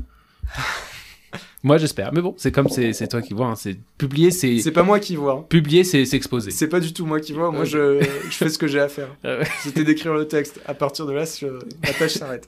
[1.63, 2.13] Moi, j'espère.
[2.13, 3.47] Mais bon, c'est comme c'est toi qui vois.
[3.47, 5.39] hein, C'est publier, c'est C'est pas moi qui vois.
[5.39, 5.45] hein.
[5.49, 6.51] publier, c'est s'exposer.
[6.51, 7.51] C'est pas du tout moi qui vois.
[7.51, 7.99] Moi, je,
[8.29, 9.09] je fais ce que j'ai à faire.
[9.23, 9.39] Ah.
[9.63, 10.61] C'était d'écrire le texte.
[10.67, 11.47] À partir de là, je-
[11.81, 12.47] ma tâche s'arrête.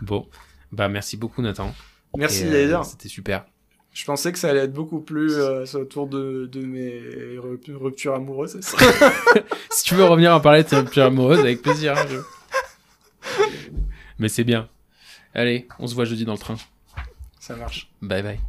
[0.00, 0.26] Bon,
[0.72, 1.72] bah merci beaucoup Nathan.
[2.16, 2.82] Merci, Et, euh.
[2.82, 3.44] C'était super.
[3.92, 8.14] Je pensais que ça allait être beaucoup plus euh, autour de, de mes rup- ruptures
[8.14, 8.60] amoureuses.
[9.70, 11.96] Si tu veux revenir en parler de tes ruptures amoureuses, avec plaisir.
[11.96, 12.18] hein, je-
[14.18, 14.68] Mais c'est bien.
[15.34, 16.56] Allez, on se voit jeudi dans le train.
[17.40, 17.90] ça marche.
[18.02, 18.40] Bye bye.